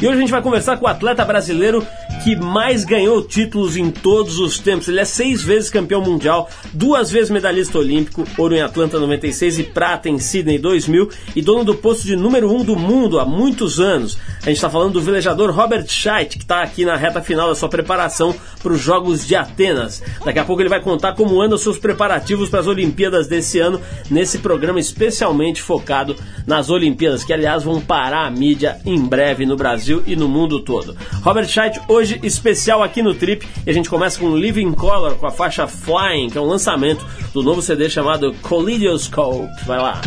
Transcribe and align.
E 0.00 0.06
hoje 0.06 0.16
a 0.16 0.20
gente 0.20 0.30
vai 0.30 0.40
conversar 0.40 0.78
com 0.78 0.86
o 0.86 0.88
atleta 0.88 1.24
brasileiro 1.24 1.86
que 2.22 2.36
mais 2.36 2.84
ganhou 2.84 3.22
títulos 3.22 3.76
em 3.76 3.90
todos 3.90 4.38
os 4.38 4.58
tempos. 4.58 4.88
Ele 4.88 5.00
é 5.00 5.04
seis 5.04 5.42
vezes 5.42 5.70
campeão 5.70 6.02
mundial, 6.02 6.50
duas 6.72 7.10
vezes 7.10 7.30
medalhista 7.30 7.78
olímpico, 7.78 8.26
ouro 8.36 8.54
em 8.54 8.60
Atlanta 8.60 8.98
96 8.98 9.58
e 9.58 9.62
prata 9.64 10.08
em 10.08 10.18
Sydney 10.18 10.58
2000 10.58 11.08
e 11.34 11.40
dono 11.40 11.64
do 11.64 11.74
posto 11.74 12.06
de 12.06 12.16
número 12.16 12.54
um 12.54 12.62
do 12.62 12.76
mundo 12.76 13.18
há 13.18 13.24
muitos 13.24 13.80
anos. 13.80 14.18
A 14.42 14.46
gente 14.46 14.56
está 14.56 14.68
falando 14.68 14.94
do 14.94 15.00
velejador 15.00 15.50
Robert 15.50 15.86
Scheidt, 15.86 16.36
que 16.36 16.44
está 16.44 16.62
aqui 16.62 16.84
na 16.84 16.96
reta 16.96 17.22
final 17.22 17.48
da 17.48 17.54
sua 17.54 17.68
preparação 17.68 18.34
para 18.62 18.72
os 18.72 18.80
Jogos 18.80 19.26
de 19.26 19.34
Atenas. 19.34 20.02
Daqui 20.24 20.38
a 20.38 20.44
pouco 20.44 20.60
ele 20.60 20.68
vai 20.68 20.80
contar 20.80 21.14
como 21.14 21.40
andam 21.40 21.56
seus 21.56 21.78
preparativos 21.78 22.48
para 22.48 22.60
as 22.60 22.66
Olimpíadas 22.66 23.28
desse 23.28 23.58
ano, 23.58 23.80
nesse 24.10 24.38
programa 24.38 24.78
especialmente 24.78 25.62
focado 25.62 26.16
nas 26.46 26.68
Olimpíadas, 26.68 27.24
que 27.24 27.32
aliás 27.32 27.62
vão 27.62 27.80
parar 27.80 28.26
a 28.26 28.30
mídia 28.30 28.78
em 28.84 28.98
breve 28.98 29.46
no 29.46 29.56
Brasil 29.56 30.02
e 30.06 30.16
no 30.16 30.28
mundo 30.28 30.60
todo. 30.60 30.96
Robert 31.22 31.48
Scheidt 31.48 31.80
hoje 31.88 32.09
hoje 32.10 32.20
especial 32.22 32.82
aqui 32.82 33.02
no 33.02 33.14
Trip. 33.14 33.46
E 33.66 33.70
a 33.70 33.72
gente 33.72 33.88
começa 33.88 34.18
com 34.18 34.34
Living 34.36 34.72
Color, 34.72 35.14
com 35.16 35.26
a 35.26 35.30
faixa 35.30 35.66
Flying, 35.66 36.30
que 36.30 36.38
é 36.38 36.40
um 36.40 36.46
lançamento 36.46 37.06
do 37.32 37.42
novo 37.42 37.62
CD 37.62 37.88
chamado 37.88 38.34
Collidioscope. 38.42 39.64
Vai 39.66 39.78
lá. 39.78 40.00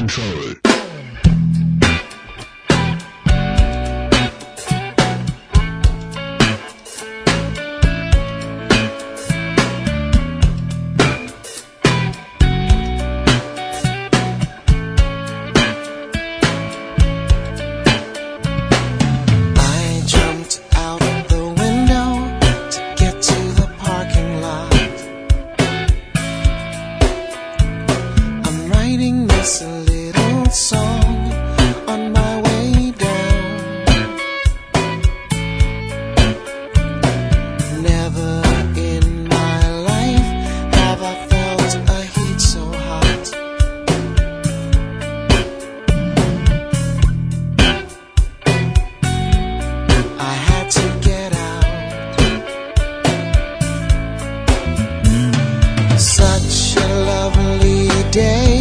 day. 58.13 58.52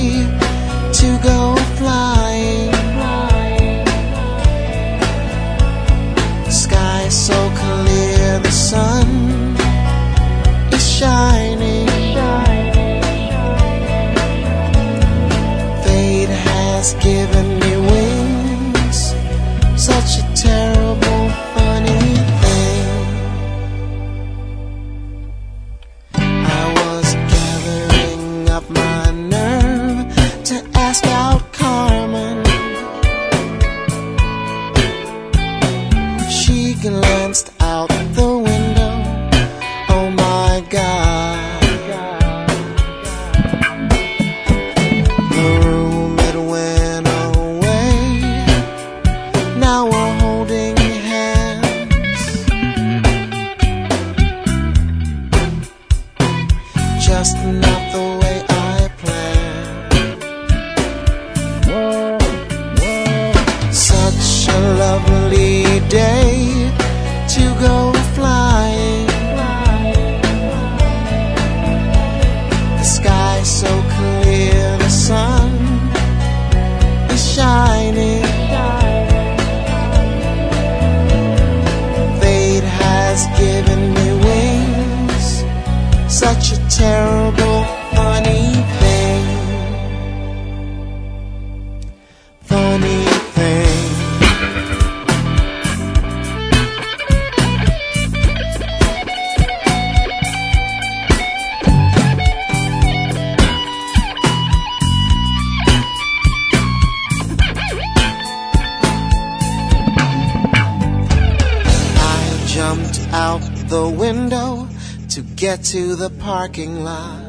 To 115.57 115.97
the 115.97 116.09
parking 116.09 116.83
lot. 116.83 117.21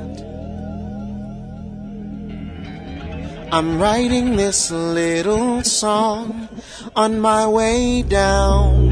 I'm 3.52 3.80
writing 3.80 4.36
this 4.36 4.72
little 4.72 5.64
song 5.64 6.48
on 6.96 7.20
my 7.20 7.48
way 7.48 8.02
down. 8.02 8.83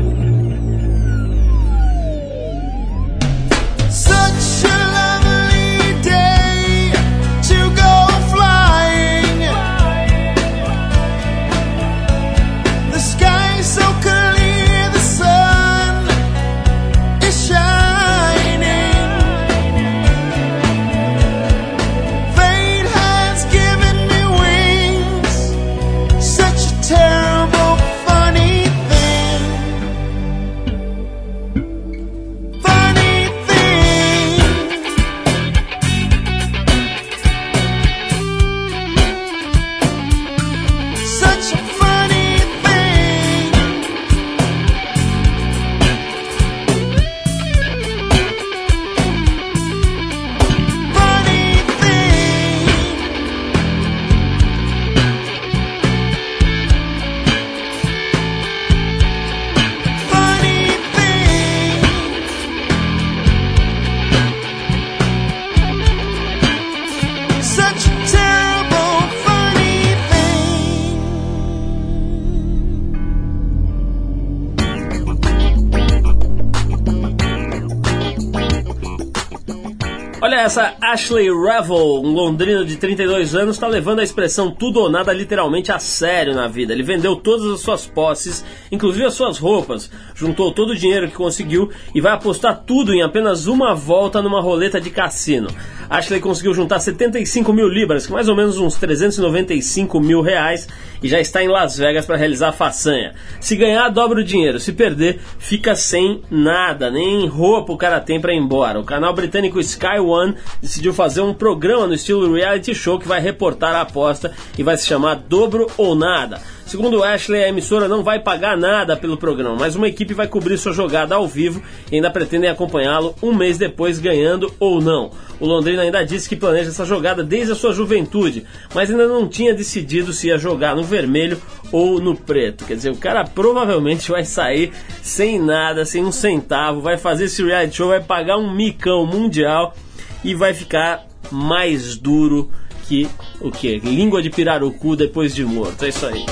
Essa 80.52 80.76
Ashley 80.82 81.30
Revel, 81.32 82.02
um 82.03 82.12
londrino 82.12 82.66
de 82.66 82.76
32 82.76 83.36
anos, 83.36 83.56
está 83.56 83.68
levando 83.68 84.00
a 84.00 84.03
expressão 84.03 84.52
tudo 84.52 84.82
ou 84.82 84.90
nada 84.90 85.14
literalmente 85.14 85.72
a 85.72 85.80
sério 85.80 86.36
na 86.36 86.50
vida. 86.50 86.74
Ele 86.74 86.84
vendeu 86.84 87.16
todas 87.16 87.50
as 87.53 87.62
suas 87.62 87.88
posses, 87.88 88.44
inclusive 88.70 89.06
as 89.06 89.14
suas 89.14 89.38
roupas, 89.38 89.90
juntou 90.14 90.52
todo 90.52 90.72
o 90.72 90.76
dinheiro 90.76 91.08
que 91.08 91.14
conseguiu 91.14 91.70
e 91.96 92.02
vai 92.02 92.12
apostar 92.12 92.64
tudo 92.66 92.94
em 92.94 93.02
apenas 93.02 93.48
uma 93.48 93.74
volta 93.74 94.22
numa 94.22 94.42
roleta 94.42 94.82
de 94.82 94.90
cassino. 94.90 95.48
Ashley 95.90 96.20
conseguiu 96.20 96.54
juntar 96.54 96.80
75 96.80 97.54
mil 97.54 97.68
libras, 97.68 98.06
que 98.06 98.12
mais 98.12 98.28
ou 98.28 98.36
menos 98.36 98.58
uns 98.58 98.76
395 98.76 100.02
mil 100.02 100.22
reais, 100.22 100.68
e 101.04 101.08
já 101.08 101.20
está 101.20 101.44
em 101.44 101.47
Las 101.47 101.78
Vegas 101.78 102.06
para 102.06 102.16
realizar 102.16 102.50
a 102.50 102.54
façanha. 102.54 103.14
Se 103.40 103.56
ganhar, 103.56 103.90
dobra 103.90 104.20
o 104.20 104.24
dinheiro. 104.24 104.59
Se 104.59 104.72
perder, 104.72 105.20
fica 105.40 105.76
sem 105.76 106.22
nada, 106.30 106.92
nem 106.92 107.28
roupa 107.28 107.74
o 107.74 107.78
cara 107.78 108.00
tem 108.00 108.22
para 108.22 108.34
ir 108.34 108.38
embora. 108.38 108.80
O 108.80 108.86
canal 108.86 109.14
britânico 109.14 109.59
Sky 109.59 110.00
One 110.00 110.36
decidiu 110.61 110.93
fazer 110.93 111.22
um 111.22 111.34
programa 111.34 111.88
no 111.88 111.93
estilo 111.93 112.34
reality 112.34 112.73
show 112.76 112.99
que 112.99 113.08
vai 113.08 113.20
reportar 113.20 113.76
a 113.76 113.82
aposta 113.82 114.32
e 114.58 114.64
vai 114.64 114.78
se 114.78 114.88
chamar 114.88 115.16
Dobro 115.16 115.67
ou 115.78 115.96
Nada. 115.96 116.41
Segundo 116.72 117.03
Ashley, 117.03 117.43
a 117.43 117.49
emissora 117.49 117.85
não 117.85 118.02
vai 118.02 118.17
pagar 118.17 118.55
nada 118.55 118.96
pelo 118.96 119.17
programa, 119.17 119.58
mas 119.59 119.76
uma 119.76 119.90
equipe 119.90 120.14
vai 120.14 120.26
cobrir 120.26 120.58
sua 120.58 120.72
jogada 120.72 121.16
ao 121.16 121.28
vivo 121.28 121.61
e 121.91 121.96
ainda 121.96 122.09
pretendem 122.09 122.49
acompanhá-lo 122.49 123.14
um 123.22 123.34
mês 123.34 123.58
depois, 123.58 123.99
ganhando 123.99 124.53
ou 124.58 124.79
não. 124.79 125.11
O 125.38 125.46
Londrina 125.46 125.82
ainda 125.82 126.05
disse 126.05 126.29
que 126.29 126.35
planeja 126.38 126.70
essa 126.70 126.85
jogada 126.85 127.26
desde 127.26 127.52
a 127.52 127.55
sua 127.55 127.73
juventude, 127.73 128.46
mas 128.73 128.90
ainda 128.90 129.05
não 129.05 129.28
tinha 129.28 129.53
decidido 129.53 130.14
se 130.14 130.28
ia 130.28 130.37
jogar 130.37 130.73
no 130.73 130.82
vermelho 130.82 131.41
ou 131.73 131.99
no 131.99 132.16
preto. 132.16 132.64
Quer 132.64 132.76
dizer, 132.76 132.91
o 132.91 132.97
cara 132.97 133.26
provavelmente 133.26 134.09
vai 134.09 134.23
sair 134.23 134.72
sem 135.02 135.41
nada, 135.41 135.84
sem 135.84 136.05
um 136.05 136.11
centavo, 136.11 136.79
vai 136.79 136.97
fazer 136.97 137.26
esse 137.26 137.44
reality 137.44 137.76
show, 137.76 137.90
vai 137.90 138.02
pagar 138.02 138.37
um 138.37 138.49
micão 138.49 139.05
mundial 139.05 139.76
e 140.23 140.34
vai 140.35 140.53
ficar 140.53 141.06
mais 141.32 141.96
duro 141.96 142.52
que 142.88 143.08
o 143.40 143.52
que? 143.52 143.79
Língua 143.79 144.22
de 144.22 144.29
pirarucu 144.29 144.96
depois 144.96 145.34
de 145.34 145.46
morto. 145.46 145.85
É 145.85 145.90
isso 145.90 146.06
aí. 146.06 146.26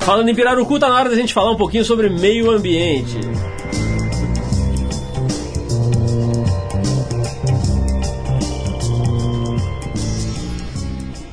Falando 0.00 0.30
em 0.30 0.34
Pirarucu, 0.34 0.78
tá 0.78 0.88
na 0.88 0.94
hora 0.94 1.10
da 1.10 1.16
gente 1.16 1.34
falar 1.34 1.50
um 1.50 1.56
pouquinho 1.56 1.84
sobre 1.84 2.08
meio 2.08 2.50
ambiente. 2.50 3.18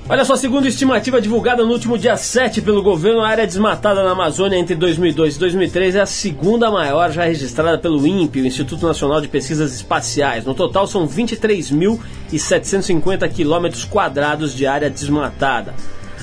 Olha 0.07 0.23
só, 0.23 0.35
segundo 0.35 0.67
estimativa 0.67 1.19
divulgada 1.19 1.65
no 1.65 1.71
último 1.71 1.97
dia 1.97 2.15
7 2.15 2.61
pelo 2.61 2.83
governo, 2.83 3.21
a 3.21 3.27
área 3.27 3.47
desmatada 3.47 4.03
na 4.03 4.11
Amazônia 4.11 4.55
entre 4.55 4.75
2002 4.75 5.35
e 5.35 5.39
2003 5.39 5.95
é 5.95 6.01
a 6.01 6.05
segunda 6.05 6.69
maior 6.69 7.11
já 7.11 7.23
registrada 7.23 7.79
pelo 7.79 8.05
INPE, 8.05 8.41
o 8.41 8.45
Instituto 8.45 8.85
Nacional 8.85 9.19
de 9.19 9.27
Pesquisas 9.27 9.73
Espaciais. 9.73 10.45
No 10.45 10.53
total 10.53 10.85
são 10.85 11.07
23.750 11.07 13.27
quilômetros 13.29 13.83
quadrados 13.83 14.53
de 14.53 14.67
área 14.67 14.91
desmatada. 14.91 15.73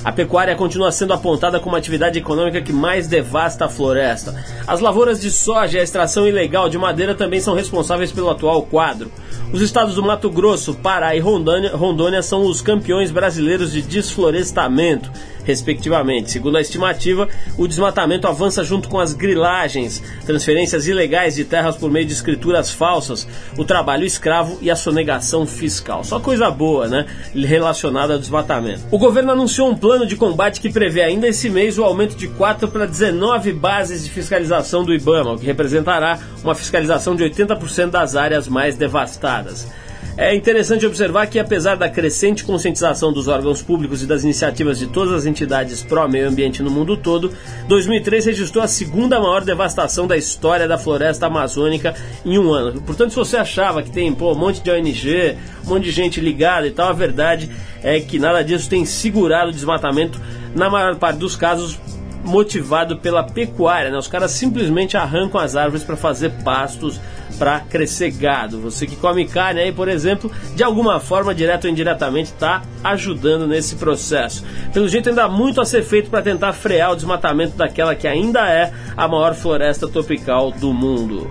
A 0.03 0.11
pecuária 0.11 0.55
continua 0.55 0.91
sendo 0.91 1.13
apontada 1.13 1.61
como 1.61 1.75
a 1.75 1.79
atividade 1.79 2.19
econômica 2.19 2.61
que 2.61 2.73
mais 2.73 3.07
devasta 3.07 3.65
a 3.65 3.69
floresta. 3.69 4.35
As 4.67 4.81
lavouras 4.81 5.21
de 5.21 5.31
soja 5.31 5.77
e 5.77 5.79
a 5.79 5.83
extração 5.83 6.27
ilegal 6.27 6.67
de 6.67 6.77
madeira 6.77 7.15
também 7.15 7.39
são 7.39 7.55
responsáveis 7.55 8.11
pelo 8.11 8.29
atual 8.29 8.63
quadro. 8.63 9.09
Os 9.53 9.61
estados 9.61 9.95
do 9.95 10.03
Mato 10.03 10.29
Grosso, 10.29 10.73
Pará 10.73 11.15
e 11.15 11.19
Rondônia, 11.19 11.75
Rondônia 11.75 12.21
são 12.21 12.41
os 12.41 12.61
campeões 12.61 13.11
brasileiros 13.11 13.71
de 13.71 13.81
desflorestamento 13.81 15.09
respectivamente. 15.45 16.31
Segundo 16.31 16.57
a 16.57 16.61
estimativa, 16.61 17.27
o 17.57 17.67
desmatamento 17.67 18.27
avança 18.27 18.63
junto 18.63 18.89
com 18.89 18.99
as 18.99 19.13
grilagens, 19.13 20.01
transferências 20.25 20.87
ilegais 20.87 21.35
de 21.35 21.45
terras 21.45 21.75
por 21.75 21.91
meio 21.91 22.05
de 22.05 22.13
escrituras 22.13 22.71
falsas, 22.71 23.27
o 23.57 23.65
trabalho 23.65 24.05
escravo 24.05 24.57
e 24.61 24.69
a 24.69 24.75
sonegação 24.75 25.45
fiscal. 25.45 26.03
Só 26.03 26.19
coisa 26.19 26.49
boa, 26.49 26.87
né? 26.87 27.05
Relacionada 27.33 28.13
ao 28.13 28.19
desmatamento. 28.19 28.83
O 28.91 28.97
governo 28.97 29.31
anunciou 29.31 29.69
um 29.69 29.75
plano 29.75 30.05
de 30.05 30.15
combate 30.15 30.59
que 30.59 30.71
prevê 30.71 31.01
ainda 31.01 31.27
esse 31.27 31.49
mês 31.49 31.77
o 31.77 31.83
aumento 31.83 32.15
de 32.15 32.27
4 32.27 32.67
para 32.67 32.85
19 32.85 33.51
bases 33.53 34.03
de 34.03 34.09
fiscalização 34.09 34.83
do 34.83 34.93
IBAMA, 34.93 35.33
o 35.33 35.37
que 35.37 35.45
representará 35.45 36.19
uma 36.43 36.55
fiscalização 36.55 37.15
de 37.15 37.23
80% 37.23 37.89
das 37.89 38.15
áreas 38.15 38.47
mais 38.47 38.75
devastadas. 38.75 39.67
É 40.15 40.35
interessante 40.35 40.85
observar 40.85 41.25
que, 41.25 41.39
apesar 41.39 41.75
da 41.75 41.89
crescente 41.89 42.43
conscientização 42.43 43.11
dos 43.11 43.27
órgãos 43.27 43.63
públicos 43.63 44.03
e 44.03 44.05
das 44.05 44.23
iniciativas 44.23 44.77
de 44.77 44.85
todas 44.85 45.11
as 45.11 45.25
entidades 45.25 45.81
pró-meio 45.81 46.29
ambiente 46.29 46.61
no 46.61 46.69
mundo 46.69 46.95
todo, 46.95 47.31
2003 47.67 48.27
registrou 48.27 48.63
a 48.63 48.67
segunda 48.67 49.19
maior 49.19 49.43
devastação 49.43 50.05
da 50.05 50.15
história 50.15 50.67
da 50.67 50.77
floresta 50.77 51.25
amazônica 51.25 51.95
em 52.23 52.37
um 52.37 52.53
ano. 52.53 52.79
Portanto, 52.83 53.09
se 53.09 53.15
você 53.15 53.37
achava 53.37 53.81
que 53.81 53.89
tem 53.89 54.13
pô, 54.13 54.33
um 54.33 54.37
monte 54.37 54.61
de 54.61 54.69
ONG, 54.69 55.35
um 55.65 55.69
monte 55.69 55.85
de 55.85 55.91
gente 55.91 56.21
ligada 56.21 56.67
e 56.67 56.71
tal, 56.71 56.89
a 56.89 56.93
verdade 56.93 57.49
é 57.81 57.99
que 57.99 58.19
nada 58.19 58.43
disso 58.43 58.69
tem 58.69 58.85
segurado 58.85 59.49
o 59.49 59.53
desmatamento, 59.53 60.21
na 60.53 60.69
maior 60.69 60.95
parte 60.95 61.17
dos 61.17 61.35
casos, 61.35 61.79
motivado 62.23 62.97
pela 62.97 63.23
pecuária. 63.23 63.91
Né? 63.91 63.97
Os 63.97 64.07
caras 64.07 64.31
simplesmente 64.31 64.97
arrancam 64.97 65.39
as 65.39 65.55
árvores 65.55 65.83
para 65.83 65.95
fazer 65.95 66.31
pastos 66.43 66.99
para 67.37 67.59
crescer 67.59 68.11
gado. 68.11 68.59
Você 68.61 68.85
que 68.85 68.95
come 68.95 69.27
carne 69.27 69.61
aí, 69.61 69.71
por 69.71 69.87
exemplo, 69.87 70.31
de 70.55 70.63
alguma 70.63 70.99
forma, 70.99 71.33
direto 71.33 71.65
ou 71.65 71.71
indiretamente, 71.71 72.31
está 72.31 72.61
ajudando 72.83 73.47
nesse 73.47 73.75
processo. 73.75 74.45
Pelo 74.71 74.87
jeito, 74.87 75.09
ainda 75.09 75.25
há 75.25 75.29
muito 75.29 75.59
a 75.59 75.65
ser 75.65 75.83
feito 75.83 76.09
para 76.09 76.21
tentar 76.21 76.53
frear 76.53 76.91
o 76.91 76.95
desmatamento 76.95 77.57
daquela 77.57 77.95
que 77.95 78.07
ainda 78.07 78.47
é 78.49 78.71
a 78.95 79.07
maior 79.07 79.33
floresta 79.33 79.87
tropical 79.87 80.51
do 80.51 80.73
mundo. 80.73 81.29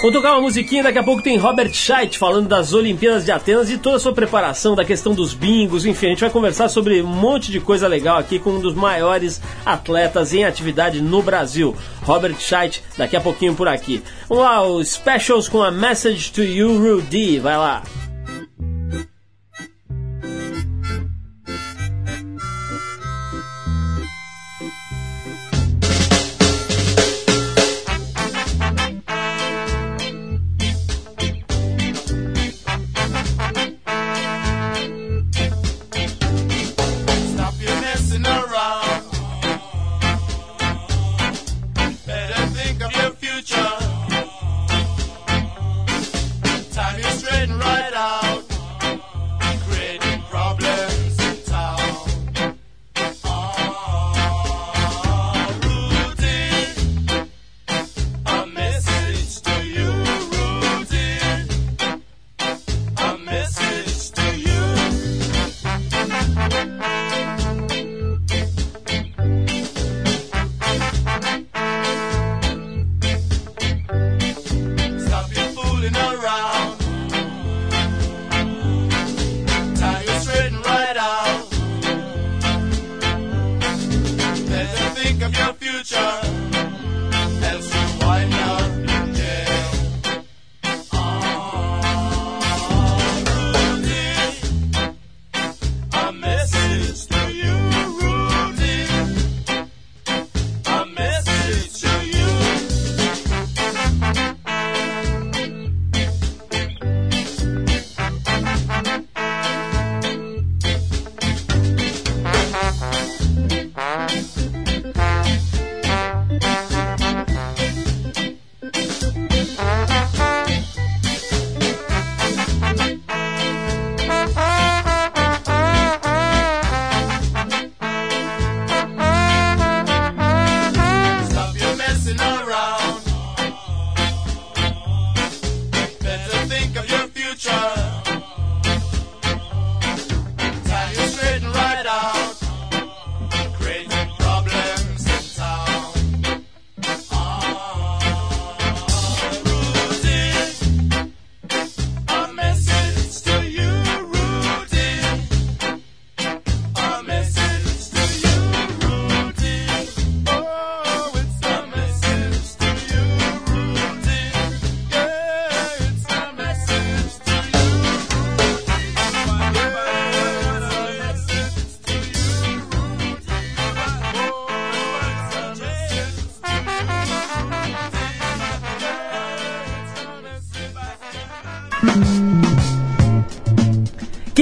Vou 0.00 0.10
tocar 0.10 0.32
uma 0.32 0.40
musiquinha, 0.40 0.82
daqui 0.82 0.98
a 0.98 1.02
pouco 1.02 1.22
tem 1.22 1.36
Robert 1.36 1.74
Scheidt 1.74 2.18
falando 2.18 2.48
das 2.48 2.72
Olimpíadas 2.72 3.22
de 3.22 3.30
Atenas 3.30 3.70
e 3.70 3.76
toda 3.76 3.96
a 3.96 4.00
sua 4.00 4.14
preparação, 4.14 4.74
da 4.74 4.82
questão 4.82 5.12
dos 5.12 5.34
bingos, 5.34 5.84
enfim, 5.84 6.06
a 6.06 6.08
gente 6.08 6.22
vai 6.22 6.30
conversar 6.30 6.70
sobre 6.70 7.02
um 7.02 7.06
monte 7.06 7.52
de 7.52 7.60
coisa 7.60 7.86
legal 7.86 8.16
aqui 8.16 8.38
com 8.38 8.52
um 8.52 8.60
dos 8.60 8.74
maiores 8.74 9.42
atletas 9.64 10.32
em 10.32 10.42
atividade 10.42 11.02
no 11.02 11.22
Brasil, 11.22 11.76
Robert 12.02 12.36
Scheidt, 12.40 12.82
daqui 12.96 13.14
a 13.14 13.20
pouquinho 13.20 13.54
por 13.54 13.68
aqui. 13.68 14.02
Vamos 14.26 14.44
lá, 14.44 14.66
os 14.66 14.88
specials 14.88 15.50
com 15.50 15.62
a 15.62 15.70
Message 15.70 16.32
to 16.32 16.42
You, 16.42 16.78
Rudy, 16.78 17.38
vai 17.38 17.58
lá. 17.58 17.82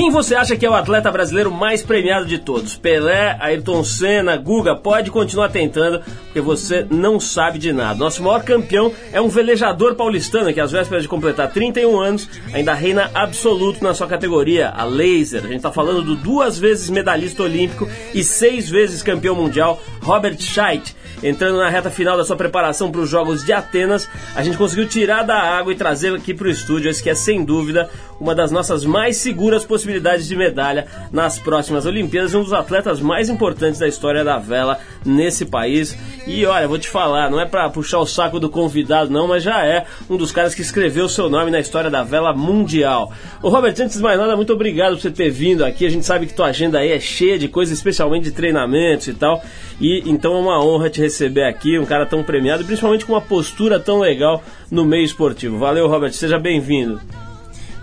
Quem 0.08 0.14
você 0.14 0.34
acha 0.34 0.56
que 0.56 0.64
é 0.64 0.70
o 0.70 0.74
atleta 0.74 1.12
brasileiro 1.12 1.50
mais 1.50 1.82
premiado 1.82 2.24
de 2.24 2.38
todos? 2.38 2.74
Pelé, 2.74 3.36
Ayrton 3.40 3.84
Senna, 3.84 4.38
Guga? 4.38 4.74
Pode 4.74 5.10
continuar 5.10 5.50
tentando, 5.50 6.00
porque 6.24 6.40
você 6.40 6.86
não 6.90 7.20
sabe 7.20 7.58
de 7.58 7.74
nada. 7.74 7.98
Nosso 7.98 8.22
maior 8.22 8.42
campeão 8.42 8.90
é 9.12 9.20
um 9.20 9.28
velejador 9.28 9.96
paulistano 9.96 10.50
que, 10.50 10.60
às 10.60 10.72
vésperas 10.72 11.02
de 11.02 11.10
completar 11.10 11.52
31 11.52 12.00
anos, 12.00 12.26
ainda 12.54 12.72
reina 12.72 13.10
absoluto 13.12 13.84
na 13.84 13.92
sua 13.92 14.06
categoria, 14.06 14.70
a 14.70 14.84
laser. 14.84 15.40
A 15.44 15.48
gente 15.48 15.56
está 15.56 15.70
falando 15.70 16.00
do 16.00 16.16
duas 16.16 16.58
vezes 16.58 16.88
medalhista 16.88 17.42
olímpico 17.42 17.86
e 18.14 18.24
seis 18.24 18.70
vezes 18.70 19.02
campeão 19.02 19.34
mundial, 19.34 19.78
Robert 20.00 20.40
Scheidt. 20.40 20.96
Entrando 21.22 21.58
na 21.58 21.68
reta 21.68 21.90
final 21.90 22.16
da 22.16 22.25
sua 22.25 22.37
preparação 22.37 22.90
para 22.90 23.00
os 23.00 23.10
Jogos 23.10 23.44
de 23.44 23.52
Atenas, 23.52 24.08
a 24.34 24.42
gente 24.42 24.56
conseguiu 24.56 24.88
tirar 24.88 25.22
da 25.22 25.37
água 25.37 25.72
e 25.72 25.76
trazer 25.76 26.14
aqui 26.14 26.32
para 26.32 26.46
o 26.46 26.50
estúdio. 26.50 26.90
Esse 26.90 27.02
que 27.02 27.10
é 27.10 27.14
sem 27.14 27.44
dúvida 27.44 27.90
uma 28.20 28.34
das 28.34 28.50
nossas 28.50 28.84
mais 28.84 29.16
seguras 29.16 29.64
possibilidades 29.64 30.26
de 30.26 30.37
medalha 30.37 30.87
nas 31.12 31.38
próximas 31.38 31.87
Olimpíadas, 31.87 32.34
um 32.34 32.42
dos 32.42 32.52
atletas 32.52 33.00
mais 33.00 33.28
importantes 33.28 33.80
da 33.80 33.88
história 33.88 34.25
da 34.25 34.38
vela 34.38 34.78
nesse 35.05 35.45
país. 35.45 35.97
E 36.26 36.45
olha, 36.47 36.69
vou 36.69 36.78
te 36.78 36.88
falar, 36.88 37.31
não 37.31 37.40
é 37.40 37.47
para 37.47 37.69
puxar 37.71 37.99
o 37.99 38.07
saco 38.07 38.38
do 38.38 38.49
convidado 38.49 39.11
não, 39.11 39.26
mas 39.26 39.43
já 39.43 39.64
é 39.64 39.87
um 40.09 40.17
dos 40.17 40.33
caras 40.33 40.55
que 40.55 40.62
escreveu 40.62 41.09
seu 41.09 41.28
nome 41.28 41.50
na 41.50 41.61
história 41.61 41.90
da 41.90 42.02
vela 42.02 42.33
mundial. 42.33 43.12
O 43.43 43.49
Robert, 43.49 43.75
antes 43.81 43.97
de 43.97 44.02
mais 44.02 44.19
nada, 44.19 44.37
muito 44.37 44.52
obrigado 44.52 44.95
por 44.95 45.00
você 45.00 45.11
ter 45.11 45.31
vindo 45.31 45.64
aqui. 45.64 45.87
A 45.87 45.90
gente 45.90 46.05
sabe 46.05 46.26
que 46.26 46.35
tua 46.35 46.47
agenda 46.47 46.78
aí 46.78 46.93
é 46.93 47.00
cheia 47.00 47.38
de 47.38 47.49
coisas, 47.49 47.76
especialmente 47.76 48.25
de 48.25 48.33
treinamentos 48.33 49.09
e 49.09 49.14
tal. 49.14 49.43
E 49.81 50.02
então 50.07 50.37
é 50.37 50.40
uma 50.40 50.64
honra 50.64 50.90
te 50.90 51.00
receber 51.00 51.45
aqui, 51.45 51.78
um 51.78 51.87
cara 51.87 52.05
tão 52.05 52.23
premiado, 52.23 52.64
principalmente 52.64 53.05
com 53.05 53.12
uma 53.12 53.21
postura 53.21 53.78
tão 53.78 54.00
legal 54.00 54.43
no 54.71 54.85
meio 54.85 55.05
esportivo. 55.05 55.59
Valeu, 55.59 55.88
Robert, 55.88 56.12
seja 56.12 56.38
bem-vindo. 56.38 57.00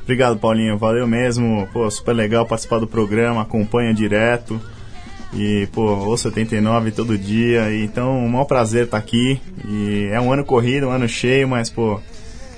Obrigado, 0.03 0.37
Paulinho. 0.37 0.77
Valeu 0.77 1.07
mesmo. 1.07 1.67
Pô, 1.73 1.89
super 1.89 2.13
legal 2.13 2.45
participar 2.45 2.79
do 2.79 2.87
programa, 2.87 3.41
acompanha 3.41 3.93
direto. 3.93 4.61
E, 5.33 5.67
pô, 5.71 5.81
ou 5.81 6.17
79 6.17 6.91
todo 6.91 7.17
dia. 7.17 7.71
E, 7.71 7.83
então, 7.83 8.17
um 8.17 8.29
maior 8.29 8.45
prazer 8.45 8.85
estar 8.85 8.97
aqui. 8.97 9.39
E 9.67 10.09
é 10.11 10.19
um 10.19 10.31
ano 10.31 10.45
corrido, 10.45 10.87
um 10.87 10.91
ano 10.91 11.07
cheio, 11.07 11.47
mas, 11.47 11.69
pô, 11.69 11.99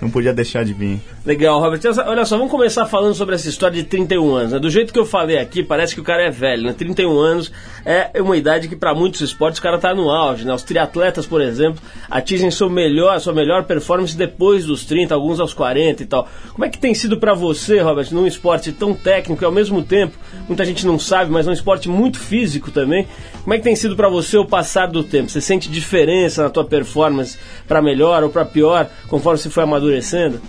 não 0.02 0.10
podia 0.10 0.34
deixar 0.34 0.64
de 0.64 0.74
vir. 0.74 1.02
Legal, 1.28 1.60
Robert. 1.60 1.82
Olha 2.06 2.24
só, 2.24 2.38
vamos 2.38 2.50
começar 2.50 2.86
falando 2.86 3.14
sobre 3.14 3.36
essa 3.36 3.50
história 3.50 3.76
de 3.76 3.84
31 3.84 4.34
anos. 4.34 4.54
Né? 4.54 4.60
Do 4.60 4.70
jeito 4.70 4.94
que 4.94 4.98
eu 4.98 5.06
falei 5.06 5.38
aqui, 5.38 5.62
parece 5.62 5.94
que 5.94 6.00
o 6.00 6.04
cara 6.04 6.24
é 6.24 6.30
velho, 6.30 6.64
né? 6.64 6.72
31 6.72 7.20
anos 7.20 7.52
é 7.84 8.22
uma 8.22 8.38
idade 8.38 8.70
que 8.70 8.78
para 8.78 8.96
muitos 8.96 9.20
esportes 9.20 9.60
o 9.60 9.62
cara 9.62 9.78
tá 9.78 9.94
no 9.94 10.10
auge, 10.10 10.46
né? 10.46 10.54
Os 10.54 10.64
triatletas, 10.64 11.26
por 11.26 11.42
exemplo, 11.42 11.82
atingem 12.10 12.50
seu 12.50 12.70
melhor, 12.70 13.20
sua 13.20 13.34
melhor 13.34 13.66
performance 13.66 14.16
depois 14.16 14.66
dos 14.66 14.86
30, 14.86 15.14
alguns 15.14 15.42
aos 15.42 15.54
40 15.54 16.02
e 16.02 16.06
tal. 16.06 16.30
Como 16.54 16.64
é 16.64 16.70
que 16.70 16.78
tem 16.78 16.94
sido 16.94 17.20
para 17.20 17.34
você, 17.34 17.82
Robert, 17.82 18.08
num 18.14 18.26
esporte 18.26 18.72
tão 18.72 18.94
técnico 18.94 19.44
e 19.44 19.46
ao 19.46 19.52
mesmo 19.52 19.84
tempo, 19.84 20.18
muita 20.48 20.64
gente 20.64 20.88
não 20.88 20.98
sabe, 20.98 21.30
mas 21.30 21.46
é 21.46 21.50
um 21.50 21.54
esporte 21.54 21.90
muito 21.90 22.18
físico 22.20 22.72
também. 22.72 23.06
Como 23.44 23.54
é 23.54 23.58
que 23.58 23.66
tem 23.66 23.76
sido 23.76 23.98
para 23.98 24.08
você 24.08 24.38
o 24.38 24.46
passar 24.46 24.88
do 24.88 25.04
tempo? 25.04 25.30
Você 25.30 25.42
sente 25.42 25.70
diferença 25.70 26.44
na 26.44 26.50
tua 26.50 26.64
performance 26.64 27.38
para 27.68 27.82
melhor 27.82 28.24
ou 28.24 28.30
para 28.30 28.46
pior, 28.46 28.90
conforme 29.10 29.38
você 29.38 29.50
foi 29.50 29.64
amadurecendo? 29.64 30.40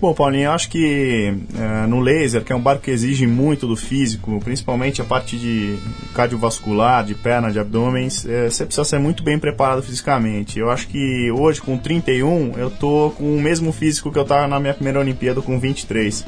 Bom, 0.00 0.14
Paulinho, 0.14 0.44
eu 0.44 0.52
acho 0.52 0.70
que 0.70 1.34
é, 1.58 1.86
no 1.86 2.00
laser, 2.00 2.42
que 2.42 2.50
é 2.50 2.56
um 2.56 2.60
barco 2.60 2.84
que 2.84 2.90
exige 2.90 3.26
muito 3.26 3.66
do 3.66 3.76
físico, 3.76 4.40
principalmente 4.42 5.02
a 5.02 5.04
parte 5.04 5.36
de 5.36 5.78
cardiovascular, 6.14 7.04
de 7.04 7.14
perna, 7.14 7.52
de 7.52 7.58
abdômen, 7.58 8.08
é, 8.26 8.48
você 8.48 8.64
precisa 8.64 8.84
ser 8.84 8.98
muito 8.98 9.22
bem 9.22 9.38
preparado 9.38 9.82
fisicamente. 9.82 10.58
Eu 10.58 10.70
acho 10.70 10.88
que 10.88 11.30
hoje, 11.30 11.60
com 11.60 11.76
31, 11.76 12.54
eu 12.56 12.70
tô 12.70 13.12
com 13.14 13.36
o 13.36 13.38
mesmo 13.38 13.72
físico 13.72 14.10
que 14.10 14.18
eu 14.18 14.24
tava 14.24 14.48
na 14.48 14.58
minha 14.58 14.72
primeira 14.72 14.98
Olimpíada 14.98 15.42
com 15.42 15.60
23. 15.60 16.24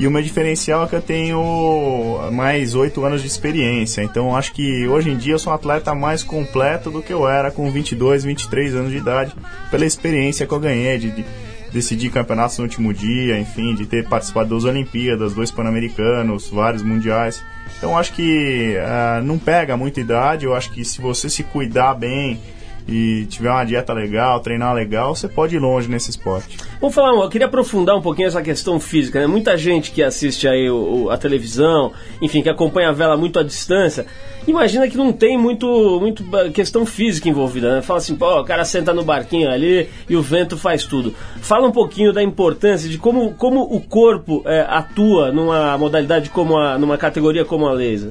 E 0.00 0.06
o 0.08 0.10
meu 0.10 0.20
diferencial 0.20 0.82
é 0.82 0.88
que 0.88 0.96
eu 0.96 1.00
tenho 1.00 2.28
mais 2.32 2.74
oito 2.74 3.04
anos 3.04 3.20
de 3.20 3.28
experiência. 3.28 4.02
Então 4.02 4.34
acho 4.34 4.52
que 4.52 4.88
hoje 4.88 5.10
em 5.10 5.16
dia 5.16 5.34
eu 5.34 5.38
sou 5.38 5.52
um 5.52 5.54
atleta 5.54 5.94
mais 5.94 6.24
completo 6.24 6.90
do 6.90 7.00
que 7.00 7.12
eu 7.12 7.28
era 7.28 7.52
com 7.52 7.70
22, 7.70 8.24
23 8.24 8.74
anos 8.74 8.90
de 8.90 8.96
idade, 8.96 9.32
pela 9.70 9.86
experiência 9.86 10.44
que 10.44 10.52
eu 10.52 10.58
ganhei 10.58 10.98
de, 10.98 11.12
de 11.12 11.24
decidir 11.72 12.10
campeonatos 12.10 12.58
no 12.58 12.64
último 12.64 12.92
dia, 12.92 13.38
enfim, 13.38 13.74
de 13.74 13.86
ter 13.86 14.08
participado 14.08 14.54
das 14.54 14.64
Olimpíadas, 14.64 15.32
dois 15.32 15.50
Pan-Americanos, 15.50 16.50
vários 16.50 16.82
mundiais. 16.82 17.42
Então 17.78 17.96
acho 17.96 18.12
que 18.12 18.76
uh, 18.76 19.22
não 19.24 19.38
pega 19.38 19.76
muita 19.76 20.00
idade, 20.00 20.44
eu 20.44 20.54
acho 20.54 20.70
que 20.70 20.84
se 20.84 21.00
você 21.00 21.28
se 21.30 21.42
cuidar 21.42 21.94
bem 21.94 22.38
e 22.86 23.26
tiver 23.26 23.50
uma 23.50 23.64
dieta 23.64 23.92
legal, 23.92 24.40
treinar 24.40 24.74
legal, 24.74 25.14
você 25.14 25.28
pode 25.28 25.56
ir 25.56 25.58
longe 25.58 25.88
nesse 25.88 26.10
esporte. 26.10 26.58
Vamos 26.80 26.94
falar, 26.94 27.10
eu 27.10 27.28
queria 27.28 27.46
aprofundar 27.46 27.96
um 27.96 28.02
pouquinho 28.02 28.28
essa 28.28 28.42
questão 28.42 28.80
física, 28.80 29.20
né? 29.20 29.26
Muita 29.26 29.56
gente 29.56 29.90
que 29.92 30.02
assiste 30.02 30.48
aí 30.48 30.68
o, 30.68 31.04
o, 31.04 31.10
a 31.10 31.16
televisão, 31.16 31.92
enfim, 32.20 32.42
que 32.42 32.48
acompanha 32.48 32.88
a 32.88 32.92
vela 32.92 33.16
muito 33.16 33.38
à 33.38 33.42
distância, 33.42 34.06
imagina 34.46 34.88
que 34.88 34.96
não 34.96 35.12
tem 35.12 35.38
muito, 35.38 35.66
muito 36.00 36.24
questão 36.52 36.84
física 36.84 37.28
envolvida, 37.28 37.76
né? 37.76 37.82
Fala 37.82 37.98
assim, 37.98 38.16
pô, 38.16 38.40
o 38.40 38.44
cara 38.44 38.64
senta 38.64 38.92
no 38.92 39.04
barquinho 39.04 39.50
ali 39.50 39.88
e 40.08 40.16
o 40.16 40.22
vento 40.22 40.56
faz 40.56 40.84
tudo. 40.84 41.14
Fala 41.40 41.68
um 41.68 41.72
pouquinho 41.72 42.12
da 42.12 42.22
importância 42.22 42.88
de 42.88 42.98
como, 42.98 43.32
como 43.34 43.62
o 43.62 43.80
corpo 43.80 44.42
é, 44.44 44.66
atua 44.68 45.30
numa 45.30 45.78
modalidade 45.78 46.30
como 46.30 46.56
a, 46.56 46.78
numa 46.78 46.98
categoria 46.98 47.44
como 47.44 47.66
a 47.66 47.72
laser. 47.72 48.10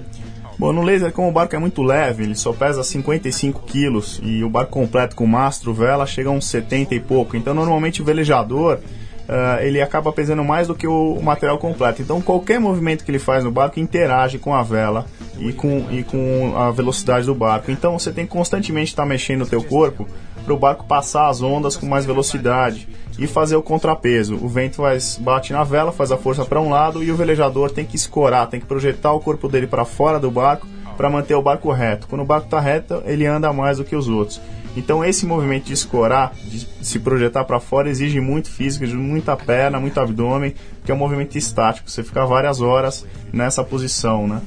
Bom, 0.61 0.71
no 0.71 0.83
laser, 0.83 1.11
como 1.11 1.27
o 1.27 1.31
barco 1.31 1.55
é 1.55 1.57
muito 1.57 1.81
leve, 1.81 2.21
ele 2.21 2.35
só 2.35 2.53
pesa 2.53 2.83
55 2.83 3.63
quilos 3.63 4.21
e 4.21 4.43
o 4.43 4.49
barco 4.49 4.71
completo 4.71 5.15
com 5.15 5.25
mastro, 5.25 5.73
vela, 5.73 6.05
chega 6.05 6.29
a 6.29 6.31
uns 6.31 6.45
70 6.45 6.93
e 6.93 6.99
pouco. 6.99 7.35
Então, 7.35 7.55
normalmente 7.55 7.99
o 7.99 8.05
velejador 8.05 8.77
Uh, 9.21 9.61
ele 9.61 9.79
acaba 9.81 10.11
pesando 10.11 10.43
mais 10.43 10.67
do 10.67 10.75
que 10.75 10.85
o, 10.85 11.21
material 11.21 11.57
completo. 11.57 12.01
Então, 12.01 12.21
qualquer 12.21 12.59
movimento 12.59 13.05
que 13.05 13.11
ele 13.11 13.19
faz 13.19 13.45
no 13.45 13.51
barco 13.51 13.79
interage 13.79 14.37
com 14.37 14.53
a 14.53 14.61
vela 14.61 15.05
e 15.39 15.53
com, 15.53 15.85
e 15.89 16.03
com 16.03 16.53
a 16.57 16.69
velocidade 16.71 17.27
do 17.27 17.35
barco. 17.35 17.71
Então, 17.71 17.97
você 17.97 18.11
tem 18.11 18.25
que 18.25 18.31
constantemente 18.31 18.89
estar 18.89 19.03
tá 19.03 19.07
mexendo 19.07 19.43
o 19.43 19.45
teu 19.45 19.63
corpo 19.63 20.05
para 20.51 20.55
o 20.55 20.59
barco 20.59 20.85
passar 20.85 21.29
as 21.29 21.41
ondas 21.41 21.77
com 21.77 21.85
mais 21.85 22.05
velocidade 22.05 22.87
e 23.17 23.25
fazer 23.25 23.55
o 23.55 23.61
contrapeso. 23.61 24.35
O 24.35 24.49
vento 24.49 24.77
faz, 24.77 25.17
bate 25.17 25.53
na 25.53 25.63
vela, 25.63 25.91
faz 25.91 26.11
a 26.11 26.17
força 26.17 26.43
para 26.43 26.59
um 26.59 26.69
lado 26.69 27.03
e 27.03 27.11
o 27.11 27.15
velejador 27.15 27.71
tem 27.71 27.85
que 27.85 27.95
escorar, 27.95 28.47
tem 28.47 28.59
que 28.59 28.65
projetar 28.65 29.13
o 29.13 29.19
corpo 29.19 29.47
dele 29.47 29.67
para 29.67 29.85
fora 29.85 30.19
do 30.19 30.29
barco 30.29 30.67
para 30.97 31.09
manter 31.09 31.35
o 31.35 31.41
barco 31.41 31.71
reto. 31.71 32.07
Quando 32.07 32.21
o 32.21 32.25
barco 32.25 32.47
está 32.47 32.59
reto, 32.59 33.01
ele 33.05 33.25
anda 33.25 33.53
mais 33.53 33.77
do 33.77 33.85
que 33.85 33.95
os 33.95 34.09
outros. 34.09 34.41
Então 34.75 35.03
esse 35.05 35.25
movimento 35.25 35.65
de 35.65 35.73
escorar, 35.73 36.33
de 36.43 36.67
se 36.81 36.99
projetar 36.99 37.45
para 37.45 37.59
fora, 37.59 37.89
exige 37.89 38.19
muito 38.19 38.49
físico, 38.49 38.83
exige 38.83 38.97
muita 38.97 39.37
perna, 39.37 39.79
muito 39.79 39.99
abdômen, 39.99 40.53
que 40.83 40.91
é 40.91 40.95
um 40.95 40.97
movimento 40.97 41.37
estático. 41.37 41.89
Você 41.89 42.03
fica 42.03 42.25
várias 42.25 42.59
horas 42.61 43.05
nessa 43.31 43.63
posição, 43.63 44.27
né? 44.27 44.41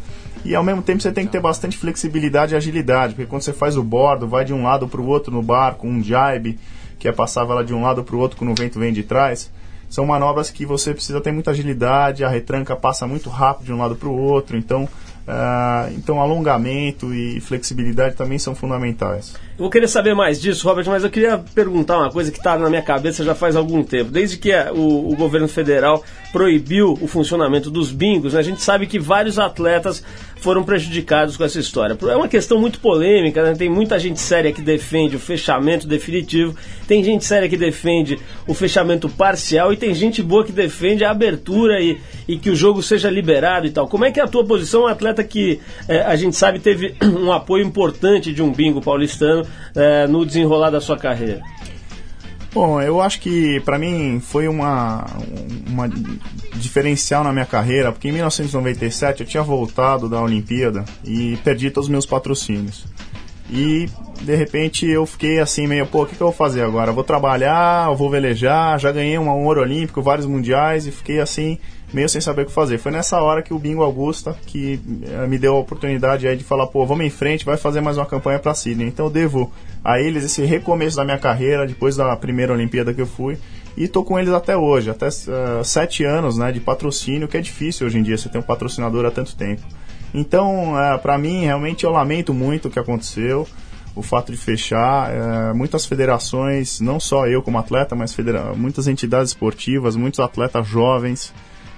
E 0.45 0.55
ao 0.55 0.63
mesmo 0.63 0.83
tempo 0.83 1.03
você 1.03 1.11
tem 1.11 1.25
que 1.25 1.33
ter 1.33 1.41
bastante 1.41 1.77
flexibilidade 1.77 2.55
e 2.55 2.57
agilidade, 2.57 3.15
porque 3.15 3.29
quando 3.29 3.43
você 3.43 3.53
faz 3.53 3.77
o 3.77 3.83
bordo, 3.83 4.29
vai 4.29 4.45
de 4.45 4.53
um 4.53 4.63
lado 4.63 4.87
para 4.87 5.01
o 5.01 5.07
outro 5.07 5.33
no 5.33 5.43
barco, 5.43 5.87
um 5.87 6.03
jibe, 6.03 6.59
que 6.99 7.09
é 7.09 7.13
passar 7.13 7.47
ela 7.49 7.65
de 7.65 7.73
um 7.73 7.83
lado 7.83 8.05
para 8.05 8.15
o 8.15 8.19
outro 8.19 8.37
quando 8.37 8.51
o 8.51 8.55
vento 8.55 8.79
vem 8.79 8.93
de 8.93 9.03
trás, 9.03 9.51
são 9.89 10.05
manobras 10.05 10.51
que 10.51 10.67
você 10.67 10.93
precisa 10.93 11.21
ter 11.21 11.33
muita 11.33 11.53
agilidade, 11.53 12.25
a 12.25 12.29
retranca 12.29 12.77
passa 12.77 13.07
muito 13.07 13.31
rápido 13.31 13.67
de 13.67 13.73
um 13.73 13.79
lado 13.79 13.97
para 13.97 14.09
o 14.09 14.17
outro, 14.17 14.57
então 14.57 14.89
Uh, 15.25 15.91
então, 15.97 16.21
alongamento 16.21 17.15
e 17.15 17.41
flexibilidade 17.41 18.15
também 18.15 18.39
são 18.39 18.55
fundamentais. 18.55 19.35
Eu 19.57 19.61
vou 19.61 19.71
querer 19.71 19.87
saber 19.87 20.15
mais 20.15 20.41
disso, 20.41 20.67
Robert, 20.67 20.85
mas 20.89 21.05
eu 21.05 21.11
queria 21.11 21.39
perguntar 21.39 21.99
uma 21.99 22.11
coisa 22.11 22.33
que 22.33 22.39
está 22.39 22.59
na 22.59 22.69
minha 22.69 22.83
cabeça 22.83 23.23
já 23.23 23.37
faz 23.37 23.55
algum 23.55 23.85
tempo. 23.85 24.11
Desde 24.11 24.37
que 24.37 24.53
o, 24.75 25.13
o 25.13 25.15
governo 25.15 25.47
federal 25.47 26.03
proibiu 26.33 26.99
o 27.01 27.07
funcionamento 27.07 27.71
dos 27.71 27.93
bingos, 27.93 28.33
né, 28.33 28.41
a 28.41 28.43
gente 28.43 28.61
sabe 28.61 28.89
que 28.89 28.99
vários 28.99 29.39
atletas 29.39 30.03
foram 30.45 30.63
prejudicados 30.63 31.39
com 31.39 31.45
essa 31.45 31.59
história. 31.59 31.97
É 32.03 32.17
uma 32.17 32.29
questão 32.29 32.59
muito 32.59 32.79
polêmica, 32.79 33.43
né? 33.43 33.55
tem 33.55 33.71
muita 33.71 33.99
gente 33.99 34.21
séria 34.21 34.53
que 34.53 34.61
defende 34.61 35.17
o 35.17 35.19
fechamento 35.19 35.87
definitivo, 35.87 36.55
tem 36.87 37.03
gente 37.03 37.25
séria 37.25 37.49
que 37.49 37.57
defende 37.57 38.19
o 38.47 38.53
fechamento 38.53 39.09
parcial 39.09 39.73
e 39.73 39.77
tem 39.77 39.95
gente 39.95 40.23
boa 40.23 40.45
que 40.45 40.53
defende 40.53 41.03
a 41.03 41.11
abertura 41.11 41.81
e, 41.81 41.99
e 42.29 42.37
que 42.37 42.51
o 42.51 42.57
jogo 42.57 42.83
seja 42.83 43.09
liberado 43.09 43.67
e 43.67 43.71
tal. 43.71 43.89
Como 43.89 44.05
é 44.05 44.11
que 44.11 44.21
é 44.21 44.23
a 44.23 44.29
tua 44.29 44.45
posição, 44.45 44.83
um 44.83 44.87
atleta 44.87 45.25
que 45.25 45.61
é, 45.89 46.03
a 46.03 46.15
gente 46.15 46.37
sabe 46.37 46.59
teve 46.59 46.95
um 47.03 47.33
apoio 47.33 47.65
importante 47.65 48.31
de 48.31 48.43
um 48.43 48.53
bingo 48.53 48.83
paulistano 48.83 49.44
é, 49.75 50.07
no 50.07 50.25
desenrolar 50.25 50.71
da 50.71 50.81
sua 50.81 50.97
carreira? 50.97 51.43
Bom, 52.55 52.81
eu 52.81 53.01
acho 53.01 53.21
que 53.21 53.61
para 53.65 53.77
mim 53.81 54.21
foi 54.21 54.47
uma, 54.47 55.05
uma 55.67 55.89
diferencial 56.55 57.25
na 57.25 57.33
minha 57.33 57.45
carreira, 57.45 57.91
porque 57.91 58.09
em 58.09 58.13
1997 58.13 59.23
eu 59.23 59.27
tinha 59.27 59.43
voltado 59.43 60.09
da 60.09 60.21
Olimpíada 60.23 60.85
e 61.05 61.37
perdi 61.43 61.69
todos 61.69 61.89
os 61.89 61.91
meus 61.91 62.07
patrocínios. 62.07 62.87
E 63.51 63.89
de 64.23 64.37
repente 64.37 64.87
eu 64.87 65.05
fiquei 65.05 65.41
assim 65.41 65.67
meio, 65.67 65.85
pô, 65.85 66.05
o 66.05 66.07
que, 66.07 66.15
que 66.15 66.23
eu 66.23 66.29
vou 66.29 66.35
fazer 66.35 66.63
agora? 66.63 66.93
vou 66.93 67.03
trabalhar, 67.03 67.89
eu 67.89 67.97
vou 67.97 68.09
velejar, 68.09 68.79
já 68.79 68.93
ganhei 68.93 69.19
um 69.19 69.29
ouro 69.29 69.61
olímpico, 69.61 70.01
vários 70.01 70.27
mundiais 70.27 70.87
e 70.87 70.93
fiquei 70.93 71.19
assim 71.19 71.59
meio 71.95 72.09
sem 72.09 72.21
saber 72.21 72.43
o 72.43 72.47
que 72.47 72.53
fazer. 72.53 72.79
Foi 72.79 72.91
nessa 72.91 73.21
hora 73.23 73.41
que 73.41 73.55
o 73.55 73.59
Bingo 73.59 73.83
Augusta 73.83 74.37
que 74.47 74.81
eh, 75.05 75.27
me 75.27 75.39
deu 75.39 75.55
a 75.55 75.61
oportunidade 75.61 76.27
aí 76.27 76.37
de 76.37 76.43
falar, 76.43 76.67
pô, 76.67 76.85
vamos 76.85 77.07
em 77.07 77.11
frente, 77.11 77.45
vai 77.45 77.57
fazer 77.57 77.81
mais 77.81 77.97
uma 77.97 78.05
campanha 78.05 78.39
para 78.39 78.53
Sydney. 78.53 78.89
Então 78.89 79.07
eu 79.07 79.11
devo 79.11 79.53
a 79.83 80.01
eles 80.01 80.25
esse 80.25 80.45
recomeço 80.45 80.97
da 80.97 81.05
minha 81.05 81.19
carreira 81.19 81.67
depois 81.67 81.97
da 81.97 82.15
primeira 82.17 82.53
Olimpíada 82.53 82.93
que 82.93 83.01
eu 83.01 83.07
fui 83.07 83.39
e 83.77 83.89
tô 83.89 84.05
com 84.05 84.19
eles 84.19 84.33
até 84.33 84.57
hoje, 84.57 84.91
até 84.91 85.09
uh, 85.09 85.65
sete 85.65 86.05
anos 86.05 86.39
né, 86.39 86.53
de 86.53 86.61
patrocínio, 86.61 87.27
que 87.27 87.37
é 87.37 87.41
difícil 87.41 87.87
hoje 87.87 87.99
em 87.99 88.03
dia 88.03 88.17
você 88.17 88.29
ter 88.29 88.39
um 88.39 88.43
patrocinador 88.43 89.05
há 89.05 89.11
tanto 89.11 89.35
tempo. 89.37 89.63
Então, 90.13 90.75
uh, 90.75 90.99
para 91.01 91.19
mim, 91.19 91.45
realmente 91.45 91.85
eu 91.85 91.91
lamento 91.91 92.33
muito 92.33 92.69
o 92.69 92.71
que 92.71 92.79
aconteceu, 92.79 93.49
o 93.97 94.03
fato 94.03 94.31
de 94.31 94.39
fechar. 94.39 95.11
Uh, 95.11 95.57
muitas 95.57 95.87
federações, 95.87 96.81
não 96.81 97.01
só 97.01 97.27
eu 97.27 97.43
como 97.43 97.59
atleta, 97.59 97.97
mas 97.97 98.17
muitas 98.57 98.87
entidades 98.87 99.31
esportivas, 99.31 99.97
muitos 99.97 100.21
atletas 100.21 100.67
jovens 100.67 101.33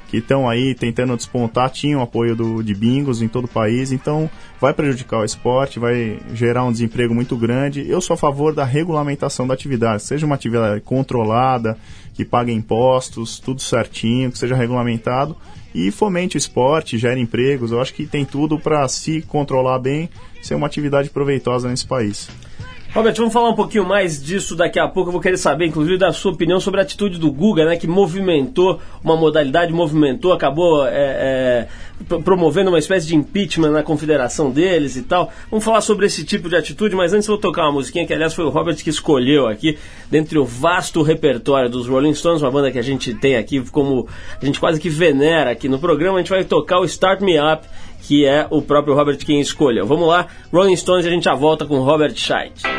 que 0.08 0.18
estão 0.18 0.48
aí 0.48 0.74
tentando 0.74 1.16
despontar, 1.16 1.70
tinham 1.70 2.00
apoio 2.00 2.36
do, 2.36 2.62
de 2.62 2.74
bingos 2.74 3.22
em 3.22 3.28
todo 3.28 3.46
o 3.46 3.48
país, 3.48 3.92
então 3.92 4.30
vai 4.60 4.72
prejudicar 4.72 5.20
o 5.20 5.24
esporte, 5.24 5.78
vai 5.78 6.18
gerar 6.32 6.64
um 6.64 6.72
desemprego 6.72 7.14
muito 7.14 7.36
grande. 7.36 7.88
Eu 7.88 8.00
sou 8.00 8.14
a 8.14 8.16
favor 8.16 8.54
da 8.54 8.64
regulamentação 8.64 9.46
da 9.46 9.54
atividade, 9.54 10.02
seja 10.02 10.24
uma 10.24 10.34
atividade 10.34 10.80
controlada, 10.82 11.76
que 12.14 12.24
pague 12.24 12.52
impostos, 12.52 13.38
tudo 13.38 13.60
certinho, 13.60 14.30
que 14.30 14.38
seja 14.38 14.54
regulamentado 14.54 15.36
e 15.76 15.90
fomente 15.90 16.36
o 16.36 16.38
esporte, 16.38 16.96
gere 16.96 17.20
empregos. 17.20 17.70
Eu 17.70 17.80
acho 17.82 17.92
que 17.92 18.06
tem 18.06 18.24
tudo 18.24 18.58
para 18.58 18.88
se 18.88 19.20
controlar 19.22 19.78
bem, 19.78 20.08
ser 20.40 20.54
uma 20.54 20.66
atividade 20.66 21.10
proveitosa 21.10 21.68
nesse 21.68 21.86
país. 21.86 22.30
Robert, 22.96 23.14
vamos 23.14 23.34
falar 23.34 23.50
um 23.50 23.54
pouquinho 23.54 23.84
mais 23.84 24.22
disso 24.24 24.56
daqui 24.56 24.78
a 24.78 24.88
pouco. 24.88 25.10
Eu 25.10 25.12
vou 25.12 25.20
querer 25.20 25.36
saber, 25.36 25.66
inclusive, 25.66 25.98
da 25.98 26.14
sua 26.14 26.32
opinião 26.32 26.58
sobre 26.58 26.80
a 26.80 26.82
atitude 26.82 27.18
do 27.18 27.30
Guga, 27.30 27.66
né, 27.66 27.76
que 27.76 27.86
movimentou 27.86 28.80
uma 29.04 29.14
modalidade, 29.14 29.70
movimentou, 29.70 30.32
acabou 30.32 30.86
é, 30.86 30.88
é, 30.94 31.68
promovendo 32.24 32.70
uma 32.70 32.78
espécie 32.78 33.06
de 33.06 33.14
impeachment 33.14 33.68
na 33.68 33.82
confederação 33.82 34.50
deles 34.50 34.96
e 34.96 35.02
tal. 35.02 35.30
Vamos 35.50 35.62
falar 35.62 35.82
sobre 35.82 36.06
esse 36.06 36.24
tipo 36.24 36.48
de 36.48 36.56
atitude, 36.56 36.96
mas 36.96 37.12
antes 37.12 37.28
vou 37.28 37.36
tocar 37.36 37.64
uma 37.64 37.72
musiquinha 37.72 38.06
que, 38.06 38.14
aliás, 38.14 38.32
foi 38.32 38.46
o 38.46 38.48
Robert 38.48 38.76
que 38.76 38.88
escolheu 38.88 39.46
aqui, 39.46 39.76
dentre 40.10 40.38
o 40.38 40.46
vasto 40.46 41.02
repertório 41.02 41.68
dos 41.68 41.86
Rolling 41.86 42.14
Stones, 42.14 42.40
uma 42.40 42.50
banda 42.50 42.72
que 42.72 42.78
a 42.78 42.82
gente 42.82 43.12
tem 43.12 43.36
aqui 43.36 43.60
como 43.70 44.08
a 44.40 44.42
gente 44.42 44.58
quase 44.58 44.80
que 44.80 44.88
venera 44.88 45.50
aqui 45.50 45.68
no 45.68 45.78
programa. 45.78 46.16
A 46.16 46.22
gente 46.22 46.30
vai 46.30 46.44
tocar 46.44 46.80
o 46.80 46.84
Start 46.86 47.20
Me 47.20 47.38
Up 47.38 47.68
que 48.06 48.24
é 48.24 48.46
o 48.50 48.62
próprio 48.62 48.94
Robert 48.94 49.18
quem 49.18 49.40
escolheu. 49.40 49.84
Vamos 49.84 50.06
lá, 50.06 50.28
Rolling 50.52 50.76
Stones, 50.76 51.04
a 51.04 51.10
gente 51.10 51.24
já 51.24 51.34
volta 51.34 51.66
com 51.66 51.80
Robert 51.80 52.14
Scheidt. 52.14 52.75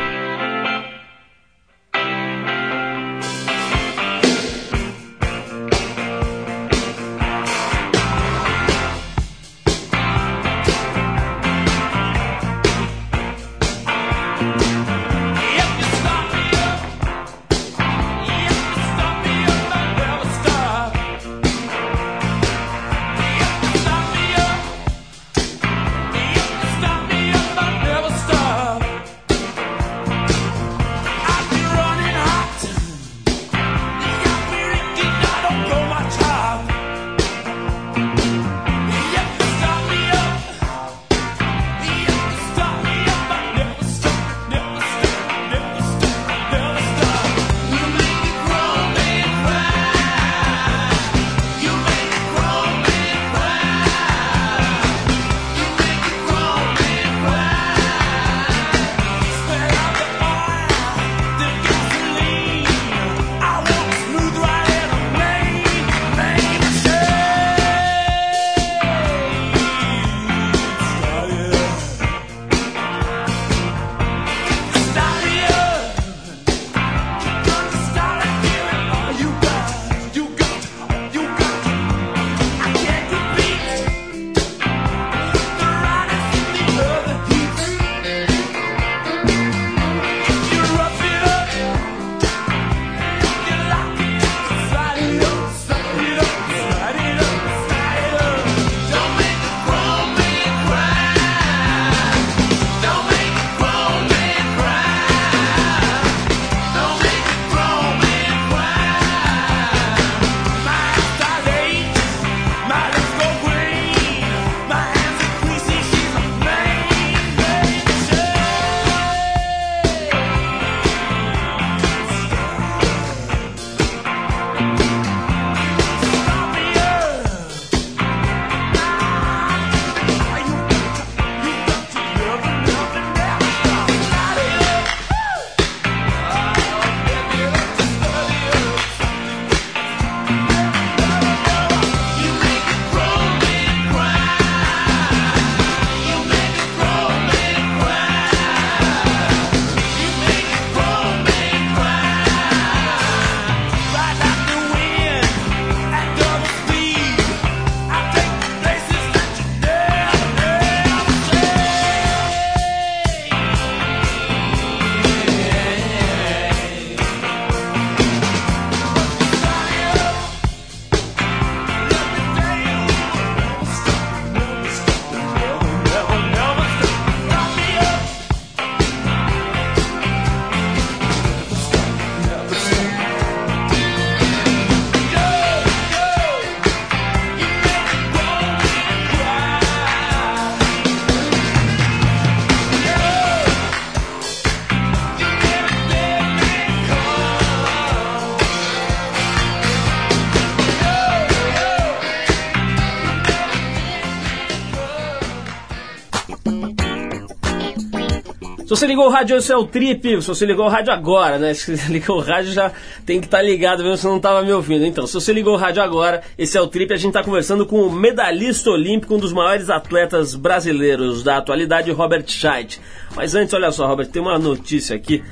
Se 208.68 208.76
você 208.76 208.86
ligou 208.86 209.06
o 209.06 209.08
rádio, 209.08 209.34
esse 209.34 209.50
é 209.50 209.56
o 209.56 209.64
Trip. 209.64 210.20
Se 210.20 210.28
você 210.28 210.44
ligou 210.44 210.66
o 210.66 210.68
rádio 210.68 210.92
agora, 210.92 211.38
né? 211.38 211.54
Se 211.56 211.74
você 211.74 211.90
ligou 211.90 212.18
o 212.18 212.20
rádio, 212.20 212.52
já 212.52 212.70
tem 213.06 213.18
que 213.18 213.26
estar 213.26 213.38
tá 213.38 213.42
ligado 213.42 213.82
mesmo 213.82 213.96
se 213.96 214.04
não 214.04 214.18
estava 214.18 214.42
me 214.42 214.52
ouvindo. 214.52 214.84
Então, 214.84 215.06
se 215.06 215.14
você 215.14 215.32
ligou 215.32 215.54
o 215.54 215.56
rádio 215.56 215.82
agora, 215.82 216.22
esse 216.36 216.58
é 216.58 216.60
o 216.60 216.66
Trip. 216.66 216.92
A 216.92 216.98
gente 216.98 217.08
está 217.08 217.24
conversando 217.24 217.64
com 217.64 217.80
o 217.80 217.90
medalhista 217.90 218.68
olímpico, 218.68 219.14
um 219.14 219.18
dos 219.18 219.32
maiores 219.32 219.70
atletas 219.70 220.34
brasileiros 220.34 221.22
da 221.22 221.38
atualidade, 221.38 221.90
Robert 221.92 222.24
Scheidt. 222.26 222.78
Mas 223.16 223.34
antes, 223.34 223.54
olha 223.54 223.72
só, 223.72 223.86
Robert, 223.86 224.08
tem 224.08 224.20
uma 224.20 224.38
notícia 224.38 224.94
aqui. 224.94 225.24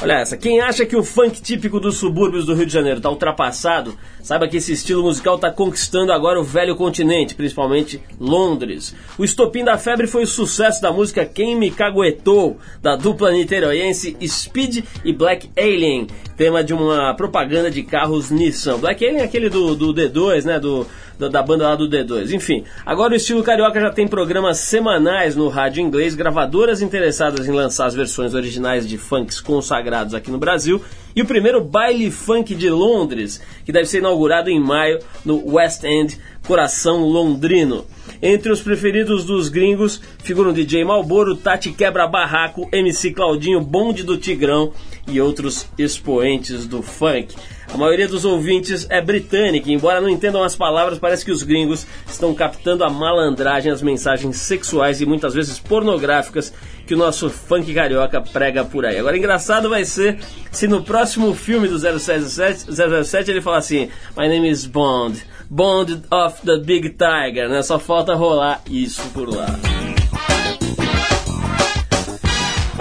Olha 0.00 0.14
essa, 0.14 0.36
quem 0.36 0.60
acha 0.60 0.84
que 0.84 0.96
o 0.96 1.04
funk 1.04 1.40
típico 1.40 1.78
dos 1.78 1.96
subúrbios 1.96 2.44
do 2.44 2.54
Rio 2.54 2.66
de 2.66 2.72
Janeiro 2.72 2.98
está 2.98 3.08
ultrapassado, 3.08 3.96
saiba 4.20 4.48
que 4.48 4.56
esse 4.56 4.72
estilo 4.72 5.02
musical 5.02 5.36
está 5.36 5.50
conquistando 5.50 6.12
agora 6.12 6.40
o 6.40 6.44
velho 6.44 6.74
continente, 6.74 7.34
principalmente 7.34 8.02
Londres. 8.18 8.96
O 9.16 9.24
estopim 9.24 9.62
da 9.62 9.78
febre 9.78 10.08
foi 10.08 10.24
o 10.24 10.26
sucesso 10.26 10.82
da 10.82 10.92
música 10.92 11.24
Quem 11.24 11.56
Me 11.56 11.70
Caguetou, 11.70 12.58
da 12.80 12.96
dupla 12.96 13.30
niteroiense 13.30 14.16
Speed 14.26 14.84
e 15.04 15.12
Black 15.12 15.50
Alien, 15.56 16.08
tema 16.36 16.64
de 16.64 16.74
uma 16.74 17.14
propaganda 17.14 17.70
de 17.70 17.84
carros 17.84 18.30
Nissan. 18.30 18.78
Black 18.78 19.04
Alien 19.04 19.20
é 19.20 19.24
aquele 19.24 19.48
do, 19.48 19.76
do 19.76 19.94
D2, 19.94 20.44
né, 20.44 20.58
do 20.58 20.84
da 21.28 21.42
banda 21.42 21.68
lá 21.68 21.74
do 21.74 21.88
D2. 21.88 22.32
Enfim, 22.32 22.64
agora 22.84 23.12
o 23.12 23.16
estilo 23.16 23.42
carioca 23.42 23.80
já 23.80 23.90
tem 23.90 24.06
programas 24.06 24.58
semanais 24.58 25.36
no 25.36 25.48
rádio 25.48 25.82
inglês, 25.82 26.14
gravadoras 26.14 26.82
interessadas 26.82 27.46
em 27.48 27.52
lançar 27.52 27.86
as 27.86 27.94
versões 27.94 28.34
originais 28.34 28.88
de 28.88 28.98
funks 28.98 29.40
consagrados 29.40 30.14
aqui 30.14 30.30
no 30.30 30.38
Brasil 30.38 30.82
e 31.14 31.22
o 31.22 31.26
primeiro 31.26 31.62
baile 31.62 32.10
funk 32.10 32.54
de 32.54 32.70
Londres, 32.70 33.40
que 33.64 33.72
deve 33.72 33.86
ser 33.86 33.98
inaugurado 33.98 34.48
em 34.48 34.58
maio 34.58 34.98
no 35.24 35.54
West 35.54 35.84
End, 35.84 36.18
coração 36.46 37.02
londrino. 37.04 37.84
Entre 38.20 38.50
os 38.50 38.60
preferidos 38.60 39.24
dos 39.24 39.48
gringos 39.48 40.00
figuram 40.22 40.52
DJ 40.52 40.84
Malboro, 40.84 41.36
Tati 41.36 41.72
Quebra 41.72 42.06
Barraco, 42.06 42.68
MC 42.72 43.12
Claudinho, 43.12 43.60
Bonde 43.60 44.02
do 44.02 44.16
Tigrão 44.16 44.72
e 45.06 45.20
outros 45.20 45.68
expoentes 45.76 46.66
do 46.66 46.82
funk. 46.82 47.34
A 47.72 47.76
maioria 47.78 48.06
dos 48.06 48.26
ouvintes 48.26 48.86
é 48.90 49.00
britânica, 49.00 49.70
embora 49.70 49.98
não 49.98 50.08
entendam 50.08 50.44
as 50.44 50.54
palavras, 50.54 50.98
parece 50.98 51.24
que 51.24 51.32
os 51.32 51.42
gringos 51.42 51.86
estão 52.06 52.34
captando 52.34 52.84
a 52.84 52.90
malandragem, 52.90 53.72
as 53.72 53.80
mensagens 53.80 54.36
sexuais 54.36 55.00
e 55.00 55.06
muitas 55.06 55.32
vezes 55.32 55.58
pornográficas 55.58 56.52
que 56.86 56.92
o 56.92 56.98
nosso 56.98 57.30
funk 57.30 57.72
carioca 57.72 58.20
prega 58.20 58.62
por 58.62 58.84
aí. 58.84 58.98
Agora, 58.98 59.16
engraçado 59.16 59.70
vai 59.70 59.86
ser 59.86 60.18
se 60.50 60.68
no 60.68 60.82
próximo 60.82 61.34
filme 61.34 61.66
do 61.66 61.78
007, 61.78 62.66
007 63.04 63.30
ele 63.30 63.40
falar 63.40 63.58
assim: 63.58 63.88
My 64.18 64.28
name 64.28 64.50
is 64.50 64.66
Bond, 64.66 65.22
Bond 65.48 66.02
of 66.10 66.42
the 66.44 66.58
Big 66.58 66.90
Tiger, 66.90 67.48
né? 67.48 67.62
Só 67.62 67.78
falta 67.78 68.14
rolar 68.14 68.60
isso 68.68 69.02
por 69.14 69.34
lá. 69.34 69.71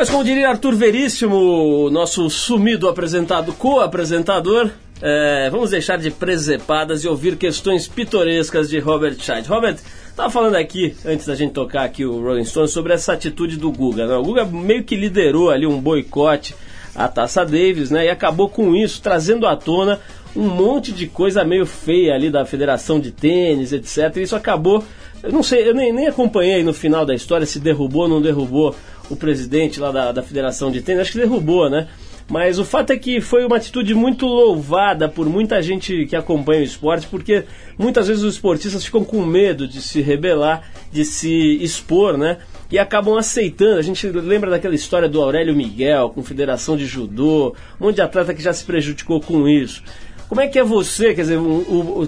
Mas 0.02 0.10
como 0.10 0.24
diria 0.24 0.50
Arthur 0.50 0.74
Veríssimo, 0.74 1.88
nosso 1.92 2.28
sumido 2.28 2.90
apresentado 2.90 3.54
co-apresentador, 3.54 4.72
é, 5.00 5.48
vamos 5.52 5.70
deixar 5.70 6.00
de 6.00 6.10
presepadas 6.10 7.04
e 7.04 7.08
ouvir 7.08 7.36
questões 7.36 7.88
pitorescas 7.88 8.68
de 8.68 8.80
Robert 8.80 9.14
Scheid. 9.22 9.48
Robert, 9.48 9.76
estava 10.10 10.28
falando 10.32 10.56
aqui, 10.56 10.96
antes 11.06 11.28
da 11.28 11.36
gente 11.36 11.52
tocar 11.52 11.84
aqui 11.84 12.04
o 12.04 12.20
Rolling 12.20 12.46
Stones, 12.46 12.72
sobre 12.72 12.94
essa 12.94 13.14
atitude 13.14 13.58
do 13.58 13.72
Guga. 13.72 14.08
Né? 14.08 14.16
O 14.16 14.24
Guga 14.24 14.44
meio 14.44 14.84
que 14.84 14.96
liderou 14.96 15.52
ali 15.52 15.68
um 15.68 15.80
boicote 15.80 16.56
à 16.96 17.08
Taça 17.08 17.46
Davis, 17.46 17.92
né? 17.92 18.08
E 18.08 18.10
acabou 18.10 18.50
com 18.50 18.76
isso, 18.76 19.04
trazendo 19.04 19.46
à 19.46 19.56
tona 19.56 20.00
um 20.36 20.48
monte 20.50 20.92
de 20.92 21.06
coisa 21.06 21.44
meio 21.44 21.68
feia 21.68 22.16
ali 22.16 22.32
da 22.32 22.44
Federação 22.44 23.00
de 23.00 23.12
Tênis, 23.12 23.72
etc. 23.72 24.18
E 24.18 24.24
isso 24.24 24.36
acabou, 24.36 24.84
eu 25.22 25.32
não 25.32 25.44
sei, 25.44 25.70
eu 25.70 25.76
nem, 25.76 25.94
nem 25.94 26.08
acompanhei 26.08 26.64
no 26.64 26.74
final 26.74 27.06
da 27.06 27.14
história 27.14 27.46
se 27.46 27.60
derrubou 27.60 28.04
ou 28.04 28.08
não 28.08 28.20
derrubou 28.20 28.76
o 29.12 29.16
presidente 29.16 29.80
lá 29.80 29.92
da, 29.92 30.12
da 30.12 30.24
Federação 30.24 30.72
de 30.72 30.82
Tênis, 30.82 31.02
acho 31.02 31.12
que 31.12 31.20
derrubou, 31.20 31.70
né? 31.70 31.88
Mas 32.30 32.58
o 32.58 32.64
fato 32.64 32.92
é 32.92 32.98
que 32.98 33.20
foi 33.20 33.44
uma 33.44 33.58
atitude 33.58 33.94
muito 33.94 34.26
louvada 34.26 35.10
por 35.10 35.28
muita 35.28 35.62
gente 35.62 36.06
que 36.06 36.16
acompanha 36.16 36.62
o 36.62 36.64
esporte, 36.64 37.06
porque 37.08 37.44
muitas 37.78 38.08
vezes 38.08 38.24
os 38.24 38.36
esportistas 38.36 38.86
ficam 38.86 39.04
com 39.04 39.26
medo 39.26 39.68
de 39.68 39.82
se 39.82 40.02
rebelar, 40.02 40.64
de 40.90 41.04
se 41.04 41.62
expor, 41.62 42.18
né? 42.18 42.38
E 42.72 42.80
acabam 42.80 43.18
aceitando. 43.18 43.80
A 43.80 43.82
gente 43.82 44.08
lembra 44.08 44.50
daquela 44.50 44.74
história 44.74 45.10
do 45.10 45.22
Aurélio 45.22 45.54
Miguel, 45.54 46.10
com 46.10 46.24
Federação 46.24 46.78
de 46.78 46.86
Judô, 46.86 47.54
um 47.80 47.86
monte 47.86 47.96
de 47.96 48.02
atleta 48.02 48.34
que 48.34 48.42
já 48.42 48.54
se 48.54 48.64
prejudicou 48.64 49.20
com 49.20 49.46
isso. 49.46 49.84
Como 50.32 50.40
é 50.40 50.48
que 50.48 50.58
é 50.58 50.64
você, 50.64 51.14
quer 51.14 51.24
dizer, 51.24 51.40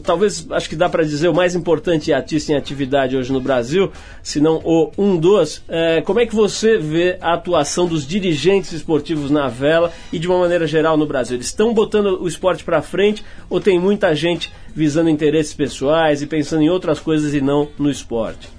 talvez 0.01 0.49
acho 0.49 0.69
que 0.69 0.77
dá 0.77 0.87
para 0.87 1.03
dizer 1.03 1.27
o 1.27 1.35
mais 1.35 1.55
importante 1.55 2.13
artista 2.13 2.53
em 2.53 2.55
atividade 2.55 3.17
hoje 3.17 3.33
no 3.33 3.41
Brasil, 3.41 3.91
se 4.23 4.39
não 4.39 4.61
o 4.63 4.89
um 4.97 5.17
dos, 5.17 5.61
é, 5.67 5.99
como 5.99 6.21
é 6.21 6.25
que 6.25 6.33
você 6.33 6.77
vê 6.77 7.17
a 7.19 7.33
atuação 7.33 7.85
dos 7.85 8.07
dirigentes 8.07 8.71
esportivos 8.71 9.29
na 9.29 9.49
vela 9.49 9.91
e 10.09 10.17
de 10.17 10.25
uma 10.25 10.39
maneira 10.39 10.65
geral 10.65 10.95
no 10.95 11.05
Brasil? 11.05 11.35
Eles 11.35 11.47
estão 11.47 11.73
botando 11.73 12.17
o 12.21 12.25
esporte 12.25 12.63
para 12.63 12.81
frente 12.81 13.25
ou 13.49 13.59
tem 13.59 13.77
muita 13.77 14.15
gente 14.15 14.53
visando 14.73 15.09
interesses 15.09 15.53
pessoais 15.53 16.21
e 16.21 16.25
pensando 16.25 16.61
em 16.61 16.69
outras 16.69 17.01
coisas 17.01 17.33
e 17.33 17.41
não 17.41 17.67
no 17.77 17.91
esporte? 17.91 18.49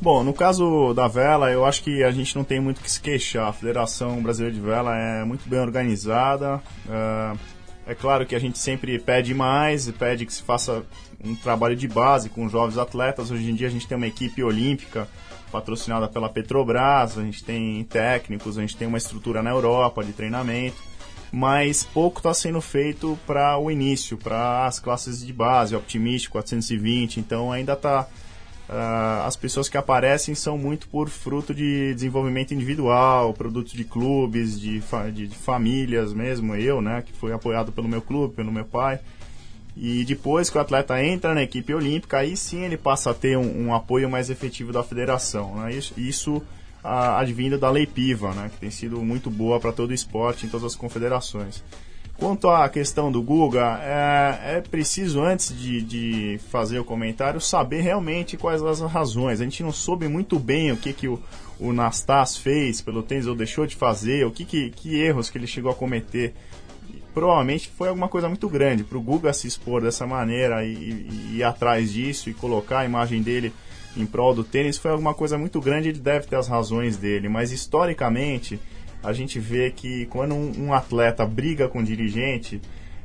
Bom, 0.00 0.22
no 0.22 0.32
caso 0.32 0.94
da 0.94 1.08
vela, 1.08 1.50
eu 1.50 1.64
acho 1.64 1.82
que 1.82 2.04
a 2.04 2.12
gente 2.12 2.36
não 2.36 2.44
tem 2.44 2.60
muito 2.60 2.80
que 2.80 2.90
se 2.90 3.00
queixar. 3.00 3.48
A 3.48 3.52
Federação 3.52 4.22
Brasileira 4.22 4.54
de 4.54 4.60
Vela 4.60 4.96
é 4.96 5.24
muito 5.24 5.48
bem 5.48 5.58
organizada. 5.58 6.62
Uh 6.86 7.55
é 7.86 7.94
claro 7.94 8.26
que 8.26 8.34
a 8.34 8.38
gente 8.38 8.58
sempre 8.58 8.98
pede 8.98 9.32
mais, 9.32 9.88
pede 9.92 10.26
que 10.26 10.32
se 10.32 10.42
faça 10.42 10.84
um 11.24 11.36
trabalho 11.36 11.76
de 11.76 11.86
base 11.86 12.28
com 12.28 12.48
jovens 12.48 12.78
atletas. 12.78 13.30
Hoje 13.30 13.48
em 13.48 13.54
dia 13.54 13.68
a 13.68 13.70
gente 13.70 13.86
tem 13.86 13.96
uma 13.96 14.08
equipe 14.08 14.42
olímpica 14.42 15.08
patrocinada 15.52 16.08
pela 16.08 16.28
Petrobras, 16.28 17.16
a 17.16 17.22
gente 17.22 17.44
tem 17.44 17.84
técnicos, 17.84 18.58
a 18.58 18.60
gente 18.60 18.76
tem 18.76 18.88
uma 18.88 18.98
estrutura 18.98 19.40
na 19.42 19.50
Europa 19.50 20.02
de 20.02 20.12
treinamento, 20.12 20.76
mas 21.30 21.84
pouco 21.84 22.18
está 22.18 22.34
sendo 22.34 22.60
feito 22.60 23.16
para 23.24 23.56
o 23.56 23.70
início, 23.70 24.16
para 24.16 24.66
as 24.66 24.80
classes 24.80 25.24
de 25.24 25.32
base, 25.32 25.76
Optimist 25.76 26.28
420, 26.28 27.20
então 27.20 27.52
ainda 27.52 27.74
está 27.74 28.08
Uh, 28.68 29.22
as 29.24 29.36
pessoas 29.36 29.68
que 29.68 29.76
aparecem 29.76 30.34
são 30.34 30.58
muito 30.58 30.88
por 30.88 31.08
fruto 31.08 31.54
de 31.54 31.94
desenvolvimento 31.94 32.52
individual, 32.52 33.32
produtos 33.32 33.72
de 33.72 33.84
clubes, 33.84 34.58
de, 34.58 34.80
fa 34.80 35.08
de, 35.08 35.28
de, 35.28 35.36
famílias 35.36 36.12
mesmo, 36.12 36.56
eu, 36.56 36.82
né, 36.82 37.02
que 37.06 37.12
fui 37.12 37.32
apoiado 37.32 37.70
pelo 37.70 37.86
meu 37.86 38.02
clube, 38.02 38.34
pelo 38.34 38.50
meu 38.50 38.64
pai. 38.64 38.98
E 39.76 40.04
depois 40.04 40.50
que 40.50 40.58
o 40.58 40.60
atleta 40.60 41.00
entra 41.00 41.32
na 41.32 41.42
equipe 41.42 41.72
olímpica, 41.72 42.18
aí 42.18 42.36
sim 42.36 42.64
ele 42.64 42.76
passa 42.76 43.10
a 43.10 43.14
ter 43.14 43.36
um, 43.36 43.66
um 43.66 43.74
apoio 43.74 44.10
mais 44.10 44.30
efetivo 44.30 44.72
da 44.72 44.82
federação. 44.82 45.54
Né? 45.56 45.74
Isso, 45.74 45.94
isso 45.96 46.36
uh, 46.36 47.16
advindo 47.18 47.58
da 47.58 47.70
Lei 47.70 47.86
Piva, 47.86 48.34
né, 48.34 48.50
que 48.52 48.58
tem 48.58 48.70
sido 48.70 49.00
muito 49.00 49.30
boa 49.30 49.60
para 49.60 49.72
todo 49.72 49.90
o 49.90 49.94
esporte 49.94 50.44
em 50.44 50.48
todas 50.48 50.72
as 50.72 50.74
confederações. 50.74 51.62
Quanto 52.18 52.48
à 52.48 52.66
questão 52.70 53.12
do 53.12 53.20
Guga, 53.20 53.78
é, 53.82 54.56
é 54.56 54.60
preciso, 54.62 55.20
antes 55.20 55.54
de, 55.54 55.82
de, 55.82 56.40
fazer 56.50 56.78
o 56.78 56.84
comentário, 56.84 57.40
saber 57.40 57.82
realmente 57.82 58.38
quais 58.38 58.62
as 58.62 58.80
razões. 58.80 59.40
A 59.40 59.44
gente 59.44 59.62
não 59.62 59.70
soube 59.70 60.08
muito 60.08 60.38
bem 60.38 60.72
o 60.72 60.78
que, 60.78 60.94
que 60.94 61.08
o, 61.08 61.20
o 61.60 61.74
Nastas 61.74 62.36
fez 62.36 62.80
pelo 62.80 63.02
tênis 63.02 63.26
ou 63.26 63.34
deixou 63.34 63.66
de 63.66 63.76
fazer, 63.76 64.24
o 64.24 64.30
que, 64.30 64.46
que, 64.46 64.70
que 64.70 64.98
erros 64.98 65.28
que 65.28 65.36
ele 65.36 65.46
chegou 65.46 65.70
a 65.70 65.74
cometer. 65.74 66.32
Provavelmente 67.12 67.70
foi 67.76 67.88
alguma 67.88 68.08
coisa 68.08 68.28
muito 68.28 68.48
grande 68.48 68.82
para 68.82 68.96
o 68.96 69.02
Guga 69.02 69.32
se 69.34 69.46
expor 69.46 69.82
dessa 69.82 70.06
maneira 70.06 70.64
e, 70.64 70.72
e, 70.72 71.08
e 71.32 71.36
ir 71.36 71.42
atrás 71.44 71.92
disso 71.92 72.30
e 72.30 72.34
colocar 72.34 72.80
a 72.80 72.84
imagem 72.86 73.22
dele 73.22 73.52
em 73.94 74.06
prol 74.06 74.34
do 74.34 74.44
tênis 74.44 74.76
foi 74.76 74.90
alguma 74.90 75.12
coisa 75.12 75.36
muito 75.36 75.60
grande. 75.60 75.90
Ele 75.90 75.98
deve 75.98 76.26
ter 76.26 76.36
as 76.36 76.48
razões 76.48 76.96
dele, 76.96 77.28
mas 77.28 77.52
historicamente 77.52 78.58
a 79.02 79.12
gente 79.12 79.38
vê 79.38 79.70
que 79.70 80.06
quando 80.06 80.34
um, 80.34 80.66
um 80.66 80.74
atleta 80.74 81.24
briga 81.24 81.68
com 81.68 81.80
um 81.80 81.84
dirigente, 81.84 82.60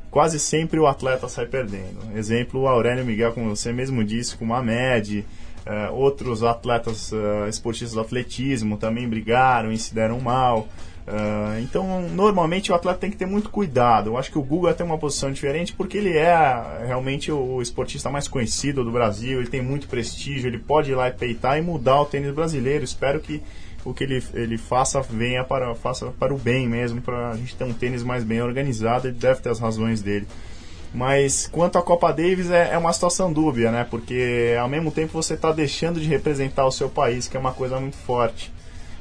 quase 0.09 0.39
sempre 0.39 0.79
o 0.79 0.87
atleta 0.87 1.27
sai 1.27 1.45
perdendo. 1.45 1.99
Exemplo, 2.15 2.61
o 2.61 2.67
Aurélio 2.67 3.05
Miguel, 3.05 3.33
como 3.33 3.55
você 3.55 3.71
mesmo 3.71 4.03
disse, 4.03 4.35
com 4.35 4.45
o 4.45 4.47
Mamed, 4.47 5.25
uh, 5.65 5.93
outros 5.93 6.43
atletas 6.43 7.11
uh, 7.11 7.47
esportistas 7.47 7.93
do 7.93 8.01
atletismo 8.01 8.77
também 8.77 9.07
brigaram 9.07 9.71
e 9.71 9.77
se 9.77 9.93
deram 9.93 10.19
mal. 10.19 10.67
Uh, 11.07 11.59
então, 11.61 12.07
normalmente 12.09 12.71
o 12.71 12.75
atleta 12.75 12.99
tem 12.99 13.09
que 13.09 13.17
ter 13.17 13.25
muito 13.25 13.49
cuidado. 13.49 14.11
Eu 14.11 14.17
acho 14.17 14.31
que 14.31 14.37
o 14.37 14.43
Guga 14.43 14.73
tem 14.73 14.85
uma 14.85 14.97
posição 14.97 15.31
diferente 15.31 15.73
porque 15.73 15.97
ele 15.97 16.15
é 16.15 16.83
realmente 16.85 17.31
o 17.31 17.61
esportista 17.61 18.09
mais 18.09 18.27
conhecido 18.27 18.83
do 18.83 18.91
Brasil, 18.91 19.39
ele 19.39 19.49
tem 19.49 19.61
muito 19.61 19.87
prestígio, 19.87 20.47
ele 20.47 20.59
pode 20.59 20.91
ir 20.91 20.95
lá 20.95 21.07
e 21.09 21.11
peitar 21.11 21.57
e 21.57 21.61
mudar 21.61 22.01
o 22.01 22.05
tênis 22.05 22.33
brasileiro. 22.33 22.83
Espero 22.83 23.19
que 23.19 23.41
o 23.83 23.93
que 23.93 24.03
ele, 24.03 24.23
ele 24.33 24.57
faça 24.57 25.01
venha 25.01 25.43
para, 25.43 25.73
faça 25.73 26.07
para 26.19 26.33
o 26.33 26.37
bem 26.37 26.67
mesmo, 26.67 27.01
para 27.01 27.31
a 27.31 27.37
gente 27.37 27.55
ter 27.55 27.63
um 27.63 27.73
tênis 27.73 28.03
mais 28.03 28.23
bem 28.23 28.41
organizado, 28.41 29.07
ele 29.07 29.17
deve 29.17 29.41
ter 29.41 29.49
as 29.49 29.59
razões 29.59 30.01
dele. 30.01 30.27
Mas 30.93 31.47
quanto 31.47 31.77
à 31.77 31.81
Copa 31.81 32.11
Davis 32.11 32.51
é, 32.51 32.73
é 32.73 32.77
uma 32.77 32.91
situação 32.91 33.31
dúbia, 33.31 33.71
né? 33.71 33.87
Porque 33.89 34.55
ao 34.59 34.67
mesmo 34.67 34.91
tempo 34.91 35.13
você 35.13 35.35
está 35.35 35.51
deixando 35.51 35.99
de 35.99 36.07
representar 36.07 36.65
o 36.65 36.71
seu 36.71 36.89
país, 36.89 37.27
que 37.27 37.37
é 37.37 37.39
uma 37.39 37.53
coisa 37.53 37.79
muito 37.79 37.95
forte. 37.95 38.51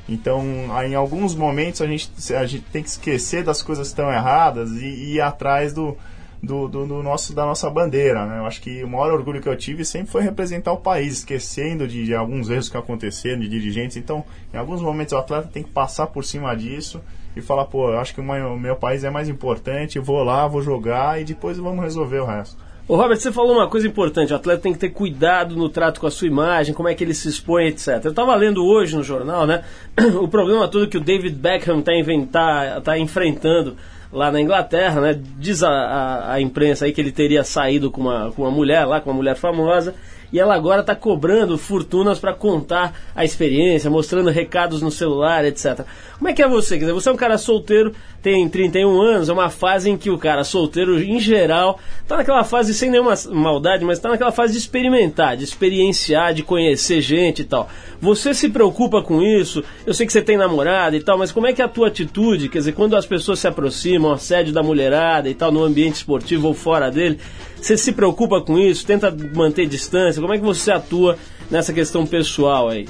Então, 0.08 0.44
em 0.84 0.94
alguns 0.94 1.34
momentos 1.34 1.80
a 1.80 1.86
gente, 1.86 2.10
a 2.34 2.44
gente 2.44 2.64
tem 2.72 2.82
que 2.82 2.88
esquecer 2.88 3.44
das 3.44 3.62
coisas 3.62 3.88
que 3.88 3.92
estão 3.92 4.10
erradas 4.10 4.72
e, 4.72 4.84
e 4.84 5.14
ir 5.14 5.20
atrás 5.20 5.72
do, 5.72 5.96
do, 6.42 6.68
do, 6.68 6.86
do, 6.86 7.02
nosso, 7.02 7.34
da 7.34 7.44
nossa 7.44 7.68
bandeira. 7.70 8.26
Né? 8.26 8.38
Eu 8.38 8.46
acho 8.46 8.60
que 8.60 8.82
o 8.82 8.88
maior 8.88 9.12
orgulho 9.12 9.40
que 9.40 9.48
eu 9.48 9.56
tive 9.56 9.84
sempre 9.84 10.10
foi 10.10 10.22
representar 10.22 10.72
o 10.72 10.78
país, 10.78 11.18
esquecendo 11.18 11.86
de, 11.86 12.04
de, 12.04 12.14
alguns 12.14 12.48
erros 12.48 12.68
que 12.68 12.76
aconteceram, 12.76 13.40
de 13.40 13.48
dirigentes. 13.48 13.96
Então, 13.96 14.24
em 14.52 14.56
alguns 14.56 14.80
momentos 14.80 15.12
o 15.12 15.18
atleta 15.18 15.48
tem 15.48 15.62
que 15.62 15.70
passar 15.70 16.06
por 16.06 16.24
cima 16.24 16.54
disso 16.56 17.00
e 17.36 17.40
falar, 17.40 17.66
pô, 17.66 17.90
eu 17.90 17.98
acho 17.98 18.14
que 18.14 18.20
o 18.20 18.24
meu, 18.24 18.54
o 18.54 18.58
meu 18.58 18.76
país 18.76 19.04
é 19.04 19.10
mais 19.10 19.28
importante, 19.28 19.98
vou 19.98 20.24
lá, 20.24 20.46
vou 20.48 20.62
jogar 20.62 21.20
e 21.20 21.24
depois 21.24 21.58
vamos 21.58 21.84
resolver 21.84 22.18
o 22.18 22.26
resto. 22.26 22.69
Ô 22.90 22.96
Robert, 22.96 23.20
você 23.20 23.30
falou 23.30 23.54
uma 23.54 23.68
coisa 23.68 23.86
importante, 23.86 24.32
o 24.32 24.36
atleta 24.36 24.62
tem 24.62 24.72
que 24.72 24.78
ter 24.80 24.88
cuidado 24.88 25.54
no 25.54 25.68
trato 25.68 26.00
com 26.00 26.08
a 26.08 26.10
sua 26.10 26.26
imagem, 26.26 26.74
como 26.74 26.88
é 26.88 26.94
que 26.96 27.04
ele 27.04 27.14
se 27.14 27.28
expõe, 27.28 27.68
etc. 27.68 28.00
Eu 28.02 28.10
estava 28.10 28.34
lendo 28.34 28.66
hoje 28.66 28.96
no 28.96 29.04
jornal, 29.04 29.46
né, 29.46 29.62
o 30.20 30.26
problema 30.26 30.66
todo 30.66 30.88
que 30.88 30.96
o 30.96 31.00
David 31.00 31.36
Beckham 31.36 31.78
está 31.78 32.80
tá 32.80 32.98
enfrentando 32.98 33.76
lá 34.12 34.32
na 34.32 34.40
Inglaterra, 34.40 35.00
né, 35.00 35.20
diz 35.38 35.62
a, 35.62 35.70
a, 35.70 36.32
a, 36.32 36.40
imprensa 36.40 36.84
aí 36.84 36.92
que 36.92 37.00
ele 37.00 37.12
teria 37.12 37.44
saído 37.44 37.92
com 37.92 38.00
uma, 38.00 38.32
com 38.32 38.42
uma 38.42 38.50
mulher 38.50 38.84
lá, 38.84 39.00
com 39.00 39.10
uma 39.10 39.16
mulher 39.16 39.36
famosa, 39.36 39.94
e 40.32 40.40
ela 40.40 40.56
agora 40.56 40.80
está 40.80 40.96
cobrando 40.96 41.56
fortunas 41.56 42.18
para 42.18 42.34
contar 42.34 42.92
a 43.14 43.24
experiência, 43.24 43.88
mostrando 43.88 44.30
recados 44.30 44.82
no 44.82 44.90
celular, 44.90 45.44
etc. 45.44 45.86
Como 46.20 46.28
é 46.28 46.34
que 46.34 46.42
é 46.42 46.46
você? 46.46 46.74
Quer 46.74 46.80
dizer, 46.80 46.92
você 46.92 47.08
é 47.08 47.12
um 47.12 47.16
cara 47.16 47.38
solteiro, 47.38 47.94
tem 48.20 48.46
31 48.46 49.00
anos, 49.00 49.30
é 49.30 49.32
uma 49.32 49.48
fase 49.48 49.88
em 49.88 49.96
que 49.96 50.10
o 50.10 50.18
cara 50.18 50.44
solteiro, 50.44 51.02
em 51.02 51.18
geral, 51.18 51.80
está 52.02 52.18
naquela 52.18 52.44
fase 52.44 52.74
sem 52.74 52.90
nenhuma 52.90 53.14
maldade, 53.30 53.86
mas 53.86 53.96
está 53.96 54.10
naquela 54.10 54.30
fase 54.30 54.52
de 54.52 54.58
experimentar, 54.58 55.34
de 55.34 55.44
experienciar, 55.44 56.34
de 56.34 56.42
conhecer 56.42 57.00
gente 57.00 57.40
e 57.40 57.44
tal. 57.46 57.70
Você 58.02 58.34
se 58.34 58.50
preocupa 58.50 59.00
com 59.00 59.22
isso? 59.22 59.64
Eu 59.86 59.94
sei 59.94 60.04
que 60.04 60.12
você 60.12 60.20
tem 60.20 60.36
namorada 60.36 60.94
e 60.94 61.00
tal, 61.00 61.16
mas 61.16 61.32
como 61.32 61.46
é 61.46 61.54
que 61.54 61.62
é 61.62 61.64
a 61.64 61.68
tua 61.68 61.88
atitude? 61.88 62.50
Quer 62.50 62.58
dizer, 62.58 62.72
quando 62.72 62.96
as 62.96 63.06
pessoas 63.06 63.38
se 63.38 63.48
aproximam, 63.48 64.12
assédio 64.12 64.52
da 64.52 64.62
mulherada 64.62 65.26
e 65.26 65.32
tal, 65.32 65.50
no 65.50 65.64
ambiente 65.64 65.94
esportivo 65.94 66.48
ou 66.48 66.52
fora 66.52 66.90
dele, 66.90 67.18
você 67.56 67.78
se 67.78 67.92
preocupa 67.92 68.42
com 68.42 68.58
isso? 68.58 68.84
Tenta 68.84 69.10
manter 69.34 69.64
distância? 69.64 70.20
Como 70.20 70.34
é 70.34 70.38
que 70.38 70.44
você 70.44 70.70
atua 70.70 71.16
nessa 71.50 71.72
questão 71.72 72.04
pessoal 72.04 72.68
aí? 72.68 72.86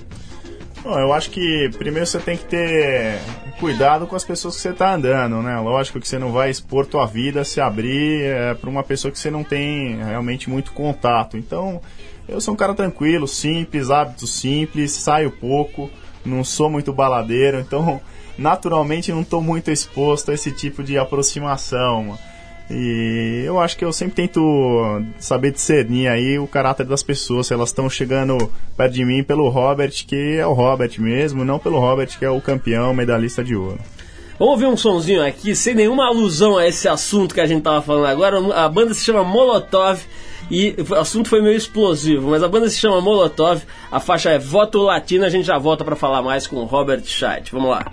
Bom, 0.82 0.98
eu 0.98 1.12
acho 1.12 1.30
que 1.30 1.68
primeiro 1.76 2.06
você 2.06 2.18
tem 2.18 2.38
que 2.38 2.44
ter 2.44 3.20
cuidado 3.58 4.06
com 4.06 4.16
as 4.16 4.24
pessoas 4.24 4.56
que 4.56 4.62
você 4.62 4.70
está 4.70 4.94
andando, 4.94 5.42
né? 5.42 5.60
Lógico 5.60 6.00
que 6.00 6.08
você 6.08 6.18
não 6.18 6.32
vai 6.32 6.48
expor 6.48 6.86
tua 6.86 7.04
vida, 7.06 7.44
se 7.44 7.60
abrir 7.60 8.22
é, 8.22 8.54
para 8.54 8.70
uma 8.70 8.82
pessoa 8.82 9.12
que 9.12 9.18
você 9.18 9.30
não 9.30 9.44
tem 9.44 10.02
realmente 10.02 10.48
muito 10.48 10.72
contato. 10.72 11.36
Então, 11.36 11.82
eu 12.26 12.40
sou 12.40 12.54
um 12.54 12.56
cara 12.56 12.72
tranquilo, 12.72 13.28
simples, 13.28 13.90
hábitos 13.90 14.32
simples, 14.32 14.92
saio 14.92 15.30
pouco, 15.30 15.90
não 16.24 16.42
sou 16.42 16.70
muito 16.70 16.94
baladeiro, 16.94 17.60
então 17.60 18.00
naturalmente 18.38 19.12
não 19.12 19.20
estou 19.20 19.42
muito 19.42 19.70
exposto 19.70 20.30
a 20.30 20.34
esse 20.34 20.50
tipo 20.50 20.82
de 20.82 20.96
aproximação. 20.96 22.18
E 22.70 23.42
eu 23.44 23.58
acho 23.58 23.76
que 23.76 23.84
eu 23.84 23.92
sempre 23.92 24.14
tento 24.14 25.02
saber 25.18 25.50
discernir 25.50 26.06
aí 26.06 26.38
o 26.38 26.46
caráter 26.46 26.86
das 26.86 27.02
pessoas, 27.02 27.48
se 27.48 27.52
elas 27.52 27.70
estão 27.70 27.90
chegando 27.90 28.50
perto 28.76 28.92
de 28.92 29.04
mim 29.04 29.24
pelo 29.24 29.48
Robert, 29.48 29.92
que 30.06 30.36
é 30.36 30.46
o 30.46 30.52
Robert 30.52 30.92
mesmo, 30.98 31.44
não 31.44 31.58
pelo 31.58 31.80
Robert, 31.80 32.16
que 32.16 32.24
é 32.24 32.30
o 32.30 32.40
campeão, 32.40 32.94
medalhista 32.94 33.42
de 33.42 33.56
ouro. 33.56 33.80
Vamos 34.38 34.54
ouvir 34.54 34.66
um 34.66 34.76
sonzinho 34.76 35.22
aqui, 35.22 35.54
sem 35.54 35.74
nenhuma 35.74 36.06
alusão 36.06 36.56
a 36.56 36.66
esse 36.66 36.88
assunto 36.88 37.34
que 37.34 37.40
a 37.40 37.46
gente 37.46 37.62
tava 37.62 37.82
falando 37.82 38.06
agora. 38.06 38.38
A 38.54 38.68
banda 38.68 38.94
se 38.94 39.04
chama 39.04 39.24
Molotov 39.24 40.00
e 40.50 40.74
o 40.88 40.94
assunto 40.94 41.28
foi 41.28 41.42
meio 41.42 41.56
explosivo, 41.56 42.30
mas 42.30 42.42
a 42.42 42.48
banda 42.48 42.70
se 42.70 42.78
chama 42.78 43.00
Molotov, 43.00 43.62
a 43.90 44.00
faixa 44.00 44.30
é 44.30 44.38
Voto 44.38 44.78
Latino, 44.78 45.24
a 45.24 45.28
gente 45.28 45.44
já 45.44 45.58
volta 45.58 45.84
para 45.84 45.96
falar 45.96 46.22
mais 46.22 46.46
com 46.46 46.56
o 46.56 46.64
Robert 46.64 47.02
Scheidt. 47.04 47.52
Vamos 47.52 47.70
lá. 47.70 47.84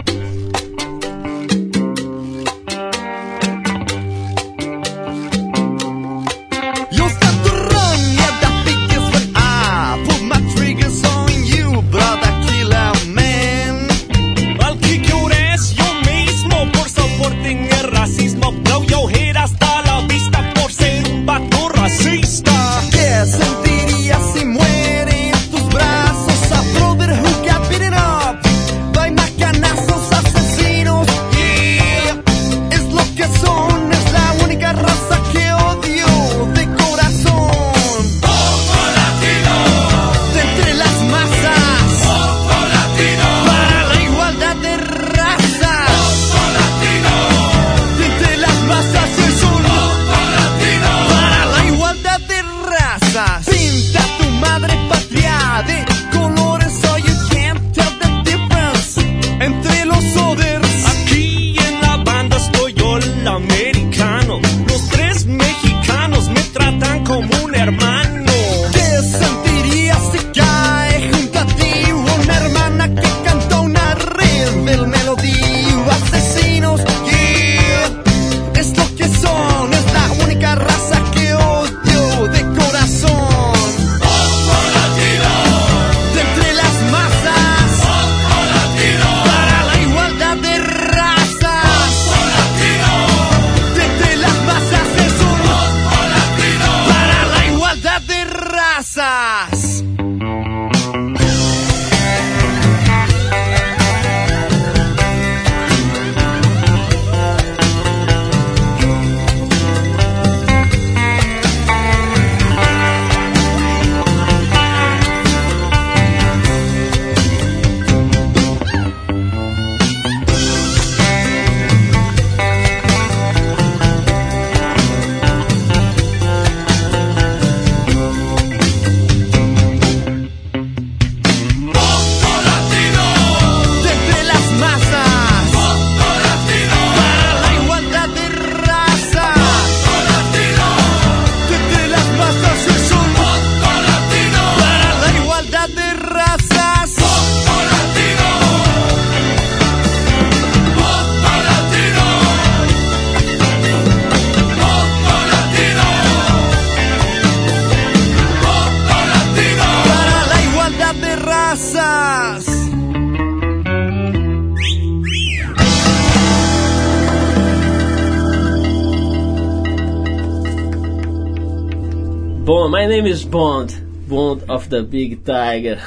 Bond, 173.07 173.73
Bond 174.05 174.43
of 174.49 174.67
the 174.67 174.81
Big 174.81 175.21
Tiger. 175.23 175.79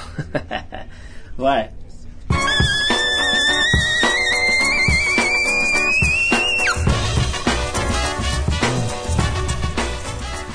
Vai. 1.37 1.69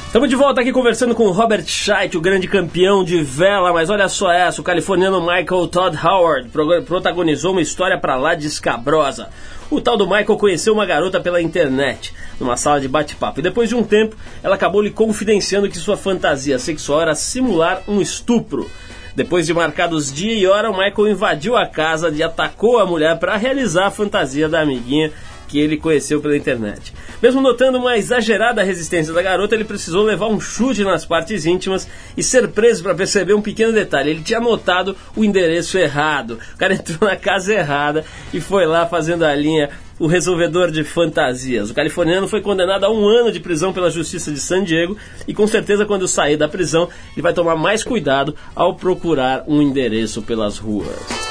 Estamos 0.07 0.27
de 0.27 0.35
volta 0.35 0.61
aqui 0.61 0.71
conversando 0.71 1.13
com 1.13 1.25
o 1.25 1.31
Robert 1.31 1.65
Scheidt, 1.67 2.17
o 2.17 2.21
grande 2.21 2.47
campeão 2.47 3.03
de 3.03 3.21
vela, 3.21 3.71
mas 3.71 3.91
olha 3.91 4.09
só 4.09 4.31
essa, 4.31 4.59
o 4.59 4.63
californiano 4.63 5.21
Michael 5.21 5.67
Todd 5.67 5.95
Howard 6.03 6.49
protagonizou 6.87 7.51
uma 7.51 7.61
história 7.61 7.99
para 7.99 8.15
lá 8.15 8.33
de 8.33 8.47
escabrosa. 8.47 9.29
O 9.69 9.81
tal 9.81 9.97
do 9.97 10.05
Michael 10.05 10.37
conheceu 10.37 10.73
uma 10.73 10.85
garota 10.85 11.19
pela 11.19 11.41
internet, 11.41 12.13
numa 12.39 12.55
sala 12.55 12.79
de 12.79 12.87
bate-papo, 12.87 13.39
e 13.39 13.43
depois 13.43 13.67
de 13.67 13.75
um 13.75 13.83
tempo, 13.83 14.15
ela 14.43 14.55
acabou 14.55 14.81
lhe 14.81 14.91
confidenciando 14.91 15.67
que 15.67 15.77
sua 15.77 15.97
fantasia 15.97 16.59
sexual 16.59 17.01
era 17.01 17.15
simular 17.15 17.81
um 17.87 17.99
estupro. 17.99 18.69
Depois 19.15 19.47
de 19.47 19.53
marcados 19.53 20.13
dia 20.13 20.33
e 20.33 20.45
hora, 20.45 20.69
o 20.69 20.77
Michael 20.77 21.07
invadiu 21.07 21.55
a 21.55 21.65
casa 21.65 22.09
e 22.13 22.21
atacou 22.21 22.77
a 22.77 22.85
mulher 22.85 23.17
para 23.17 23.37
realizar 23.37 23.87
a 23.87 23.91
fantasia 23.91 24.47
da 24.47 24.61
amiguinha 24.61 25.11
que 25.55 25.59
ele 25.61 25.77
conheceu 25.77 26.19
pela 26.19 26.35
internet. 26.35 26.93
Mesmo 27.21 27.39
notando 27.39 27.77
uma 27.77 27.97
exagerada 27.97 28.61
resistência 28.61 29.13
da 29.13 29.21
garota, 29.21 29.55
ele 29.55 29.63
precisou 29.63 30.03
levar 30.03 30.27
um 30.27 30.37
chute 30.37 30.83
nas 30.83 31.05
partes 31.05 31.45
íntimas 31.45 31.87
e 32.17 32.21
ser 32.21 32.49
preso 32.49 32.83
para 32.83 32.93
perceber 32.93 33.33
um 33.33 33.41
pequeno 33.41 33.71
detalhe. 33.71 34.09
Ele 34.09 34.21
tinha 34.21 34.39
anotado 34.39 34.97
o 35.15 35.23
endereço 35.23 35.77
errado. 35.77 36.37
O 36.53 36.57
cara 36.57 36.73
entrou 36.75 37.09
na 37.09 37.15
casa 37.15 37.53
errada 37.53 38.03
e 38.33 38.41
foi 38.41 38.65
lá 38.65 38.85
fazendo 38.85 39.23
a 39.23 39.33
linha 39.33 39.69
o 39.97 40.07
resolvedor 40.07 40.71
de 40.71 40.83
fantasias. 40.83 41.69
O 41.69 41.73
californiano 41.73 42.27
foi 42.27 42.41
condenado 42.41 42.83
a 42.83 42.91
um 42.91 43.07
ano 43.07 43.31
de 43.31 43.39
prisão 43.39 43.71
pela 43.71 43.89
Justiça 43.89 44.33
de 44.33 44.41
San 44.41 44.61
Diego 44.61 44.97
e 45.25 45.33
com 45.33 45.47
certeza 45.47 45.85
quando 45.85 46.05
sair 46.05 46.35
da 46.35 46.49
prisão 46.49 46.89
ele 47.13 47.21
vai 47.21 47.33
tomar 47.33 47.55
mais 47.55 47.81
cuidado 47.81 48.35
ao 48.53 48.75
procurar 48.75 49.45
um 49.47 49.61
endereço 49.61 50.21
pelas 50.21 50.57
ruas. 50.57 51.24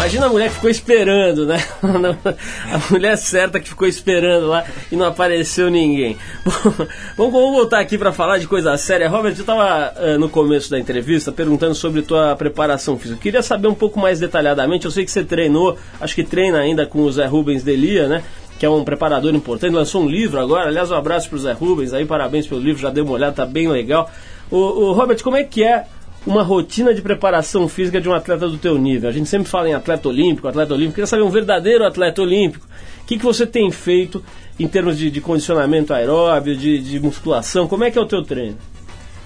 Imagina 0.00 0.24
a 0.24 0.28
mulher 0.30 0.48
que 0.48 0.54
ficou 0.54 0.70
esperando, 0.70 1.44
né? 1.44 1.62
A 2.72 2.90
mulher 2.90 3.18
certa 3.18 3.60
que 3.60 3.68
ficou 3.68 3.86
esperando 3.86 4.46
lá 4.46 4.64
e 4.90 4.96
não 4.96 5.04
apareceu 5.04 5.68
ninguém. 5.68 6.16
Bom, 7.18 7.30
vamos 7.30 7.52
voltar 7.52 7.80
aqui 7.80 7.98
para 7.98 8.10
falar 8.10 8.38
de 8.38 8.46
coisa 8.46 8.74
séria. 8.78 9.10
Robert, 9.10 9.34
eu 9.34 9.40
estava 9.40 9.92
uh, 9.92 10.18
no 10.18 10.30
começo 10.30 10.70
da 10.70 10.80
entrevista 10.80 11.30
perguntando 11.30 11.74
sobre 11.74 12.00
tua 12.00 12.34
preparação 12.34 12.98
física. 12.98 13.20
Queria 13.20 13.42
saber 13.42 13.68
um 13.68 13.74
pouco 13.74 14.00
mais 14.00 14.18
detalhadamente. 14.18 14.86
Eu 14.86 14.90
sei 14.90 15.04
que 15.04 15.10
você 15.10 15.22
treinou, 15.22 15.76
acho 16.00 16.14
que 16.14 16.24
treina 16.24 16.60
ainda 16.60 16.86
com 16.86 17.02
o 17.02 17.12
Zé 17.12 17.26
Rubens 17.26 17.62
Delia, 17.62 18.08
né? 18.08 18.24
que 18.58 18.64
é 18.64 18.70
um 18.70 18.82
preparador 18.82 19.34
importante, 19.34 19.74
lançou 19.74 20.02
um 20.02 20.08
livro 20.08 20.40
agora. 20.40 20.68
Aliás, 20.68 20.90
um 20.90 20.94
abraço 20.94 21.28
para 21.28 21.36
o 21.36 21.40
Zé 21.40 21.52
Rubens 21.52 21.92
aí, 21.92 22.06
parabéns 22.06 22.46
pelo 22.46 22.60
livro, 22.60 22.80
já 22.80 22.88
deu 22.88 23.04
uma 23.04 23.12
olhada, 23.12 23.32
tá 23.32 23.46
bem 23.46 23.68
legal. 23.68 24.10
O, 24.50 24.56
o 24.56 24.92
Robert, 24.92 25.22
como 25.22 25.36
é 25.36 25.44
que 25.44 25.62
é 25.62 25.84
uma 26.26 26.42
rotina 26.42 26.92
de 26.92 27.00
preparação 27.00 27.68
física 27.68 28.00
de 28.00 28.08
um 28.08 28.12
atleta 28.12 28.48
do 28.48 28.58
teu 28.58 28.76
nível? 28.78 29.08
A 29.08 29.12
gente 29.12 29.28
sempre 29.28 29.48
fala 29.48 29.68
em 29.68 29.74
atleta 29.74 30.08
olímpico, 30.08 30.48
atleta 30.48 30.74
olímpico. 30.74 30.94
Queria 30.94 31.06
saber 31.06 31.22
um 31.22 31.30
verdadeiro 31.30 31.84
atleta 31.84 32.20
olímpico. 32.22 32.66
O 33.02 33.06
que, 33.06 33.18
que 33.18 33.24
você 33.24 33.46
tem 33.46 33.70
feito 33.70 34.22
em 34.58 34.68
termos 34.68 34.98
de, 34.98 35.10
de 35.10 35.20
condicionamento 35.20 35.92
aeróbio, 35.92 36.56
de, 36.56 36.78
de, 36.78 37.00
musculação? 37.00 37.66
Como 37.66 37.84
é 37.84 37.90
que 37.90 37.98
é 37.98 38.00
o 38.00 38.06
teu 38.06 38.22
treino? 38.22 38.56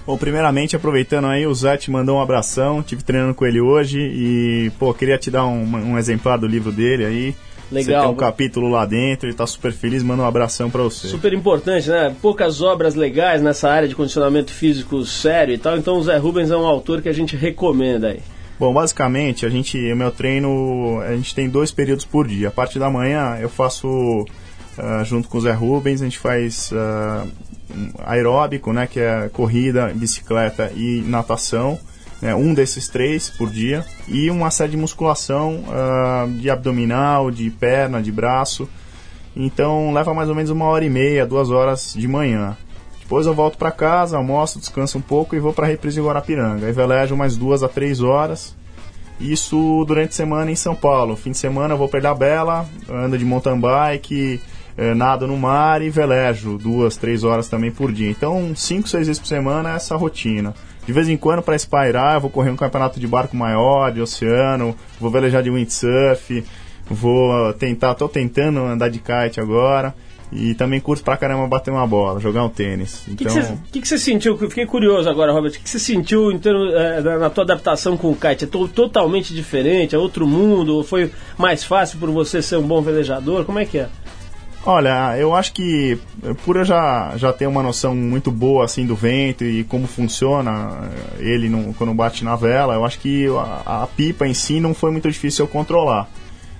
Bom, 0.07 0.17
primeiramente, 0.17 0.75
aproveitando 0.75 1.25
aí, 1.25 1.45
o 1.45 1.53
Zé 1.53 1.77
te 1.77 1.91
mandou 1.91 2.17
um 2.17 2.21
abração. 2.21 2.81
Tive 2.81 3.03
treinando 3.03 3.33
com 3.33 3.45
ele 3.45 3.59
hoje 3.59 3.99
e, 3.99 4.71
pô, 4.79 4.93
queria 4.93 5.17
te 5.17 5.29
dar 5.29 5.45
um, 5.45 5.63
um 5.63 5.97
exemplar 5.97 6.37
do 6.37 6.47
livro 6.47 6.71
dele 6.71 7.05
aí. 7.05 7.35
Legal. 7.71 8.01
Você 8.01 8.07
tem 8.07 8.13
um 8.13 8.17
capítulo 8.17 8.69
lá 8.69 8.85
dentro, 8.85 9.25
ele 9.25 9.33
está 9.33 9.47
super 9.47 9.71
feliz, 9.71 10.03
manda 10.03 10.21
um 10.23 10.25
abração 10.25 10.69
para 10.69 10.83
você. 10.83 11.07
Super 11.07 11.33
importante, 11.33 11.89
né? 11.89 12.15
Poucas 12.21 12.61
obras 12.61 12.95
legais 12.95 13.41
nessa 13.41 13.69
área 13.69 13.87
de 13.87 13.95
condicionamento 13.95 14.51
físico 14.51 15.03
sério 15.03 15.53
e 15.53 15.57
tal, 15.57 15.77
então 15.77 15.97
o 15.97 16.03
Zé 16.03 16.17
Rubens 16.17 16.51
é 16.51 16.57
um 16.57 16.65
autor 16.65 17.01
que 17.01 17.09
a 17.09 17.13
gente 17.13 17.35
recomenda 17.35 18.09
aí. 18.09 18.19
Bom, 18.59 18.73
basicamente, 18.73 19.45
a 19.45 19.49
gente, 19.49 19.77
o 19.91 19.95
meu 19.95 20.11
treino, 20.11 21.01
a 21.01 21.15
gente 21.15 21.35
tem 21.35 21.49
dois 21.49 21.71
períodos 21.71 22.05
por 22.05 22.27
dia. 22.27 22.47
A 22.47 22.51
parte 22.51 22.79
da 22.79 22.89
manhã 22.89 23.37
eu 23.41 23.49
faço 23.49 23.87
uh, 23.87 25.03
junto 25.03 25.27
com 25.27 25.39
o 25.39 25.41
Zé 25.41 25.51
Rubens, 25.51 26.01
a 26.01 26.05
gente 26.05 26.19
faz 26.19 26.71
uh, 26.71 27.27
aeróbico, 28.05 28.71
né, 28.71 28.87
que 28.87 28.99
é 28.99 29.27
corrida, 29.29 29.91
bicicleta 29.93 30.71
e 30.75 31.03
natação 31.05 31.77
né, 32.21 32.33
um 32.35 32.53
desses 32.53 32.87
três 32.87 33.29
por 33.29 33.49
dia, 33.49 33.85
e 34.07 34.29
uma 34.29 34.49
série 34.51 34.71
de 34.71 34.77
musculação 34.77 35.63
uh, 35.67 36.31
de 36.31 36.49
abdominal, 36.49 37.29
de 37.31 37.49
perna, 37.49 38.01
de 38.01 38.11
braço. 38.11 38.67
Então 39.35 39.91
leva 39.93 40.13
mais 40.13 40.29
ou 40.29 40.35
menos 40.35 40.49
uma 40.49 40.65
hora 40.65 40.85
e 40.85 40.89
meia, 40.89 41.25
duas 41.25 41.51
horas 41.51 41.93
de 41.95 42.07
manhã. 42.07 42.57
Depois 42.99 43.27
eu 43.27 43.35
volto 43.35 43.57
para 43.57 43.69
casa, 43.71 44.17
almoço, 44.17 44.59
descanso 44.59 44.97
um 44.97 45.01
pouco 45.01 45.35
e 45.35 45.39
vou 45.39 45.53
para 45.53 45.65
a 45.67 45.69
reprise 45.69 46.01
Guarapiranga. 46.01 46.65
Aí 46.65 46.71
velejo 46.71 47.15
mais 47.15 47.37
duas 47.37 47.61
a 47.61 47.67
três 47.67 48.01
horas. 48.01 48.55
Isso 49.19 49.85
durante 49.87 50.09
a 50.09 50.13
semana 50.13 50.51
em 50.51 50.55
São 50.55 50.75
Paulo. 50.75 51.15
Fim 51.15 51.31
de 51.31 51.37
semana 51.37 51.73
eu 51.73 51.77
vou 51.77 51.87
para 51.87 52.13
Bela, 52.15 52.65
ando 52.89 53.17
de 53.17 53.23
mountain 53.23 53.59
bike, 53.59 54.41
eh, 54.77 54.93
nado 54.93 55.27
no 55.27 55.37
mar 55.37 55.81
e 55.81 55.89
velejo 55.89 56.57
duas, 56.57 56.97
três 56.97 57.23
horas 57.23 57.47
também 57.47 57.71
por 57.71 57.91
dia. 57.91 58.09
Então, 58.09 58.53
cinco, 58.55 58.89
seis 58.89 59.07
vezes 59.07 59.19
por 59.19 59.27
semana 59.27 59.73
é 59.73 59.75
essa 59.75 59.95
rotina. 59.95 60.53
De 60.85 60.93
vez 60.93 61.09
em 61.09 61.17
quando, 61.17 61.41
para 61.41 61.55
espairar, 61.55 62.15
eu 62.15 62.21
vou 62.21 62.29
correr 62.29 62.51
um 62.51 62.55
campeonato 62.55 62.99
de 62.99 63.07
barco 63.07 63.35
maior, 63.35 63.91
de 63.91 64.01
oceano, 64.01 64.75
vou 64.99 65.09
velejar 65.09 65.41
de 65.41 65.49
windsurf, 65.49 66.43
vou 66.89 67.53
tentar, 67.53 67.95
tô 67.95 68.07
tentando 68.07 68.59
andar 68.59 68.89
de 68.89 68.99
kite 68.99 69.39
agora. 69.39 69.93
E 70.31 70.53
também 70.55 70.79
curto 70.79 71.03
pra 71.03 71.15
caramba 71.15 71.47
bater 71.47 71.71
uma 71.71 71.85
bola, 71.85 72.19
jogar 72.19 72.43
um 72.43 72.49
tênis. 72.49 73.05
O 73.07 73.11
então... 73.11 73.59
que, 73.71 73.87
você 73.87 73.97
sentiu? 73.97 74.37
Eu 74.41 74.49
fiquei 74.49 74.65
curioso 74.65 75.07
agora, 75.07 75.31
Robert. 75.31 75.51
O 75.51 75.53
que, 75.53 75.59
que 75.59 75.69
você 75.69 75.79
sentiu 75.79 76.31
em 76.31 76.39
termos, 76.39 76.73
é, 76.73 77.01
na 77.01 77.29
tua 77.29 77.43
adaptação 77.43 77.95
com 77.95 78.11
o 78.11 78.15
kite? 78.15 78.43
É 78.43 78.47
to, 78.47 78.67
totalmente 78.67 79.33
diferente? 79.33 79.95
É 79.95 79.97
outro 79.97 80.27
mundo? 80.27 80.83
Foi 80.83 81.11
mais 81.37 81.63
fácil 81.63 81.99
por 81.99 82.09
você 82.09 82.41
ser 82.41 82.57
um 82.57 82.67
bom 82.67 82.81
velejador? 82.81 83.45
Como 83.45 83.59
é 83.59 83.65
que 83.65 83.77
é? 83.77 83.87
Olha, 84.67 85.15
eu 85.19 85.35
acho 85.35 85.53
que 85.53 85.95
por 86.43 86.55
eu 86.55 86.65
já, 86.65 87.13
já 87.17 87.31
ter 87.31 87.45
uma 87.45 87.61
noção 87.61 87.95
muito 87.95 88.31
boa 88.31 88.65
assim 88.65 88.83
do 88.83 88.95
vento 88.95 89.43
e 89.43 89.63
como 89.63 89.85
funciona 89.85 90.89
ele 91.19 91.51
quando 91.77 91.93
bate 91.93 92.23
na 92.23 92.35
vela, 92.35 92.73
eu 92.73 92.83
acho 92.83 92.97
que 92.97 93.27
a, 93.27 93.83
a, 93.83 93.87
pipa 93.87 94.25
em 94.25 94.33
si 94.33 94.59
não 94.59 94.73
foi 94.73 94.89
muito 94.89 95.09
difícil 95.09 95.45
eu 95.45 95.49
controlar. 95.49 96.09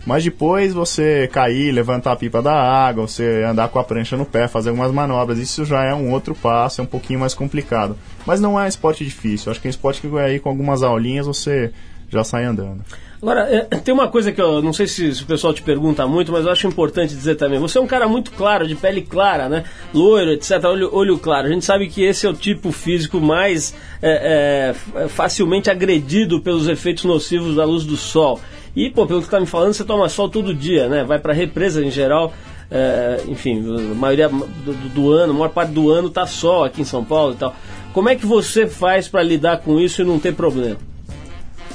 Mas 0.05 0.23
depois 0.23 0.71
você 0.71 1.27
cair, 1.33 1.71
levantar 1.71 2.11
a 2.11 2.15
pipa 2.15 2.43
da 2.43 2.53
água, 2.53 3.07
você 3.07 3.43
andar 3.43 3.69
com 3.69 3.79
a 3.79 3.83
prancha 3.83 4.15
no 4.15 4.23
pé, 4.23 4.47
fazer 4.47 4.69
algumas 4.69 4.91
manobras, 4.91 5.39
isso 5.39 5.65
já 5.65 5.83
é 5.83 5.95
um 5.95 6.11
outro 6.11 6.35
passo, 6.35 6.81
é 6.81 6.83
um 6.83 6.87
pouquinho 6.87 7.19
mais 7.19 7.33
complicado. 7.33 7.97
Mas 8.23 8.39
não 8.39 8.61
é 8.61 8.67
esporte 8.67 9.03
difícil, 9.03 9.47
eu 9.47 9.51
acho 9.51 9.59
que 9.59 9.67
é 9.67 9.69
um 9.69 9.71
esporte 9.71 10.01
que 10.01 10.19
aí 10.19 10.39
com 10.39 10.49
algumas 10.49 10.83
aulinhas 10.83 11.25
você 11.25 11.73
já 12.07 12.23
sai 12.23 12.45
andando. 12.45 12.83
Agora, 13.25 13.49
é, 13.49 13.61
tem 13.77 13.91
uma 13.91 14.07
coisa 14.07 14.31
que 14.31 14.39
eu 14.39 14.61
não 14.61 14.71
sei 14.71 14.85
se, 14.85 15.15
se, 15.15 15.23
o 15.23 15.25
pessoal 15.25 15.51
te 15.51 15.63
pergunta 15.63 16.05
muito, 16.05 16.31
mas 16.31 16.45
eu 16.45 16.51
acho 16.51 16.67
importante 16.67 17.15
dizer 17.15 17.33
também. 17.33 17.57
Você 17.57 17.79
é 17.79 17.81
um 17.81 17.87
cara 17.87 18.07
muito 18.07 18.29
claro, 18.29 18.67
de 18.67 18.75
pele 18.75 19.01
clara, 19.01 19.49
né? 19.49 19.63
Loiro, 19.91 20.29
etc. 20.29 20.63
Olho, 20.65 20.95
olho 20.95 21.17
claro. 21.17 21.47
A 21.47 21.49
gente 21.49 21.65
sabe 21.65 21.87
que 21.87 22.03
esse 22.03 22.27
é 22.27 22.29
o 22.29 22.35
tipo 22.35 22.71
físico 22.71 23.19
mais 23.19 23.73
é, 23.99 24.75
é, 24.93 25.07
facilmente 25.07 25.71
agredido 25.71 26.39
pelos 26.39 26.67
efeitos 26.67 27.03
nocivos 27.03 27.55
da 27.55 27.65
luz 27.65 27.83
do 27.83 27.97
sol. 27.97 28.39
E, 28.75 28.91
pô, 28.91 29.07
pelo 29.07 29.23
que 29.23 29.29
tá 29.29 29.39
me 29.39 29.47
falando, 29.47 29.73
você 29.73 29.83
toma 29.83 30.07
sol 30.07 30.29
todo 30.29 30.53
dia, 30.53 30.87
né? 30.87 31.03
Vai 31.03 31.17
pra 31.17 31.33
represa 31.33 31.83
em 31.83 31.89
geral. 31.89 32.31
É, 32.69 33.23
enfim, 33.27 33.59
a 33.91 33.95
maioria 33.95 34.29
do, 34.29 34.89
do, 34.89 35.11
ano, 35.11 35.33
a 35.33 35.35
maior 35.35 35.49
parte 35.49 35.71
do 35.71 35.89
ano 35.89 36.11
tá 36.11 36.27
sol 36.27 36.63
aqui 36.63 36.83
em 36.83 36.85
São 36.85 37.03
Paulo 37.03 37.33
e 37.33 37.37
tal. 37.37 37.55
Como 37.91 38.07
é 38.07 38.15
que 38.15 38.25
você 38.27 38.67
faz 38.67 39.07
para 39.07 39.23
lidar 39.23 39.61
com 39.61 39.79
isso 39.79 40.03
e 40.03 40.05
não 40.05 40.19
ter 40.19 40.35
problema? 40.35 40.77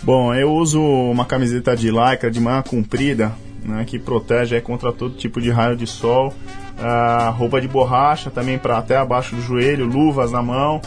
Bom, 0.03 0.34
eu 0.34 0.51
uso 0.53 0.80
uma 0.80 1.26
camiseta 1.26 1.76
de 1.76 1.90
lycra 1.90 2.30
de 2.30 2.40
manga 2.40 2.62
comprida, 2.62 3.32
né, 3.62 3.84
que 3.86 3.98
protege 3.98 4.59
contra 4.61 4.92
todo 4.92 5.14
tipo 5.14 5.40
de 5.40 5.51
raio 5.51 5.76
de 5.76 5.86
sol. 5.86 6.32
Uh, 6.78 7.30
roupa 7.32 7.61
de 7.61 7.68
borracha 7.68 8.30
também 8.30 8.57
para 8.57 8.78
até 8.78 8.96
abaixo 8.96 9.36
do 9.36 9.42
joelho, 9.42 9.84
luvas 9.84 10.32
na 10.32 10.40
mão, 10.40 10.80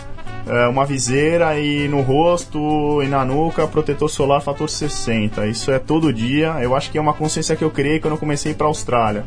uh, 0.48 0.68
uma 0.72 0.84
viseira 0.84 1.60
e 1.60 1.88
no 1.88 2.02
rosto 2.02 3.04
e 3.04 3.08
na 3.08 3.24
nuca 3.24 3.68
protetor 3.68 4.10
solar 4.10 4.42
fator 4.42 4.68
60. 4.68 5.46
Isso 5.46 5.70
é 5.70 5.78
todo 5.78 6.12
dia. 6.12 6.58
Eu 6.60 6.76
acho 6.76 6.90
que 6.90 6.98
é 6.98 7.02
uma 7.02 7.14
consciência 7.14 7.56
que 7.56 7.64
eu 7.64 7.70
criei 7.70 8.00
quando 8.00 8.16
eu 8.16 8.20
comecei 8.20 8.56
para 8.56 8.66
a 8.66 8.70
Austrália. 8.70 9.26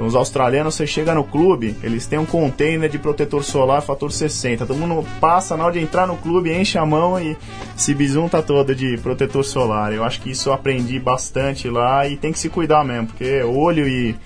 Então, 0.00 0.08
os 0.08 0.14
australianos, 0.14 0.76
você 0.76 0.86
chega 0.86 1.12
no 1.14 1.22
clube, 1.22 1.76
eles 1.82 2.06
têm 2.06 2.18
um 2.18 2.24
container 2.24 2.88
de 2.88 2.98
protetor 2.98 3.44
solar 3.44 3.82
fator 3.82 4.10
60. 4.10 4.64
Todo 4.64 4.74
mundo 4.78 5.06
passa 5.20 5.58
na 5.58 5.64
hora 5.64 5.74
de 5.74 5.78
entrar 5.78 6.06
no 6.06 6.16
clube, 6.16 6.50
enche 6.50 6.78
a 6.78 6.86
mão 6.86 7.20
e 7.20 7.36
se 7.76 7.92
bisunta 7.92 8.42
toda 8.42 8.74
de 8.74 8.96
protetor 8.96 9.44
solar. 9.44 9.92
Eu 9.92 10.02
acho 10.02 10.22
que 10.22 10.30
isso 10.30 10.48
eu 10.48 10.54
aprendi 10.54 10.98
bastante 10.98 11.68
lá 11.68 12.08
e 12.08 12.16
tem 12.16 12.32
que 12.32 12.38
se 12.38 12.48
cuidar 12.48 12.82
mesmo, 12.82 13.08
porque 13.08 13.42
olho 13.42 13.86
e, 13.86 14.16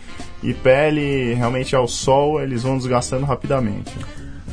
e 0.45 0.55
pele, 0.55 1.35
realmente 1.35 1.75
ao 1.75 1.89
sol, 1.89 2.41
eles 2.41 2.63
vão 2.63 2.79
desgastando 2.79 3.27
rapidamente. 3.27 3.91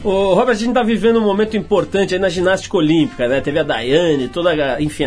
Ô, 0.03 0.33
Robert, 0.33 0.55
a 0.55 0.57
gente 0.57 0.69
está 0.69 0.81
vivendo 0.81 1.19
um 1.19 1.23
momento 1.23 1.55
importante 1.55 2.15
aí 2.15 2.19
na 2.19 2.29
ginástica 2.29 2.75
olímpica, 2.75 3.27
né? 3.27 3.41
Teve 3.41 3.59
a 3.59 3.63
Daiane, 3.63 4.27
toda, 4.27 4.81
enfim, 4.81 5.03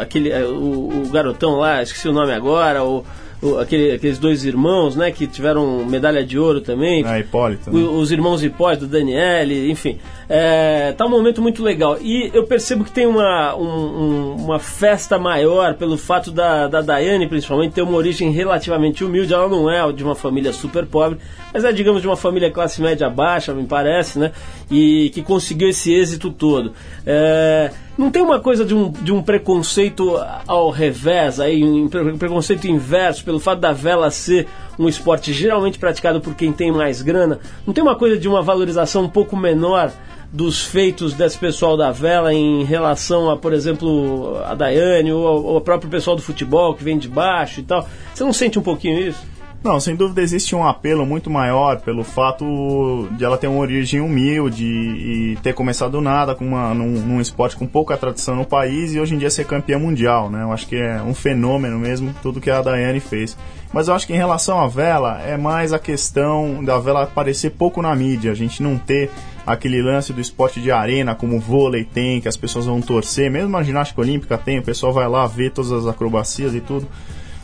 aquele, 0.00 0.34
o, 0.42 1.04
o 1.04 1.08
garotão 1.12 1.60
lá, 1.60 1.80
esqueci 1.84 2.08
o 2.08 2.12
nome 2.12 2.32
agora, 2.32 2.82
o 2.82 3.04
o- 3.42 3.58
aquele- 3.58 3.90
aqueles 3.92 4.18
dois 4.18 4.44
irmãos, 4.44 4.94
né, 4.96 5.10
que 5.10 5.26
tiveram 5.26 5.84
medalha 5.84 6.24
de 6.24 6.38
ouro 6.38 6.60
também. 6.60 7.04
É, 7.04 7.18
Hipólito. 7.20 7.70
né? 7.70 7.78
O- 7.82 7.98
os 7.98 8.12
irmãos 8.12 8.42
Hipólito, 8.42 8.86
Daniele, 8.86 9.70
enfim. 9.70 9.98
É, 10.28 10.92
tá 10.92 11.04
um 11.04 11.10
momento 11.10 11.42
muito 11.42 11.62
legal. 11.62 11.98
E 12.00 12.30
eu 12.32 12.44
percebo 12.44 12.84
que 12.84 12.90
tem 12.92 13.06
uma, 13.06 13.54
um- 13.54 13.62
um- 13.64 14.36
uma 14.44 14.58
festa 14.58 15.18
maior 15.18 15.74
pelo 15.74 15.98
fato 15.98 16.30
da, 16.30 16.68
da 16.68 16.80
Daiane, 16.80 17.26
principalmente, 17.28 17.72
ter 17.74 17.82
uma 17.82 17.96
origem 17.96 18.30
relativamente 18.30 19.04
humilde. 19.04 19.34
Ela 19.34 19.48
não 19.48 19.68
é 19.70 19.92
de 19.92 20.02
uma 20.04 20.14
família 20.14 20.52
super 20.52 20.86
pobre, 20.86 21.18
mas 21.52 21.64
é, 21.64 21.72
digamos, 21.72 22.00
de 22.00 22.06
uma 22.06 22.16
família 22.16 22.50
classe 22.50 22.80
média 22.80 23.10
baixa, 23.10 23.52
me 23.52 23.64
parece, 23.66 24.18
né? 24.18 24.32
E 24.70 25.10
que 25.12 25.20
conseguiu 25.22 25.68
esse 25.68 25.92
êxito 25.92 26.30
todo. 26.30 26.72
É, 27.04 27.70
não 27.96 28.10
tem 28.10 28.22
uma 28.22 28.40
coisa 28.40 28.64
de 28.64 28.74
um, 28.74 28.90
de 28.90 29.12
um 29.12 29.22
preconceito 29.22 30.18
ao 30.46 30.70
revés, 30.70 31.38
aí, 31.38 31.62
um 31.62 31.88
pre- 31.88 32.12
preconceito 32.14 32.66
inverso, 32.66 33.24
pelo 33.24 33.38
fato 33.38 33.60
da 33.60 33.72
vela 33.72 34.10
ser 34.10 34.46
um 34.78 34.88
esporte 34.88 35.32
geralmente 35.32 35.78
praticado 35.78 36.20
por 36.20 36.34
quem 36.34 36.52
tem 36.52 36.72
mais 36.72 37.02
grana? 37.02 37.38
Não 37.66 37.74
tem 37.74 37.82
uma 37.82 37.96
coisa 37.96 38.18
de 38.18 38.28
uma 38.28 38.42
valorização 38.42 39.04
um 39.04 39.08
pouco 39.08 39.36
menor 39.36 39.92
dos 40.32 40.64
feitos 40.64 41.12
desse 41.12 41.36
pessoal 41.36 41.76
da 41.76 41.90
vela 41.90 42.32
em 42.32 42.64
relação 42.64 43.28
a, 43.30 43.36
por 43.36 43.52
exemplo, 43.52 44.38
a 44.46 44.54
Daiane 44.54 45.12
ou 45.12 45.56
ao 45.56 45.60
próprio 45.60 45.90
pessoal 45.90 46.16
do 46.16 46.22
futebol 46.22 46.74
que 46.74 46.82
vem 46.82 46.96
de 46.96 47.06
baixo 47.06 47.60
e 47.60 47.62
tal? 47.62 47.86
Você 48.14 48.24
não 48.24 48.32
sente 48.32 48.58
um 48.58 48.62
pouquinho 48.62 48.98
isso? 48.98 49.20
Não, 49.64 49.78
sem 49.78 49.94
dúvida 49.94 50.20
existe 50.20 50.56
um 50.56 50.66
apelo 50.66 51.06
muito 51.06 51.30
maior 51.30 51.80
pelo 51.80 52.02
fato 52.02 53.08
de 53.12 53.24
ela 53.24 53.38
ter 53.38 53.46
uma 53.46 53.60
origem 53.60 54.00
humilde 54.00 54.64
e 54.64 55.38
ter 55.40 55.54
começado 55.54 55.92
do 55.92 56.00
nada 56.00 56.34
com 56.34 56.44
uma, 56.44 56.74
num, 56.74 57.00
num 57.00 57.20
esporte 57.20 57.54
com 57.54 57.64
pouca 57.64 57.96
tradição 57.96 58.34
no 58.34 58.44
país 58.44 58.92
e 58.92 58.98
hoje 58.98 59.14
em 59.14 59.18
dia 59.18 59.30
ser 59.30 59.46
campeã 59.46 59.78
mundial, 59.78 60.28
né? 60.28 60.42
Eu 60.42 60.52
acho 60.52 60.66
que 60.66 60.74
é 60.74 61.00
um 61.00 61.14
fenômeno 61.14 61.78
mesmo 61.78 62.12
tudo 62.20 62.40
que 62.40 62.50
a 62.50 62.60
Daiane 62.60 62.98
fez. 62.98 63.36
Mas 63.72 63.86
eu 63.86 63.94
acho 63.94 64.04
que 64.04 64.12
em 64.12 64.16
relação 64.16 64.60
à 64.60 64.66
vela 64.66 65.22
é 65.22 65.36
mais 65.36 65.72
a 65.72 65.78
questão 65.78 66.62
da 66.64 66.80
vela 66.80 67.04
aparecer 67.04 67.50
pouco 67.50 67.80
na 67.80 67.94
mídia, 67.94 68.32
a 68.32 68.34
gente 68.34 68.60
não 68.64 68.76
ter 68.76 69.10
aquele 69.46 69.80
lance 69.80 70.12
do 70.12 70.20
esporte 70.20 70.60
de 70.60 70.72
arena 70.72 71.14
como 71.14 71.36
o 71.36 71.40
vôlei 71.40 71.84
tem, 71.84 72.20
que 72.20 72.28
as 72.28 72.36
pessoas 72.36 72.66
vão 72.66 72.80
torcer, 72.80 73.30
mesmo 73.30 73.56
a 73.56 73.62
ginástica 73.62 74.00
olímpica 74.00 74.36
tem, 74.36 74.58
o 74.58 74.62
pessoal 74.62 74.92
vai 74.92 75.08
lá 75.08 75.24
ver 75.26 75.52
todas 75.52 75.70
as 75.70 75.86
acrobacias 75.86 76.52
e 76.52 76.60
tudo 76.60 76.88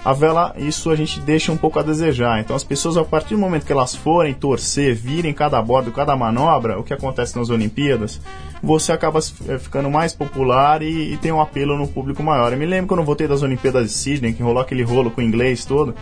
a 0.05 0.13
vela, 0.13 0.55
isso 0.57 0.91
a 0.91 0.97
gente 0.97 1.21
deixa 1.21 1.51
um 1.51 1.57
pouco 1.57 1.79
a 1.79 1.83
desejar. 1.83 2.41
Então 2.41 2.55
as 2.55 2.65
pessoas, 2.65 2.97
a 2.97 3.05
partir 3.05 3.35
do 3.35 3.41
momento 3.41 3.67
que 3.67 3.73
elas 3.73 3.95
forem 3.95 4.33
torcer, 4.33 4.95
virem 4.95 5.33
cada 5.33 5.61
bordo, 5.61 5.91
cada 5.91 6.17
manobra, 6.17 6.79
o 6.79 6.85
que 6.85 6.95
acontece 6.95 7.37
nas 7.37 7.51
Olimpíadas, 7.51 8.21
você 8.63 8.93
acaba 8.93 9.19
eh, 9.49 9.59
ficando 9.59 9.91
mais 9.91 10.15
popular 10.15 10.83
e, 10.83 11.13
e 11.13 11.17
tem 11.17 11.33
um 11.33 11.41
apelo 11.41 11.77
no 11.77 11.89
público 11.89 12.23
maior. 12.23 12.53
Eu 12.53 12.59
me 12.59 12.67
lembro 12.67 12.89
quando 12.89 13.01
eu 13.01 13.07
voltei 13.07 13.27
das 13.27 13.43
Olimpíadas 13.43 13.89
de 13.89 13.93
Sydney, 13.93 14.33
que 14.33 14.43
rolou 14.43 14.63
aquele 14.63 14.83
rolo 14.83 15.11
com 15.11 15.21
o 15.21 15.25
inglês 15.25 15.65
todo. 15.65 15.95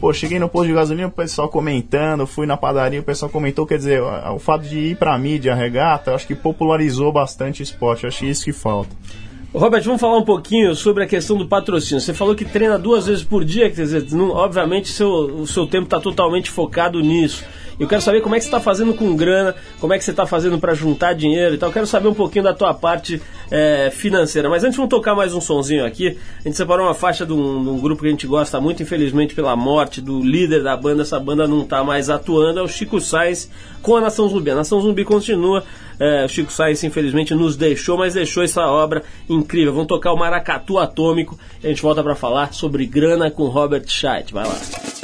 Pô, 0.00 0.12
cheguei 0.12 0.38
no 0.38 0.48
posto 0.48 0.66
de 0.66 0.74
gasolina, 0.74 1.08
o 1.08 1.10
pessoal 1.10 1.48
comentando, 1.48 2.26
fui 2.26 2.46
na 2.46 2.56
padaria, 2.56 3.00
o 3.00 3.04
pessoal 3.04 3.30
comentou, 3.30 3.64
quer 3.64 3.78
dizer, 3.78 4.02
o 4.02 4.38
fato 4.38 4.68
de 4.68 4.78
ir 4.78 4.96
pra 4.96 5.16
mídia, 5.16 5.52
a 5.52 5.56
regata, 5.56 6.14
acho 6.14 6.26
que 6.26 6.34
popularizou 6.34 7.10
bastante 7.10 7.62
o 7.62 7.64
esporte, 7.64 8.06
acho 8.06 8.18
que 8.18 8.26
isso 8.26 8.44
que 8.44 8.52
falta. 8.52 8.94
Robert, 9.54 9.84
vamos 9.84 10.00
falar 10.00 10.18
um 10.18 10.24
pouquinho 10.24 10.74
sobre 10.74 11.04
a 11.04 11.06
questão 11.06 11.36
do 11.36 11.46
patrocínio. 11.46 12.00
Você 12.00 12.12
falou 12.12 12.34
que 12.34 12.44
treina 12.44 12.76
duas 12.76 13.06
vezes 13.06 13.22
por 13.22 13.44
dia, 13.44 13.70
quer 13.70 13.82
dizer, 13.82 14.04
não- 14.10 14.30
obviamente 14.30 14.88
seu, 14.88 15.08
o 15.08 15.46
seu 15.46 15.64
tempo 15.64 15.84
está 15.84 16.00
totalmente 16.00 16.50
focado 16.50 17.00
nisso. 17.00 17.44
Eu 17.78 17.88
quero 17.88 18.00
saber 18.00 18.20
como 18.20 18.34
é 18.34 18.38
que 18.38 18.44
você 18.44 18.48
está 18.48 18.60
fazendo 18.60 18.94
com 18.94 19.14
grana, 19.16 19.54
como 19.80 19.92
é 19.92 19.98
que 19.98 20.04
você 20.04 20.10
está 20.10 20.26
fazendo 20.26 20.58
para 20.58 20.74
juntar 20.74 21.12
dinheiro 21.14 21.54
e 21.54 21.58
tal. 21.58 21.68
Eu 21.68 21.72
quero 21.72 21.86
saber 21.86 22.08
um 22.08 22.14
pouquinho 22.14 22.44
da 22.44 22.54
tua 22.54 22.72
parte 22.72 23.20
é, 23.50 23.90
financeira. 23.90 24.48
Mas 24.48 24.62
antes 24.64 24.76
vamos 24.76 24.90
tocar 24.90 25.14
mais 25.14 25.34
um 25.34 25.40
sonzinho 25.40 25.84
aqui. 25.84 26.16
A 26.40 26.48
gente 26.48 26.56
separou 26.56 26.86
uma 26.86 26.94
faixa 26.94 27.26
de 27.26 27.32
um, 27.32 27.62
de 27.62 27.70
um 27.70 27.80
grupo 27.80 28.02
que 28.02 28.08
a 28.08 28.10
gente 28.10 28.26
gosta 28.26 28.60
muito, 28.60 28.82
infelizmente 28.82 29.34
pela 29.34 29.56
morte 29.56 30.00
do 30.00 30.20
líder 30.20 30.62
da 30.62 30.76
banda, 30.76 31.02
essa 31.02 31.18
banda 31.18 31.46
não 31.48 31.62
está 31.62 31.82
mais 31.82 32.08
atuando, 32.08 32.60
é 32.60 32.62
o 32.62 32.68
Chico 32.68 33.00
Sainz 33.00 33.50
com 33.82 33.96
a 33.96 34.00
Nação 34.00 34.28
Zumbi. 34.28 34.50
A 34.50 34.54
Nação 34.54 34.80
Zumbi 34.80 35.04
continua, 35.04 35.64
é, 35.98 36.24
o 36.24 36.28
Chico 36.28 36.52
Sainz 36.52 36.82
infelizmente 36.84 37.34
nos 37.34 37.56
deixou, 37.56 37.98
mas 37.98 38.14
deixou 38.14 38.42
essa 38.42 38.62
obra 38.66 39.02
incrível. 39.28 39.72
Vamos 39.72 39.88
tocar 39.88 40.12
o 40.12 40.16
Maracatu 40.16 40.78
Atômico 40.78 41.38
a 41.62 41.68
gente 41.68 41.82
volta 41.82 42.02
para 42.02 42.14
falar 42.14 42.52
sobre 42.52 42.84
grana 42.86 43.30
com 43.30 43.44
Robert 43.48 43.84
Scheidt. 43.88 44.32
Vai 44.32 44.46
lá. 44.46 45.03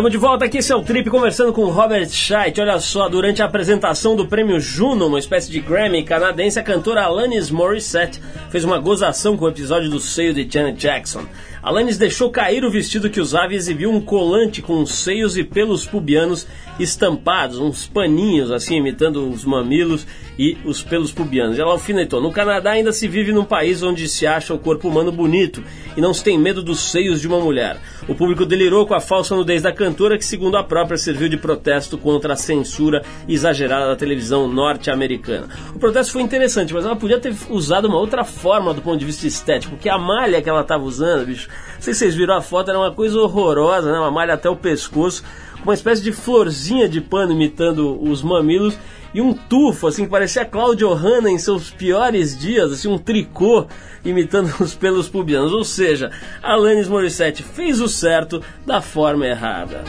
Estamos 0.00 0.12
de 0.12 0.16
volta 0.16 0.46
aqui, 0.46 0.60
o 0.72 0.82
Trip, 0.82 1.10
conversando 1.10 1.52
com 1.52 1.66
Robert 1.66 2.08
Scheidt. 2.08 2.58
Olha 2.58 2.80
só, 2.80 3.06
durante 3.06 3.42
a 3.42 3.44
apresentação 3.44 4.16
do 4.16 4.26
prêmio 4.26 4.58
Juno, 4.58 5.08
uma 5.08 5.18
espécie 5.18 5.52
de 5.52 5.60
Grammy 5.60 6.02
canadense, 6.02 6.58
a 6.58 6.62
cantora 6.62 7.02
Alanis 7.02 7.50
Morissette 7.50 8.18
fez 8.48 8.64
uma 8.64 8.78
gozação 8.78 9.36
com 9.36 9.44
o 9.44 9.48
episódio 9.50 9.90
do 9.90 10.00
seio 10.00 10.32
de 10.32 10.50
Janet 10.50 10.78
Jackson. 10.78 11.26
Alanis 11.62 11.98
deixou 11.98 12.30
cair 12.30 12.64
o 12.64 12.70
vestido 12.70 13.10
que 13.10 13.20
usava 13.20 13.52
e 13.52 13.56
exibiu 13.56 13.90
um 13.90 14.00
colante 14.00 14.62
com 14.62 14.84
seios 14.86 15.36
e 15.36 15.44
pelos 15.44 15.84
pubianos 15.84 16.46
estampados, 16.78 17.58
uns 17.58 17.86
paninhos 17.86 18.50
assim, 18.50 18.76
imitando 18.76 19.28
os 19.28 19.44
mamilos 19.44 20.06
e 20.38 20.56
os 20.64 20.82
pelos 20.82 21.12
pubianos. 21.12 21.58
Ela 21.58 21.72
alfinetou. 21.72 22.20
No 22.22 22.32
Canadá 22.32 22.70
ainda 22.70 22.92
se 22.92 23.06
vive 23.06 23.30
num 23.30 23.44
país 23.44 23.82
onde 23.82 24.08
se 24.08 24.26
acha 24.26 24.54
o 24.54 24.58
corpo 24.58 24.88
humano 24.88 25.12
bonito 25.12 25.62
e 25.94 26.00
não 26.00 26.14
se 26.14 26.24
tem 26.24 26.38
medo 26.38 26.62
dos 26.62 26.90
seios 26.90 27.20
de 27.20 27.28
uma 27.28 27.38
mulher. 27.38 27.76
O 28.08 28.14
público 28.14 28.46
delirou 28.46 28.86
com 28.86 28.94
a 28.94 29.00
falsa 29.00 29.36
nudez 29.36 29.60
da 29.62 29.72
cantora, 29.72 30.16
que, 30.16 30.24
segundo 30.24 30.56
a 30.56 30.64
própria, 30.64 30.96
serviu 30.96 31.28
de 31.28 31.36
protesto 31.36 31.98
contra 31.98 32.32
a 32.32 32.36
censura 32.36 33.04
exagerada 33.28 33.88
da 33.88 33.96
televisão 33.96 34.48
norte-americana. 34.48 35.48
O 35.74 35.78
protesto 35.78 36.14
foi 36.14 36.22
interessante, 36.22 36.72
mas 36.72 36.86
ela 36.86 36.96
podia 36.96 37.20
ter 37.20 37.34
usado 37.50 37.86
uma 37.86 37.98
outra 37.98 38.24
forma 38.24 38.72
do 38.72 38.80
ponto 38.80 38.98
de 38.98 39.04
vista 39.04 39.26
estético, 39.26 39.76
porque 39.76 39.90
a 39.90 39.98
malha 39.98 40.40
que 40.40 40.48
ela 40.48 40.62
estava 40.62 40.82
usando, 40.84 41.26
bicho, 41.26 41.50
não 41.74 41.82
sei 41.82 41.94
se 41.94 42.00
vocês 42.00 42.14
viram 42.14 42.34
a 42.34 42.42
foto, 42.42 42.70
era 42.70 42.78
uma 42.78 42.92
coisa 42.92 43.18
horrorosa, 43.18 43.90
né? 43.90 43.98
Uma 43.98 44.10
malha 44.10 44.34
até 44.34 44.48
o 44.48 44.56
pescoço, 44.56 45.24
uma 45.62 45.74
espécie 45.74 46.02
de 46.02 46.12
florzinha 46.12 46.88
de 46.88 47.00
pano 47.00 47.32
imitando 47.32 48.02
os 48.02 48.22
mamilos 48.22 48.76
e 49.12 49.20
um 49.20 49.32
tufo, 49.32 49.86
assim, 49.86 50.04
que 50.04 50.10
parecia 50.10 50.44
Claudio 50.44 50.92
Hanna 50.92 51.30
em 51.30 51.38
seus 51.38 51.70
piores 51.70 52.38
dias, 52.38 52.72
assim, 52.72 52.88
um 52.88 52.98
tricô 52.98 53.66
imitando 54.04 54.52
os 54.60 54.74
pelos 54.74 55.08
pubianos. 55.08 55.52
Ou 55.52 55.64
seja, 55.64 56.10
Alanis 56.42 56.88
Morissette 56.88 57.42
fez 57.42 57.80
o 57.80 57.88
certo 57.88 58.42
da 58.64 58.80
forma 58.80 59.26
errada. 59.26 59.82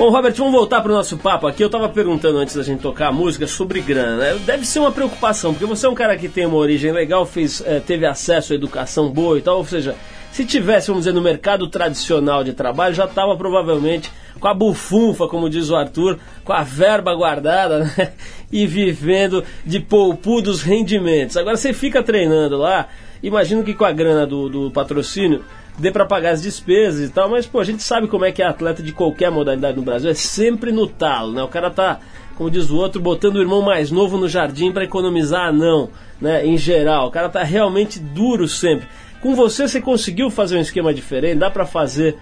Bom, 0.00 0.08
Robert, 0.08 0.32
vamos 0.34 0.54
voltar 0.54 0.80
para 0.80 0.90
o 0.90 0.94
nosso 0.94 1.18
papo 1.18 1.46
aqui. 1.46 1.62
Eu 1.62 1.66
estava 1.66 1.86
perguntando 1.86 2.38
antes 2.38 2.56
da 2.56 2.62
gente 2.62 2.80
tocar 2.80 3.08
a 3.08 3.12
música 3.12 3.46
sobre 3.46 3.82
grana. 3.82 4.34
Deve 4.46 4.66
ser 4.66 4.78
uma 4.78 4.90
preocupação, 4.90 5.52
porque 5.52 5.66
você 5.66 5.84
é 5.84 5.90
um 5.90 5.94
cara 5.94 6.16
que 6.16 6.26
tem 6.26 6.46
uma 6.46 6.56
origem 6.56 6.90
legal, 6.90 7.26
fez, 7.26 7.62
é, 7.66 7.80
teve 7.80 8.06
acesso 8.06 8.54
à 8.54 8.56
educação 8.56 9.10
boa 9.10 9.36
e 9.36 9.42
tal. 9.42 9.58
Ou 9.58 9.64
seja, 9.66 9.94
se 10.32 10.46
tivesse, 10.46 10.86
vamos 10.86 11.04
dizer, 11.04 11.12
no 11.12 11.20
mercado 11.20 11.68
tradicional 11.68 12.42
de 12.42 12.54
trabalho, 12.54 12.94
já 12.94 13.04
estava 13.04 13.36
provavelmente 13.36 14.10
com 14.40 14.48
a 14.48 14.54
bufunfa, 14.54 15.28
como 15.28 15.50
diz 15.50 15.68
o 15.68 15.76
Arthur, 15.76 16.18
com 16.46 16.54
a 16.54 16.62
verba 16.62 17.14
guardada, 17.14 17.80
né? 17.94 18.14
E 18.50 18.66
vivendo 18.66 19.44
de 19.66 19.80
poupudos 19.80 20.62
rendimentos. 20.62 21.36
Agora 21.36 21.58
você 21.58 21.74
fica 21.74 22.02
treinando 22.02 22.56
lá, 22.56 22.88
imagino 23.22 23.62
que 23.62 23.74
com 23.74 23.84
a 23.84 23.92
grana 23.92 24.26
do, 24.26 24.48
do 24.48 24.70
patrocínio 24.70 25.44
dê 25.78 25.90
para 25.90 26.04
pagar 26.04 26.32
as 26.32 26.42
despesas 26.42 27.08
e 27.08 27.12
tal, 27.12 27.28
mas 27.28 27.46
pô, 27.46 27.60
a 27.60 27.64
gente 27.64 27.82
sabe 27.82 28.06
como 28.06 28.24
é 28.24 28.32
que 28.32 28.42
é 28.42 28.46
atleta 28.46 28.82
de 28.82 28.92
qualquer 28.92 29.30
modalidade 29.30 29.76
no 29.76 29.82
Brasil, 29.82 30.10
é 30.10 30.14
sempre 30.14 30.72
no 30.72 30.86
talo, 30.86 31.32
né? 31.32 31.42
O 31.42 31.48
cara 31.48 31.70
tá, 31.70 32.00
como 32.36 32.50
diz 32.50 32.70
o 32.70 32.76
outro, 32.76 33.00
botando 33.00 33.36
o 33.36 33.40
irmão 33.40 33.62
mais 33.62 33.90
novo 33.90 34.18
no 34.18 34.28
jardim 34.28 34.72
para 34.72 34.84
economizar 34.84 35.52
não, 35.52 35.90
né? 36.20 36.44
Em 36.46 36.56
geral, 36.56 37.08
o 37.08 37.10
cara 37.10 37.28
tá 37.28 37.42
realmente 37.42 37.98
duro 37.98 38.46
sempre. 38.46 38.86
Com 39.20 39.34
você 39.34 39.68
você 39.68 39.80
conseguiu 39.80 40.30
fazer 40.30 40.56
um 40.56 40.60
esquema 40.60 40.92
diferente, 40.92 41.38
dá 41.38 41.50
para 41.50 41.66
fazer 41.66 42.16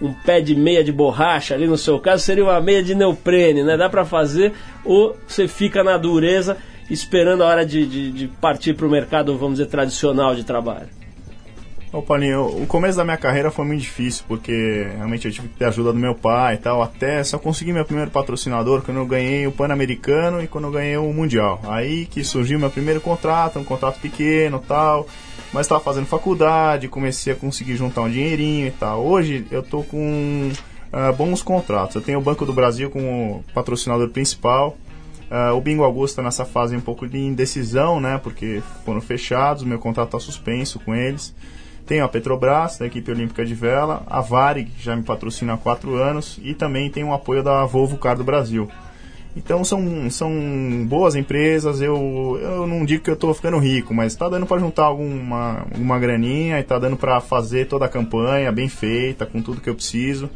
um 0.00 0.12
pé 0.12 0.40
de 0.40 0.54
meia 0.54 0.82
de 0.82 0.90
borracha 0.90 1.54
ali 1.54 1.66
no 1.66 1.78
seu 1.78 2.00
caso 2.00 2.24
seria 2.24 2.44
uma 2.44 2.60
meia 2.60 2.82
de 2.82 2.94
neoprene, 2.94 3.62
né? 3.62 3.76
Dá 3.76 3.88
para 3.88 4.04
fazer 4.04 4.52
ou 4.84 5.16
você 5.26 5.46
fica 5.46 5.84
na 5.84 5.96
dureza 5.96 6.56
esperando 6.90 7.42
a 7.42 7.46
hora 7.46 7.64
de, 7.64 7.86
de, 7.86 8.10
de 8.10 8.28
partir 8.28 8.74
para 8.74 8.86
o 8.86 8.90
mercado, 8.90 9.36
vamos 9.36 9.58
dizer, 9.58 9.70
tradicional 9.70 10.34
de 10.34 10.44
trabalho. 10.44 11.03
Ô 11.94 12.02
Paulinho, 12.02 12.46
o 12.60 12.66
começo 12.66 12.96
da 12.96 13.04
minha 13.04 13.16
carreira 13.16 13.52
foi 13.52 13.64
muito 13.64 13.82
difícil, 13.82 14.24
porque 14.26 14.88
realmente 14.96 15.28
eu 15.28 15.32
tive 15.32 15.46
que 15.46 15.54
ter 15.54 15.66
ajuda 15.66 15.92
do 15.92 15.98
meu 16.00 16.12
pai 16.12 16.56
e 16.56 16.58
tal, 16.58 16.82
até 16.82 17.22
só 17.22 17.38
consegui 17.38 17.72
meu 17.72 17.84
primeiro 17.84 18.10
patrocinador 18.10 18.82
quando 18.82 18.96
eu 18.96 19.06
ganhei 19.06 19.46
o 19.46 19.52
Pan-Americano 19.52 20.42
e 20.42 20.48
quando 20.48 20.64
eu 20.64 20.72
ganhei 20.72 20.96
o 20.96 21.12
Mundial. 21.12 21.60
Aí 21.62 22.06
que 22.06 22.24
surgiu 22.24 22.58
meu 22.58 22.68
primeiro 22.68 23.00
contrato, 23.00 23.60
um 23.60 23.64
contrato 23.64 24.00
pequeno 24.00 24.58
tal, 24.58 25.06
mas 25.52 25.66
estava 25.66 25.80
fazendo 25.80 26.06
faculdade, 26.06 26.88
comecei 26.88 27.32
a 27.32 27.36
conseguir 27.36 27.76
juntar 27.76 28.00
um 28.00 28.10
dinheirinho 28.10 28.66
e 28.66 28.72
tal. 28.72 29.06
Hoje 29.06 29.46
eu 29.52 29.62
tô 29.62 29.84
com 29.84 30.50
uh, 30.92 31.12
bons 31.12 31.44
contratos. 31.44 31.94
Eu 31.94 32.02
tenho 32.02 32.18
o 32.18 32.22
Banco 32.22 32.44
do 32.44 32.52
Brasil 32.52 32.90
como 32.90 33.44
patrocinador 33.54 34.08
principal, 34.08 34.76
Uh, 35.30 35.56
o 35.56 35.60
Bingo 35.60 35.82
Augusta 35.82 36.22
nessa 36.22 36.44
fase 36.44 36.76
um 36.76 36.80
pouco 36.80 37.08
de 37.08 37.18
indecisão, 37.18 37.98
né? 37.98 38.20
Porque 38.22 38.62
foram 38.84 39.00
fechados, 39.00 39.64
meu 39.64 39.78
contrato 39.78 40.08
está 40.08 40.20
suspenso 40.20 40.78
com 40.78 40.94
eles. 40.94 41.34
Tenho 41.86 42.04
a 42.04 42.08
Petrobras, 42.08 42.78
da 42.78 42.86
equipe 42.86 43.10
olímpica 43.10 43.44
de 43.44 43.54
vela, 43.54 44.02
a 44.06 44.20
Varig, 44.20 44.70
que 44.70 44.82
já 44.82 44.96
me 44.96 45.02
patrocina 45.02 45.54
há 45.54 45.58
quatro 45.58 45.94
anos, 45.96 46.40
e 46.42 46.54
também 46.54 46.90
tem 46.90 47.04
o 47.04 47.12
apoio 47.12 47.42
da 47.42 47.64
Volvo 47.66 47.98
Car 47.98 48.16
do 48.16 48.24
Brasil. 48.24 48.68
Então 49.36 49.64
são, 49.64 50.08
são 50.10 50.30
boas 50.86 51.16
empresas, 51.16 51.80
eu, 51.80 52.38
eu 52.40 52.66
não 52.66 52.84
digo 52.84 53.02
que 53.02 53.10
eu 53.10 53.14
estou 53.14 53.34
ficando 53.34 53.58
rico, 53.58 53.92
mas 53.92 54.12
está 54.12 54.28
dando 54.28 54.46
para 54.46 54.60
juntar 54.60 54.84
alguma, 54.84 55.66
alguma 55.72 55.98
graninha 55.98 56.58
e 56.58 56.60
está 56.60 56.78
dando 56.78 56.96
para 56.96 57.20
fazer 57.20 57.66
toda 57.66 57.84
a 57.84 57.88
campanha 57.88 58.52
bem 58.52 58.68
feita, 58.68 59.26
com 59.26 59.42
tudo 59.42 59.60
que 59.60 59.68
eu 59.68 59.74
preciso. 59.74 60.30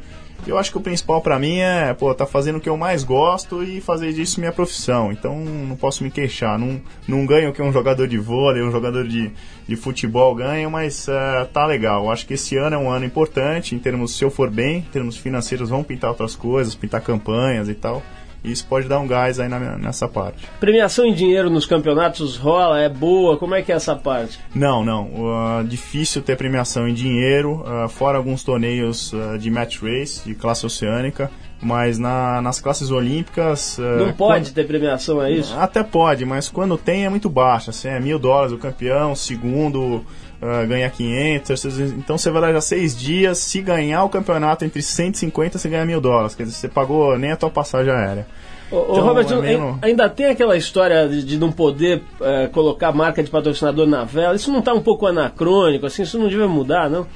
Eu 0.46 0.56
acho 0.56 0.70
que 0.70 0.78
o 0.78 0.80
principal 0.80 1.20
para 1.20 1.38
mim 1.38 1.58
é, 1.58 1.92
pô, 1.92 2.14
tá 2.14 2.24
fazendo 2.24 2.56
o 2.56 2.60
que 2.60 2.68
eu 2.68 2.76
mais 2.76 3.04
gosto 3.04 3.62
e 3.62 3.80
fazer 3.80 4.12
disso 4.12 4.40
minha 4.40 4.52
profissão. 4.52 5.12
Então 5.12 5.38
não 5.38 5.76
posso 5.76 6.02
me 6.02 6.10
queixar. 6.10 6.58
Não, 6.58 6.80
não 7.06 7.26
ganho 7.26 7.50
o 7.50 7.52
que 7.52 7.60
um 7.60 7.72
jogador 7.72 8.06
de 8.08 8.18
vôlei, 8.18 8.62
um 8.62 8.70
jogador 8.70 9.06
de, 9.06 9.30
de 9.66 9.76
futebol 9.76 10.34
ganha, 10.34 10.68
mas 10.70 11.06
uh, 11.08 11.46
tá 11.52 11.66
legal. 11.66 12.04
Eu 12.04 12.10
acho 12.10 12.26
que 12.26 12.34
esse 12.34 12.56
ano 12.56 12.76
é 12.76 12.78
um 12.78 12.90
ano 12.90 13.04
importante 13.04 13.74
em 13.74 13.78
termos, 13.78 14.16
se 14.16 14.24
eu 14.24 14.30
for 14.30 14.50
bem, 14.50 14.78
em 14.78 14.82
termos 14.82 15.16
financeiros, 15.16 15.68
vão 15.68 15.82
pintar 15.82 16.10
outras 16.10 16.34
coisas, 16.34 16.74
pintar 16.74 17.02
campanhas 17.02 17.68
e 17.68 17.74
tal. 17.74 18.02
E 18.48 18.52
isso 18.52 18.66
pode 18.66 18.88
dar 18.88 18.98
um 18.98 19.06
gás 19.06 19.38
aí 19.38 19.48
na, 19.48 19.76
nessa 19.76 20.08
parte. 20.08 20.48
Premiação 20.58 21.04
em 21.04 21.12
dinheiro 21.12 21.50
nos 21.50 21.66
campeonatos 21.66 22.36
rola? 22.36 22.80
É 22.80 22.88
boa? 22.88 23.36
Como 23.36 23.54
é 23.54 23.62
que 23.62 23.70
é 23.70 23.74
essa 23.74 23.94
parte? 23.94 24.38
Não, 24.54 24.84
não. 24.84 25.06
Uh, 25.06 25.64
difícil 25.64 26.22
ter 26.22 26.36
premiação 26.36 26.88
em 26.88 26.94
dinheiro, 26.94 27.62
uh, 27.62 27.88
fora 27.88 28.16
alguns 28.16 28.42
torneios 28.42 29.12
uh, 29.12 29.38
de 29.38 29.50
match 29.50 29.80
race, 29.82 30.24
de 30.24 30.34
classe 30.34 30.64
oceânica. 30.64 31.30
Mas 31.60 31.98
na, 31.98 32.40
nas 32.40 32.60
classes 32.60 32.90
olímpicas. 32.90 33.78
Não 33.98 34.12
pode 34.12 34.46
quando... 34.46 34.54
ter 34.54 34.66
premiação, 34.66 35.20
é 35.20 35.32
isso? 35.32 35.56
Até 35.58 35.82
pode, 35.82 36.24
mas 36.24 36.48
quando 36.48 36.78
tem 36.78 37.04
é 37.04 37.08
muito 37.08 37.28
baixa. 37.28 37.70
Assim, 37.70 37.88
é 37.88 37.98
mil 37.98 38.18
dólares 38.18 38.52
o 38.52 38.58
campeão, 38.58 39.14
segundo 39.16 40.04
uh, 40.40 40.66
ganha 40.68 40.88
500. 40.88 41.64
Então 41.96 42.16
você 42.16 42.30
vai 42.30 42.42
dar 42.42 42.52
já 42.52 42.60
seis 42.60 42.96
dias. 42.96 43.38
Se 43.38 43.60
ganhar 43.60 44.04
o 44.04 44.08
campeonato 44.08 44.64
entre 44.64 44.82
150, 44.82 45.58
você 45.58 45.68
ganha 45.68 45.84
mil 45.84 46.00
dólares. 46.00 46.34
Quer 46.34 46.44
dizer, 46.44 46.56
você 46.56 46.68
pagou 46.68 47.18
nem 47.18 47.32
a 47.32 47.36
tua 47.36 47.50
passagem 47.50 47.92
aérea. 47.92 48.26
Ô, 48.70 48.82
então, 48.90 49.04
Robert, 49.04 49.26
é 49.32 49.40
meio... 49.40 49.78
ainda 49.80 50.08
tem 50.08 50.26
aquela 50.26 50.56
história 50.56 51.08
de, 51.08 51.24
de 51.24 51.38
não 51.38 51.50
poder 51.50 52.02
uh, 52.20 52.50
colocar 52.52 52.92
marca 52.92 53.22
de 53.22 53.30
patrocinador 53.30 53.86
na 53.86 54.04
vela. 54.04 54.36
Isso 54.36 54.52
não 54.52 54.58
está 54.58 54.74
um 54.74 54.80
pouco 54.80 55.06
anacrônico, 55.06 55.86
assim, 55.86 56.02
isso 56.02 56.18
não 56.18 56.28
deve 56.28 56.46
mudar, 56.46 56.90
não? 56.90 57.06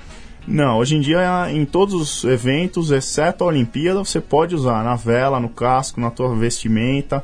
Não, 0.47 0.79
hoje 0.79 0.97
em 0.97 1.01
dia 1.01 1.51
em 1.51 1.65
todos 1.65 1.95
os 1.95 2.25
eventos, 2.25 2.91
exceto 2.91 3.45
a 3.45 3.47
Olimpíada, 3.47 4.01
você 4.01 4.21
pode 4.21 4.55
usar 4.55 4.83
na 4.83 4.97
vela, 4.97 5.39
no 5.39 5.49
casco, 5.49 6.01
na 6.01 6.11
tua 6.11 6.35
vestimenta. 6.35 7.23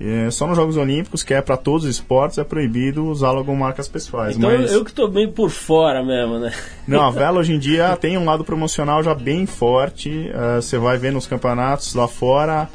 É, 0.00 0.30
só 0.30 0.48
nos 0.48 0.56
Jogos 0.56 0.76
Olímpicos, 0.76 1.22
que 1.22 1.32
é 1.32 1.40
para 1.40 1.56
todos 1.56 1.84
os 1.84 1.90
esportes, 1.90 2.38
é 2.38 2.42
proibido 2.42 3.06
usar 3.06 3.30
logomarcas 3.30 3.86
pessoais. 3.86 4.36
Então 4.36 4.50
mas... 4.50 4.72
eu 4.72 4.84
que 4.84 4.90
estou 4.90 5.08
bem 5.08 5.30
por 5.30 5.48
fora 5.50 6.02
mesmo, 6.02 6.38
né? 6.40 6.52
Não, 6.88 7.02
a 7.02 7.10
vela 7.12 7.38
hoje 7.38 7.52
em 7.52 7.58
dia 7.58 7.96
tem 7.96 8.18
um 8.18 8.24
lado 8.24 8.42
promocional 8.42 9.02
já 9.02 9.14
bem 9.14 9.46
forte. 9.46 10.10
Uh, 10.10 10.60
você 10.60 10.76
vai 10.78 10.98
ver 10.98 11.12
nos 11.12 11.26
campeonatos 11.26 11.94
lá 11.94 12.08
fora 12.08 12.68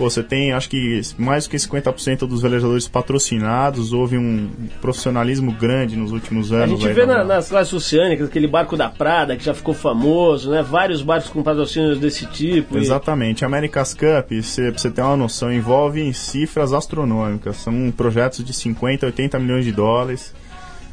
Pô, 0.00 0.08
você 0.08 0.22
tem, 0.22 0.50
acho 0.54 0.70
que 0.70 1.02
mais 1.18 1.44
do 1.44 1.50
que 1.50 1.58
50% 1.58 2.20
dos 2.20 2.40
velejadores 2.40 2.88
patrocinados, 2.88 3.92
houve 3.92 4.16
um 4.16 4.48
profissionalismo 4.80 5.52
grande 5.52 5.94
nos 5.94 6.10
últimos 6.10 6.54
anos. 6.54 6.82
A 6.82 6.86
gente 6.86 6.94
vê 6.94 7.04
na, 7.04 7.22
nas 7.22 7.50
classes 7.50 7.70
oceânicas 7.70 8.26
aquele 8.26 8.46
barco 8.46 8.78
da 8.78 8.88
Prada 8.88 9.36
que 9.36 9.44
já 9.44 9.52
ficou 9.52 9.74
famoso, 9.74 10.50
né? 10.50 10.62
Vários 10.62 11.02
barcos 11.02 11.28
com 11.28 11.42
patrocínios 11.42 11.98
desse 11.98 12.24
tipo. 12.24 12.78
Exatamente. 12.78 13.42
E... 13.42 13.44
America's 13.44 13.92
Cup, 13.92 14.32
você, 14.40 14.70
pra 14.70 14.80
você 14.80 14.90
ter 14.90 15.02
uma 15.02 15.18
noção, 15.18 15.52
envolve 15.52 16.14
cifras 16.14 16.72
astronômicas. 16.72 17.56
São 17.56 17.92
projetos 17.94 18.42
de 18.42 18.54
50, 18.54 19.04
80 19.04 19.38
milhões 19.38 19.66
de 19.66 19.72
dólares. 19.72 20.34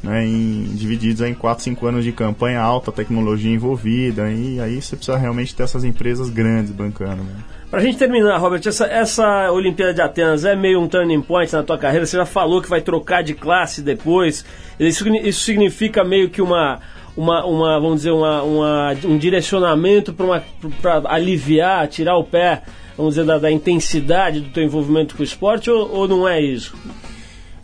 Né, 0.00 0.24
em, 0.24 0.62
divididos 0.76 1.22
em 1.22 1.34
4, 1.34 1.64
5 1.64 1.86
anos 1.86 2.04
de 2.04 2.12
campanha, 2.12 2.60
alta 2.60 2.92
tecnologia 2.92 3.52
envolvida, 3.52 4.30
e 4.30 4.60
aí 4.60 4.80
você 4.80 4.94
precisa 4.94 5.18
realmente 5.18 5.52
ter 5.52 5.64
essas 5.64 5.82
empresas 5.82 6.30
grandes 6.30 6.70
bancando. 6.70 7.24
Né? 7.24 7.34
Pra 7.70 7.80
gente 7.80 7.98
terminar, 7.98 8.38
Robert, 8.38 8.62
essa, 8.64 8.86
essa 8.86 9.52
Olimpíada 9.52 9.92
de 9.92 10.00
Atenas 10.00 10.44
é 10.46 10.56
meio 10.56 10.80
um 10.80 10.88
turning 10.88 11.20
point 11.20 11.52
na 11.52 11.62
tua 11.62 11.76
carreira. 11.76 12.06
Você 12.06 12.16
já 12.16 12.24
falou 12.24 12.62
que 12.62 12.68
vai 12.68 12.80
trocar 12.80 13.22
de 13.22 13.34
classe 13.34 13.82
depois. 13.82 14.42
Isso, 14.80 15.06
isso 15.18 15.40
significa 15.40 16.02
meio 16.02 16.30
que 16.30 16.40
uma, 16.40 16.80
uma, 17.14 17.44
uma 17.44 17.78
vamos 17.78 17.96
dizer, 17.96 18.12
uma, 18.12 18.42
uma 18.42 18.96
um 19.04 19.18
direcionamento 19.18 20.14
para 20.14 21.02
aliviar, 21.06 21.86
tirar 21.88 22.16
o 22.16 22.24
pé, 22.24 22.62
vamos 22.96 23.16
dizer, 23.16 23.26
da, 23.26 23.38
da, 23.38 23.50
intensidade 23.50 24.40
do 24.40 24.48
teu 24.48 24.62
envolvimento 24.62 25.14
com 25.14 25.20
o 25.20 25.24
esporte 25.24 25.70
ou, 25.70 25.92
ou 25.94 26.08
não 26.08 26.26
é 26.26 26.40
isso? 26.40 26.74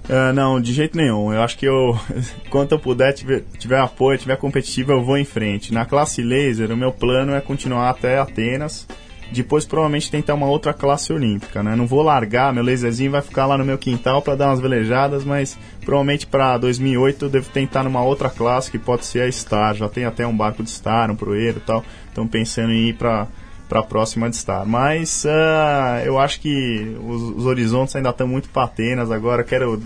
Uh, 0.09 0.33
não, 0.35 0.61
de 0.61 0.73
jeito 0.73 0.97
nenhum. 0.97 1.33
Eu 1.33 1.43
acho 1.43 1.57
que 1.57 1.67
eu, 1.67 1.99
quanto 2.51 2.73
eu 2.73 2.79
puder, 2.79 3.13
tiver, 3.13 3.43
tiver 3.59 3.79
apoio, 3.79 4.19
tiver 4.19 4.37
competitivo, 4.37 4.93
eu 4.93 5.03
vou 5.03 5.17
em 5.17 5.25
frente. 5.25 5.73
Na 5.73 5.87
classe 5.87 6.23
laser, 6.23 6.71
o 6.71 6.77
meu 6.77 6.93
plano 6.93 7.35
é 7.35 7.41
continuar 7.41 7.91
até 7.91 8.19
Atenas. 8.19 8.87
Depois, 9.33 9.65
provavelmente, 9.65 10.11
tentar 10.11 10.35
uma 10.35 10.47
outra 10.47 10.75
classe 10.75 11.13
olímpica, 11.13 11.63
né? 11.63 11.75
Não 11.75 11.87
vou 11.87 12.03
largar, 12.03 12.53
meu 12.53 12.63
laserzinho 12.63 13.11
vai 13.11 13.23
ficar 13.23 13.47
lá 13.47 13.57
no 13.57 13.65
meu 13.65 13.79
quintal 13.79 14.21
para 14.21 14.37
dar 14.37 14.49
umas 14.49 14.61
velejadas, 14.61 15.25
mas 15.25 15.59
provavelmente 15.81 16.27
para 16.27 16.59
2008 16.59 17.25
eu 17.25 17.29
devo 17.31 17.51
tentar 17.51 17.83
numa 17.83 18.03
outra 18.03 18.29
classe 18.29 18.71
que 18.71 18.79
pode 18.79 19.07
ser 19.07 19.23
a 19.23 19.33
Star. 19.33 19.75
Já 19.75 19.89
tem 19.89 20.05
até 20.05 20.27
um 20.27 20.37
barco 20.37 20.63
de 20.63 20.71
Star, 20.71 21.11
um 21.11 21.17
proeiro 21.17 21.57
e 21.57 21.61
tal. 21.61 21.83
Então, 22.13 22.29
pensando 22.29 22.73
em 22.73 22.91
ir 22.91 22.95
para 22.95 23.27
para 23.75 23.81
a 23.81 23.85
próxima 23.85 24.31
de 24.31 24.37
estar. 24.37 24.65
Mas 24.65 25.25
uh, 25.25 26.07
eu 26.07 26.17
acho 26.17 26.41
que 26.41 26.97
os, 27.05 27.39
os 27.39 27.47
horizontes 27.47 27.97
ainda 27.97 28.11
estão 28.11 28.29
muito 28.29 28.49
patenas 28.51 29.11
agora. 29.11 29.43
Quero 29.43 29.83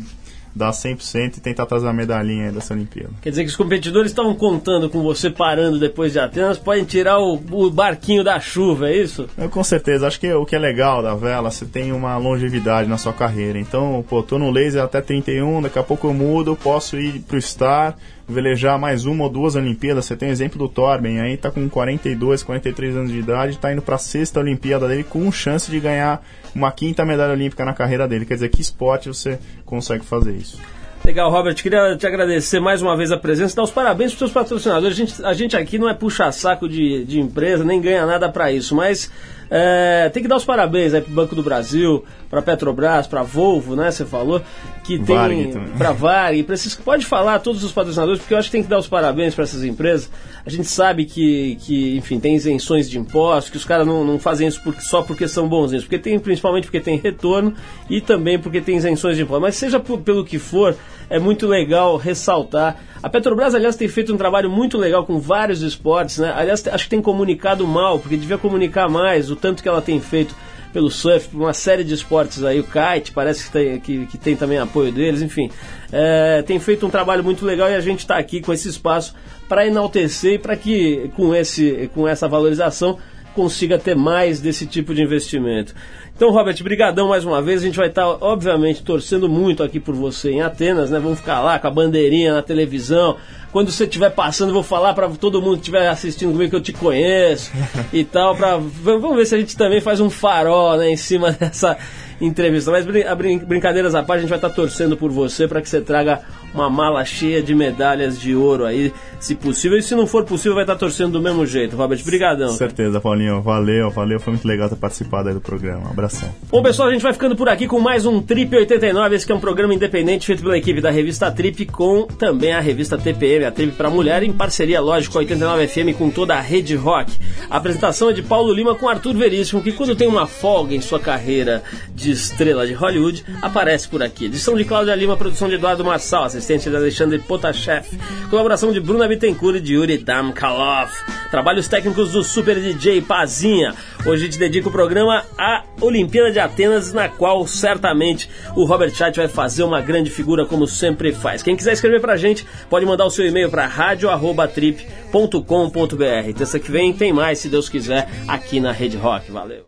dar 0.54 0.72
100% 0.72 1.38
e 1.38 1.40
tentar 1.40 1.64
trazer 1.64 1.88
a 1.88 1.92
medalhinha 1.92 2.52
dessa 2.52 2.74
Olimpíada. 2.74 3.12
Quer 3.22 3.30
dizer 3.30 3.44
que 3.44 3.50
os 3.50 3.56
competidores 3.56 4.10
estavam 4.10 4.34
contando 4.34 4.90
com 4.90 5.02
você 5.02 5.30
parando 5.30 5.78
depois 5.78 6.12
de 6.12 6.18
Atenas, 6.18 6.58
podem 6.58 6.84
tirar 6.84 7.18
o, 7.18 7.40
o 7.50 7.70
barquinho 7.70 8.22
da 8.22 8.38
chuva, 8.40 8.90
é 8.90 8.96
isso? 8.96 9.26
Eu, 9.38 9.48
com 9.48 9.64
certeza. 9.64 10.06
Acho 10.06 10.20
que 10.20 10.30
o 10.32 10.44
que 10.44 10.56
é 10.56 10.58
legal 10.58 11.02
da 11.02 11.14
vela, 11.14 11.50
você 11.50 11.64
tem 11.64 11.90
uma 11.90 12.18
longevidade 12.18 12.90
na 12.90 12.98
sua 12.98 13.14
carreira. 13.14 13.58
Então, 13.58 14.04
pô, 14.06 14.22
tô 14.22 14.38
no 14.38 14.50
laser 14.50 14.82
até 14.82 15.00
31, 15.00 15.62
daqui 15.62 15.78
a 15.78 15.82
pouco 15.82 16.08
eu 16.08 16.12
mudo, 16.12 16.54
posso 16.56 16.98
ir 16.98 17.20
pro 17.20 17.40
Star, 17.40 17.96
velejar 18.28 18.78
mais 18.78 19.06
uma 19.06 19.24
ou 19.24 19.30
duas 19.30 19.56
Olimpíadas. 19.56 20.04
Você 20.04 20.16
tem 20.16 20.28
o 20.28 20.32
exemplo 20.32 20.58
do 20.58 20.68
Torben, 20.68 21.20
aí 21.20 21.36
tá 21.36 21.50
com 21.50 21.68
42, 21.68 22.42
43 22.42 22.96
anos 22.96 23.10
de 23.10 23.18
idade, 23.18 23.58
tá 23.58 23.72
indo 23.72 23.80
pra 23.80 23.96
sexta 23.96 24.40
Olimpíada 24.40 24.86
dele 24.86 25.04
com 25.04 25.30
chance 25.32 25.70
de 25.70 25.80
ganhar 25.80 26.22
uma 26.54 26.70
quinta 26.70 27.04
medalha 27.04 27.32
olímpica 27.32 27.64
na 27.64 27.72
carreira 27.72 28.06
dele. 28.06 28.26
Quer 28.26 28.34
dizer, 28.34 28.48
que 28.50 28.60
esporte 28.60 29.08
você 29.08 29.38
consegue 29.64 30.04
fazer 30.04 30.32
isso? 30.32 30.58
Legal, 31.04 31.30
Robert. 31.30 31.54
Queria 31.54 31.96
te 31.96 32.06
agradecer 32.06 32.60
mais 32.60 32.82
uma 32.82 32.94
vez 32.94 33.10
a 33.10 33.16
presença 33.16 33.56
dar 33.56 33.62
os 33.62 33.70
parabéns 33.70 34.10
para 34.10 34.16
os 34.16 34.18
seus 34.18 34.32
patrocinadores. 34.32 34.94
A 34.94 35.00
gente, 35.00 35.24
a 35.24 35.32
gente 35.32 35.56
aqui 35.56 35.78
não 35.78 35.88
é 35.88 35.94
puxa-saco 35.94 36.68
de, 36.68 37.04
de 37.04 37.18
empresa, 37.18 37.64
nem 37.64 37.80
ganha 37.80 38.04
nada 38.04 38.28
para 38.28 38.52
isso, 38.52 38.74
mas 38.74 39.10
é, 39.50 40.10
tem 40.12 40.22
que 40.22 40.28
dar 40.28 40.36
os 40.36 40.44
parabéns 40.44 40.92
aí 40.92 41.00
pro 41.00 41.12
Banco 41.12 41.34
do 41.34 41.42
Brasil, 41.42 42.04
pra 42.30 42.42
Petrobras, 42.42 43.06
pra 43.06 43.22
Volvo, 43.22 43.74
né? 43.74 43.90
Você 43.90 44.04
falou 44.04 44.42
que 44.84 44.98
tem 44.98 45.52
para 45.76 45.92
Varg, 45.92 46.44
pode 46.84 47.06
falar 47.06 47.38
todos 47.40 47.64
os 47.64 47.72
patrocinadores, 47.72 48.20
porque 48.20 48.34
eu 48.34 48.38
acho 48.38 48.48
que 48.48 48.52
tem 48.52 48.62
que 48.62 48.68
dar 48.68 48.78
os 48.78 48.86
parabéns 48.86 49.34
para 49.34 49.44
essas 49.44 49.64
empresas. 49.64 50.10
A 50.44 50.50
gente 50.50 50.66
sabe 50.66 51.04
que, 51.04 51.56
que 51.60 51.96
enfim, 51.96 52.18
tem 52.20 52.34
isenções 52.34 52.88
de 52.88 52.98
impostos, 52.98 53.50
que 53.50 53.56
os 53.56 53.64
caras 53.64 53.86
não, 53.86 54.04
não 54.04 54.18
fazem 54.18 54.48
isso 54.48 54.60
porque, 54.62 54.80
só 54.80 55.02
porque 55.02 55.26
são 55.26 55.48
bonzinhos, 55.48 55.84
porque 55.84 55.98
tem 55.98 56.18
principalmente 56.18 56.64
porque 56.64 56.80
tem 56.80 56.98
retorno 56.98 57.54
e 57.88 58.00
também 58.00 58.38
porque 58.38 58.60
tem 58.60 58.76
isenções 58.76 59.16
de 59.16 59.22
impostos. 59.22 59.42
Mas 59.42 59.56
seja 59.56 59.80
pelo 59.80 60.24
que 60.24 60.38
for, 60.38 60.76
é 61.10 61.18
muito 61.18 61.46
legal 61.46 61.96
ressaltar. 61.96 62.76
A 63.02 63.08
Petrobras, 63.08 63.54
aliás, 63.54 63.76
tem 63.76 63.88
feito 63.88 64.12
um 64.12 64.16
trabalho 64.16 64.50
muito 64.50 64.76
legal 64.76 65.06
com 65.06 65.18
vários 65.20 65.62
esportes, 65.62 66.18
né? 66.18 66.32
Aliás, 66.34 66.66
acho 66.66 66.84
que 66.84 66.90
tem 66.90 67.00
comunicado 67.00 67.66
mal, 67.66 67.98
porque 67.98 68.16
devia 68.16 68.36
comunicar 68.36 68.88
mais 68.88 69.30
o 69.30 69.36
tanto 69.36 69.62
que 69.62 69.68
ela 69.68 69.80
tem 69.80 70.00
feito 70.00 70.34
pelo 70.72 70.90
surf, 70.90 71.28
por 71.28 71.38
uma 71.38 71.52
série 71.52 71.84
de 71.84 71.94
esportes 71.94 72.42
aí, 72.44 72.60
o 72.60 72.64
kite, 72.64 73.12
parece 73.12 73.44
que 73.44 73.50
tem, 73.50 73.80
que, 73.80 74.06
que 74.06 74.18
tem 74.18 74.36
também 74.36 74.58
apoio 74.58 74.92
deles, 74.92 75.22
enfim. 75.22 75.50
É, 75.92 76.42
tem 76.42 76.58
feito 76.58 76.86
um 76.86 76.90
trabalho 76.90 77.24
muito 77.24 77.44
legal 77.44 77.70
e 77.70 77.74
a 77.74 77.80
gente 77.80 78.00
está 78.00 78.18
aqui 78.18 78.40
com 78.40 78.52
esse 78.52 78.68
espaço 78.68 79.14
para 79.48 79.66
enaltecer 79.66 80.34
e 80.34 80.38
para 80.38 80.56
que 80.56 81.10
com, 81.16 81.34
esse, 81.34 81.90
com 81.94 82.06
essa 82.06 82.28
valorização 82.28 82.98
consiga 83.38 83.78
ter 83.78 83.94
mais 83.94 84.40
desse 84.40 84.66
tipo 84.66 84.92
de 84.92 85.00
investimento. 85.00 85.72
Então, 86.16 86.32
Robert, 86.32 86.60
brigadão 86.64 87.06
mais 87.06 87.24
uma 87.24 87.40
vez. 87.40 87.62
A 87.62 87.66
gente 87.66 87.76
vai 87.76 87.86
estar, 87.86 88.02
tá, 88.02 88.18
obviamente, 88.20 88.82
torcendo 88.82 89.28
muito 89.28 89.62
aqui 89.62 89.78
por 89.78 89.94
você 89.94 90.32
em 90.32 90.42
Atenas, 90.42 90.90
né? 90.90 90.98
Vamos 90.98 91.20
ficar 91.20 91.40
lá 91.40 91.56
com 91.60 91.68
a 91.68 91.70
bandeirinha 91.70 92.34
na 92.34 92.42
televisão. 92.42 93.16
Quando 93.52 93.70
você 93.70 93.84
estiver 93.84 94.10
passando, 94.10 94.52
vou 94.52 94.64
falar 94.64 94.92
para 94.92 95.08
todo 95.10 95.40
mundo 95.40 95.54
que 95.54 95.60
estiver 95.60 95.88
assistindo 95.88 96.32
comigo 96.32 96.50
que 96.50 96.56
eu 96.56 96.60
te 96.60 96.72
conheço 96.72 97.52
e 97.92 98.02
tal. 98.02 98.34
Pra, 98.34 98.56
vamos 98.56 99.16
ver 99.16 99.26
se 99.26 99.36
a 99.36 99.38
gente 99.38 99.56
também 99.56 99.80
faz 99.80 100.00
um 100.00 100.10
farol, 100.10 100.76
né, 100.76 100.90
em 100.90 100.96
cima 100.96 101.30
dessa 101.38 101.78
entrevista. 102.20 102.72
Mas 102.72 102.84
brin 102.84 103.38
brincadeiras 103.38 103.94
à 103.94 104.02
parte, 104.02 104.18
a 104.18 104.20
gente 104.22 104.30
vai 104.30 104.38
estar 104.38 104.48
tá 104.48 104.54
torcendo 104.56 104.96
por 104.96 105.12
você 105.12 105.46
para 105.46 105.62
que 105.62 105.68
você 105.68 105.80
traga 105.80 106.22
uma 106.54 106.70
mala 106.70 107.04
cheia 107.04 107.42
de 107.42 107.54
medalhas 107.54 108.20
de 108.20 108.34
ouro 108.34 108.64
aí, 108.64 108.92
se 109.20 109.34
possível. 109.34 109.78
E 109.78 109.82
se 109.82 109.94
não 109.94 110.06
for 110.06 110.24
possível, 110.24 110.54
vai 110.54 110.64
estar 110.64 110.76
torcendo 110.76 111.12
do 111.12 111.22
mesmo 111.22 111.46
jeito. 111.46 111.76
Robert, 111.76 112.02
brigadão. 112.04 112.50
Certeza, 112.50 113.00
Paulinho. 113.00 113.40
Valeu, 113.42 113.90
valeu. 113.90 114.20
Foi 114.20 114.32
muito 114.32 114.46
legal 114.46 114.68
ter 114.68 114.76
participado 114.76 115.28
aí 115.28 115.34
do 115.34 115.40
programa. 115.40 115.88
Um 115.88 115.90
abração. 115.90 116.28
Bom, 116.50 116.62
pessoal, 116.62 116.88
a 116.88 116.92
gente 116.92 117.02
vai 117.02 117.12
ficando 117.12 117.36
por 117.36 117.48
aqui 117.48 117.66
com 117.66 117.80
mais 117.80 118.06
um 118.06 118.20
Trip 118.20 118.54
89. 118.54 119.14
Esse 119.14 119.26
que 119.26 119.32
é 119.32 119.34
um 119.34 119.40
programa 119.40 119.74
independente 119.74 120.26
feito 120.26 120.42
pela 120.42 120.56
equipe 120.56 120.80
da 120.80 120.90
revista 120.90 121.30
Trip 121.30 121.66
com 121.66 122.06
também 122.06 122.52
a 122.52 122.60
revista 122.60 122.96
TPM, 122.96 123.44
a 123.44 123.50
Trip 123.50 123.72
para 123.72 123.90
Mulher, 123.90 124.22
em 124.22 124.32
parceria, 124.32 124.80
lógico, 124.80 125.14
com 125.14 125.18
a 125.18 125.22
89 125.22 125.68
FM 125.68 125.96
com 125.96 126.10
toda 126.10 126.34
a 126.34 126.40
rede 126.40 126.74
rock. 126.74 127.12
A 127.50 127.56
apresentação 127.56 128.10
é 128.10 128.12
de 128.12 128.22
Paulo 128.22 128.52
Lima 128.52 128.74
com 128.74 128.88
Arthur 128.88 129.14
Veríssimo, 129.14 129.62
que 129.62 129.72
quando 129.72 129.96
tem 129.96 130.08
uma 130.08 130.26
folga 130.26 130.74
em 130.74 130.80
sua 130.80 131.00
carreira 131.00 131.62
de 131.94 132.10
estrela 132.10 132.66
de 132.66 132.72
Hollywood, 132.72 133.24
aparece 133.42 133.88
por 133.88 134.02
aqui. 134.02 134.26
Edição 134.26 134.56
de 134.56 134.64
Cláudia 134.64 134.94
Lima, 134.94 135.16
produção 135.16 135.48
de 135.48 135.54
Eduardo 135.54 135.84
Marçal, 135.84 136.24
assistente 136.38 136.70
de 136.70 136.76
Alexandre 136.76 137.18
Potashev, 137.18 137.84
colaboração 138.30 138.72
de 138.72 138.80
Bruna 138.80 139.06
Bittencourt 139.06 139.56
e 139.56 139.60
de 139.60 139.74
Yuri 139.74 139.98
Damkalov, 139.98 140.90
trabalhos 141.30 141.68
técnicos 141.68 142.12
do 142.12 142.24
Super 142.24 142.60
DJ 142.60 143.02
Pazinha. 143.02 143.74
Hoje 144.06 144.22
a 144.22 144.26
gente 144.26 144.38
dedica 144.38 144.68
o 144.68 144.72
programa 144.72 145.24
à 145.36 145.64
Olimpíada 145.80 146.30
de 146.30 146.38
Atenas, 146.38 146.92
na 146.92 147.08
qual 147.08 147.46
certamente 147.46 148.30
o 148.56 148.64
Robert 148.64 148.94
Chat 148.94 149.16
vai 149.16 149.28
fazer 149.28 149.62
uma 149.62 149.80
grande 149.80 150.10
figura, 150.10 150.46
como 150.46 150.66
sempre 150.66 151.12
faz. 151.12 151.42
Quem 151.42 151.56
quiser 151.56 151.72
escrever 151.72 152.00
pra 152.00 152.16
gente, 152.16 152.46
pode 152.70 152.86
mandar 152.86 153.04
o 153.04 153.10
seu 153.10 153.26
e-mail 153.26 153.50
para 153.50 153.66
radio.trip.com.br. 153.66 156.32
Terça 156.36 156.58
que 156.58 156.70
vem 156.70 156.92
tem 156.92 157.12
mais, 157.12 157.38
se 157.38 157.48
Deus 157.48 157.68
quiser, 157.68 158.08
aqui 158.26 158.60
na 158.60 158.72
Rede 158.72 158.96
Rock. 158.96 159.30
Valeu! 159.30 159.62